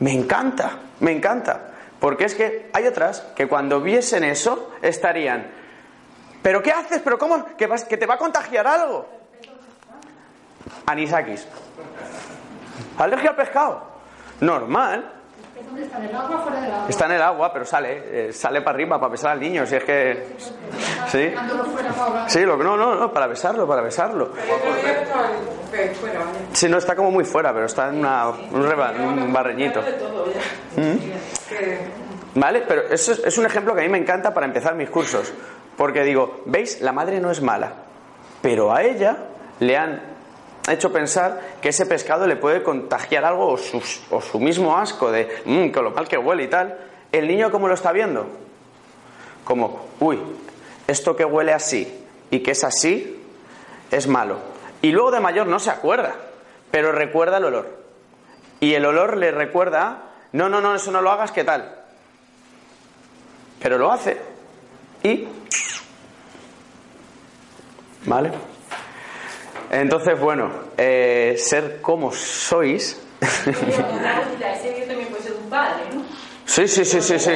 Me 0.00 0.12
encanta, 0.12 0.78
me 1.00 1.12
encanta. 1.12 1.72
Porque 1.98 2.24
es 2.24 2.34
que 2.34 2.70
hay 2.72 2.86
otras 2.86 3.20
que 3.36 3.46
cuando 3.46 3.80
viesen 3.82 4.24
eso 4.24 4.72
estarían. 4.80 5.50
¿Pero 6.42 6.62
qué 6.62 6.72
haces? 6.72 7.02
¿Pero 7.04 7.18
cómo? 7.18 7.44
¿Que, 7.56 7.66
vas, 7.66 7.84
que 7.84 7.98
te 7.98 8.06
va 8.06 8.14
a 8.14 8.18
contagiar 8.18 8.66
algo? 8.66 9.06
Anisakis. 10.86 11.46
¿Alergia 12.98 13.30
al 13.30 13.36
pescado? 13.36 13.82
Normal. 14.40 15.19
¿Dónde 15.70 15.82
está? 15.84 15.98
¿En 15.98 16.04
el 16.04 16.16
agua 16.16 16.38
fuera 16.40 16.60
del 16.60 16.72
agua? 16.72 16.86
Está 16.88 17.06
en 17.06 17.12
el 17.12 17.22
agua, 17.22 17.52
pero 17.52 17.64
sale, 17.64 18.28
eh, 18.28 18.32
sale 18.32 18.60
para 18.62 18.74
arriba 18.74 18.98
para 18.98 19.10
besar 19.12 19.30
al 19.32 19.40
niño. 19.40 19.64
Si 19.66 19.76
es 19.76 19.84
que. 19.84 20.26
Sí. 21.08 21.32
Sí, 22.26 22.40
lo, 22.40 22.56
no, 22.56 22.76
no, 22.76 22.94
no, 22.96 23.12
para 23.12 23.26
besarlo, 23.28 23.66
para 23.68 23.80
besarlo. 23.82 24.30
Sí, 26.52 26.68
no 26.68 26.78
está 26.78 26.96
como 26.96 27.10
muy 27.10 27.24
fuera, 27.24 27.52
pero 27.52 27.66
está 27.66 27.88
en 27.88 27.98
una, 28.00 28.28
un, 28.28 28.68
reba- 28.68 28.92
un 28.98 29.32
barreñito. 29.32 29.80
¿Mm? 30.76 32.38
¿Vale? 32.38 32.62
Pero 32.66 32.82
eso 32.90 33.12
es, 33.12 33.18
es 33.24 33.38
un 33.38 33.46
ejemplo 33.46 33.74
que 33.74 33.80
a 33.80 33.84
mí 33.84 33.88
me 33.90 33.98
encanta 33.98 34.34
para 34.34 34.46
empezar 34.46 34.74
mis 34.74 34.90
cursos. 34.90 35.32
Porque 35.76 36.02
digo, 36.02 36.42
¿veis? 36.46 36.80
La 36.80 36.92
madre 36.92 37.20
no 37.20 37.30
es 37.30 37.40
mala. 37.40 37.72
Pero 38.42 38.74
a 38.74 38.82
ella 38.82 39.16
le 39.60 39.76
han 39.76 40.02
hecho 40.72 40.92
pensar 40.92 41.40
que 41.60 41.70
ese 41.70 41.86
pescado 41.86 42.26
le 42.26 42.36
puede 42.36 42.62
contagiar 42.62 43.24
algo 43.24 43.48
o 44.10 44.20
su, 44.20 44.38
mismo 44.38 44.76
asco 44.76 45.10
de, 45.10 45.42
mmm, 45.44 45.70
con 45.70 45.84
lo 45.84 45.90
mal 45.90 46.08
que 46.08 46.18
huele 46.18 46.44
y 46.44 46.48
tal. 46.48 46.78
¿El 47.12 47.26
niño 47.26 47.50
cómo 47.50 47.68
lo 47.68 47.74
está 47.74 47.92
viendo? 47.92 48.26
Como, 49.44 49.88
uy, 50.00 50.20
esto 50.86 51.16
que 51.16 51.24
huele 51.24 51.52
así 51.52 52.04
y 52.30 52.40
que 52.40 52.52
es 52.52 52.64
así 52.64 53.20
es 53.90 54.06
malo. 54.06 54.38
Y 54.82 54.92
luego 54.92 55.10
de 55.10 55.20
mayor 55.20 55.46
no 55.46 55.58
se 55.58 55.70
acuerda, 55.70 56.14
pero 56.70 56.92
recuerda 56.92 57.38
el 57.38 57.44
olor. 57.44 57.80
Y 58.60 58.74
el 58.74 58.84
olor 58.84 59.16
le 59.16 59.30
recuerda, 59.30 60.02
no, 60.32 60.48
no, 60.48 60.60
no, 60.60 60.74
eso 60.74 60.90
no 60.90 61.00
lo 61.00 61.10
hagas, 61.10 61.32
¿qué 61.32 61.44
tal? 61.44 61.74
Pero 63.60 63.78
lo 63.78 63.90
hace. 63.90 64.18
Y... 65.02 65.26
¿Vale? 68.06 68.30
Entonces, 69.70 70.18
bueno, 70.18 70.50
eh, 70.76 71.36
ser 71.38 71.80
como 71.80 72.12
sois. 72.12 73.00
Sí, 76.44 76.66
sí, 76.66 76.84
sí, 76.84 77.00
sí, 77.00 77.18
sí. 77.20 77.32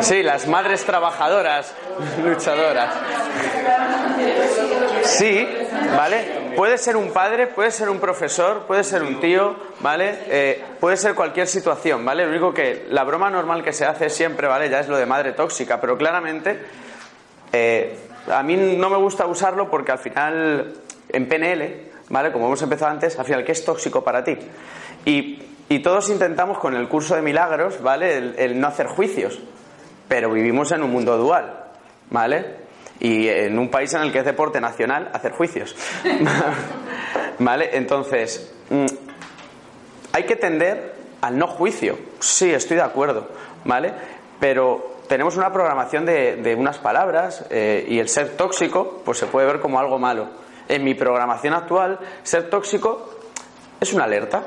Sí, 0.00 0.22
las 0.22 0.46
madres 0.46 0.82
trabajadoras, 0.84 1.74
luchadoras. 2.24 2.94
Sí, 5.02 5.46
¿vale? 5.94 6.52
Puede 6.56 6.78
ser 6.78 6.96
un 6.96 7.12
padre, 7.12 7.48
puede 7.48 7.70
ser 7.70 7.90
un 7.90 8.00
profesor, 8.00 8.66
puede 8.66 8.82
ser 8.82 9.02
un 9.02 9.20
tío, 9.20 9.54
¿vale? 9.80 10.20
Eh, 10.28 10.64
puede 10.80 10.96
ser 10.96 11.14
cualquier 11.14 11.46
situación, 11.46 12.02
¿vale? 12.04 12.24
Lo 12.24 12.30
único 12.30 12.54
que 12.54 12.86
la 12.88 13.04
broma 13.04 13.28
normal 13.28 13.62
que 13.62 13.74
se 13.74 13.84
hace 13.84 14.08
siempre, 14.08 14.48
¿vale? 14.48 14.70
Ya 14.70 14.80
es 14.80 14.88
lo 14.88 14.96
de 14.96 15.04
madre 15.04 15.32
tóxica, 15.32 15.80
pero 15.80 15.98
claramente 15.98 16.58
eh, 17.52 17.98
a 18.28 18.42
mí 18.42 18.56
no 18.56 18.90
me 18.90 18.96
gusta 18.96 19.26
usarlo 19.26 19.70
porque 19.70 19.92
al 19.92 19.98
final 19.98 20.72
en 21.08 21.28
PNL, 21.28 21.90
¿vale? 22.08 22.32
Como 22.32 22.46
hemos 22.46 22.62
empezado 22.62 22.90
antes, 22.90 23.18
al 23.18 23.24
final, 23.24 23.44
¿qué 23.44 23.52
es 23.52 23.64
tóxico 23.64 24.02
para 24.02 24.22
ti? 24.24 24.36
Y, 25.04 25.46
todos 25.84 26.10
intentamos 26.10 26.58
con 26.58 26.74
el 26.74 26.88
curso 26.88 27.14
de 27.14 27.22
milagros, 27.22 27.80
¿vale? 27.80 28.18
El, 28.18 28.34
el 28.36 28.60
no 28.60 28.66
hacer 28.66 28.88
juicios, 28.88 29.40
pero 30.08 30.32
vivimos 30.32 30.72
en 30.72 30.82
un 30.82 30.90
mundo 30.90 31.16
dual, 31.16 31.64
¿vale? 32.10 32.56
Y 32.98 33.28
en 33.28 33.56
un 33.56 33.70
país 33.70 33.94
en 33.94 34.02
el 34.02 34.12
que 34.12 34.18
es 34.18 34.24
deporte 34.24 34.60
nacional 34.60 35.10
hacer 35.12 35.30
juicios, 35.30 35.76
¿vale? 37.38 37.70
Entonces, 37.72 38.52
mm, 38.68 38.86
hay 40.12 40.24
que 40.24 40.34
tender 40.36 40.94
al 41.20 41.38
no 41.38 41.46
juicio. 41.46 41.98
Sí, 42.18 42.52
estoy 42.52 42.76
de 42.76 42.82
acuerdo, 42.82 43.28
¿vale? 43.64 43.92
Pero 44.40 44.99
tenemos 45.10 45.36
una 45.36 45.52
programación 45.52 46.06
de, 46.06 46.36
de 46.36 46.54
unas 46.54 46.78
palabras 46.78 47.44
eh, 47.50 47.84
y 47.88 47.98
el 47.98 48.08
ser 48.08 48.36
tóxico 48.36 49.02
pues 49.04 49.18
se 49.18 49.26
puede 49.26 49.44
ver 49.44 49.58
como 49.58 49.80
algo 49.80 49.98
malo. 49.98 50.28
En 50.68 50.84
mi 50.84 50.94
programación 50.94 51.52
actual, 51.52 51.98
ser 52.22 52.48
tóxico 52.48 53.10
es 53.80 53.92
una 53.92 54.04
alerta, 54.04 54.44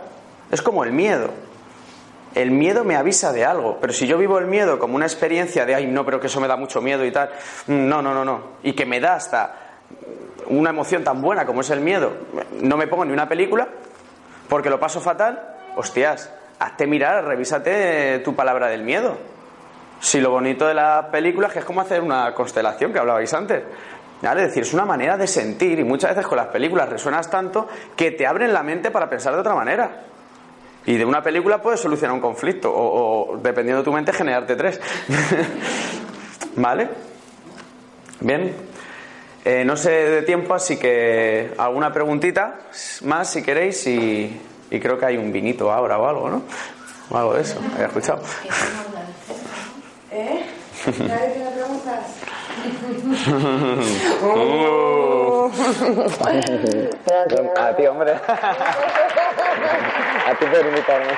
es 0.50 0.62
como 0.62 0.86
el 0.86 0.94
miedo. 0.94 1.32
El 2.34 2.52
miedo 2.52 2.86
me 2.86 2.96
avisa 2.96 3.34
de 3.34 3.44
algo, 3.44 3.78
pero 3.82 3.92
si 3.92 4.08
yo 4.08 4.18
vivo 4.18 4.40
el 4.40 4.46
miedo 4.46 4.80
como 4.80 4.96
una 4.96 5.06
experiencia 5.06 5.66
de, 5.66 5.76
ay, 5.76 5.86
no, 5.86 6.06
pero 6.06 6.22
que 6.22 6.28
eso 6.28 6.40
me 6.40 6.48
da 6.48 6.56
mucho 6.56 6.82
miedo 6.82 7.04
y 7.04 7.12
tal, 7.12 7.32
no, 7.68 8.02
no, 8.02 8.14
no, 8.14 8.24
no, 8.24 8.42
y 8.64 8.72
que 8.72 8.86
me 8.86 9.02
da 9.02 9.16
hasta 9.16 9.56
una 10.48 10.70
emoción 10.70 11.04
tan 11.04 11.22
buena 11.22 11.46
como 11.46 11.60
es 11.60 11.70
el 11.72 11.82
miedo, 11.82 12.14
no 12.62 12.78
me 12.78 12.88
pongo 12.88 13.04
ni 13.04 13.12
una 13.12 13.28
película 13.28 13.68
porque 14.48 14.70
lo 14.70 14.80
paso 14.80 15.02
fatal, 15.02 15.44
hostias, 15.76 16.32
hazte 16.58 16.88
mirar, 16.88 17.26
revísate 17.26 18.20
tu 18.20 18.34
palabra 18.34 18.70
del 18.70 18.84
miedo. 18.84 19.33
Si 20.04 20.20
lo 20.20 20.32
bonito 20.32 20.68
de 20.68 20.74
la 20.74 21.08
película 21.10 21.48
es 21.48 21.54
que 21.54 21.60
es 21.60 21.66
como 21.66 21.80
hacer 21.80 22.02
una 22.02 22.34
constelación 22.34 22.92
que 22.92 23.00
hablabais 23.00 23.34
antes. 23.34 23.64
¿Vale? 24.22 24.42
Es 24.42 24.48
decir, 24.50 24.64
es 24.64 24.74
una 24.74 24.84
manera 24.84 25.16
de 25.16 25.26
sentir 25.26 25.80
y 25.80 25.86
muchas 25.86 26.10
veces 26.12 26.28
con 26.28 26.36
las 26.36 26.48
películas 26.48 26.90
resuenas 26.90 27.30
tanto 27.30 27.70
que 27.96 28.12
te 28.12 28.28
abren 28.28 28.52
la 28.52 28.64
mente 28.64 28.92
para 28.92 29.10
pensar 29.10 29.34
de 29.34 29.40
otra 29.40 29.56
manera. 29.56 30.04
Y 30.86 30.98
de 30.98 31.06
una 31.06 31.24
película 31.24 31.62
puedes 31.62 31.80
solucionar 31.80 32.14
un 32.16 32.20
conflicto, 32.20 32.70
o, 32.70 33.38
dependiendo 33.42 33.82
de 33.82 33.86
tu 33.86 33.94
mente, 33.94 34.12
generarte 34.12 34.58
tres. 34.58 34.82
¿Vale? 36.58 36.90
Bien. 38.20 38.54
Eh, 39.46 39.64
no 39.64 39.78
sé 39.78 39.90
de 39.90 40.22
tiempo, 40.24 40.54
así 40.54 40.76
que 40.76 41.54
alguna 41.58 41.94
preguntita 41.94 42.60
más 43.04 43.30
si 43.30 43.42
queréis 43.42 43.88
y, 43.88 44.38
y 44.70 44.80
creo 44.82 44.98
que 44.98 45.06
hay 45.06 45.16
un 45.16 45.32
vinito 45.32 45.72
ahora 45.72 45.98
o 45.98 46.08
algo, 46.10 46.30
¿no? 46.30 46.44
O 47.10 47.18
algo 47.18 47.36
de 47.36 47.42
eso, 47.44 47.58
he 47.80 47.86
escuchado. 47.86 48.22
¿Eh? 50.16 50.46
¿Nadie 50.86 51.30
tiene 51.32 51.50
preguntas? 51.50 52.06
A 57.58 57.76
ti, 57.76 57.88
hombre. 57.88 58.14
A 58.14 58.18
ti 60.38 60.46
por 60.46 60.66
invitarme. 60.66 61.18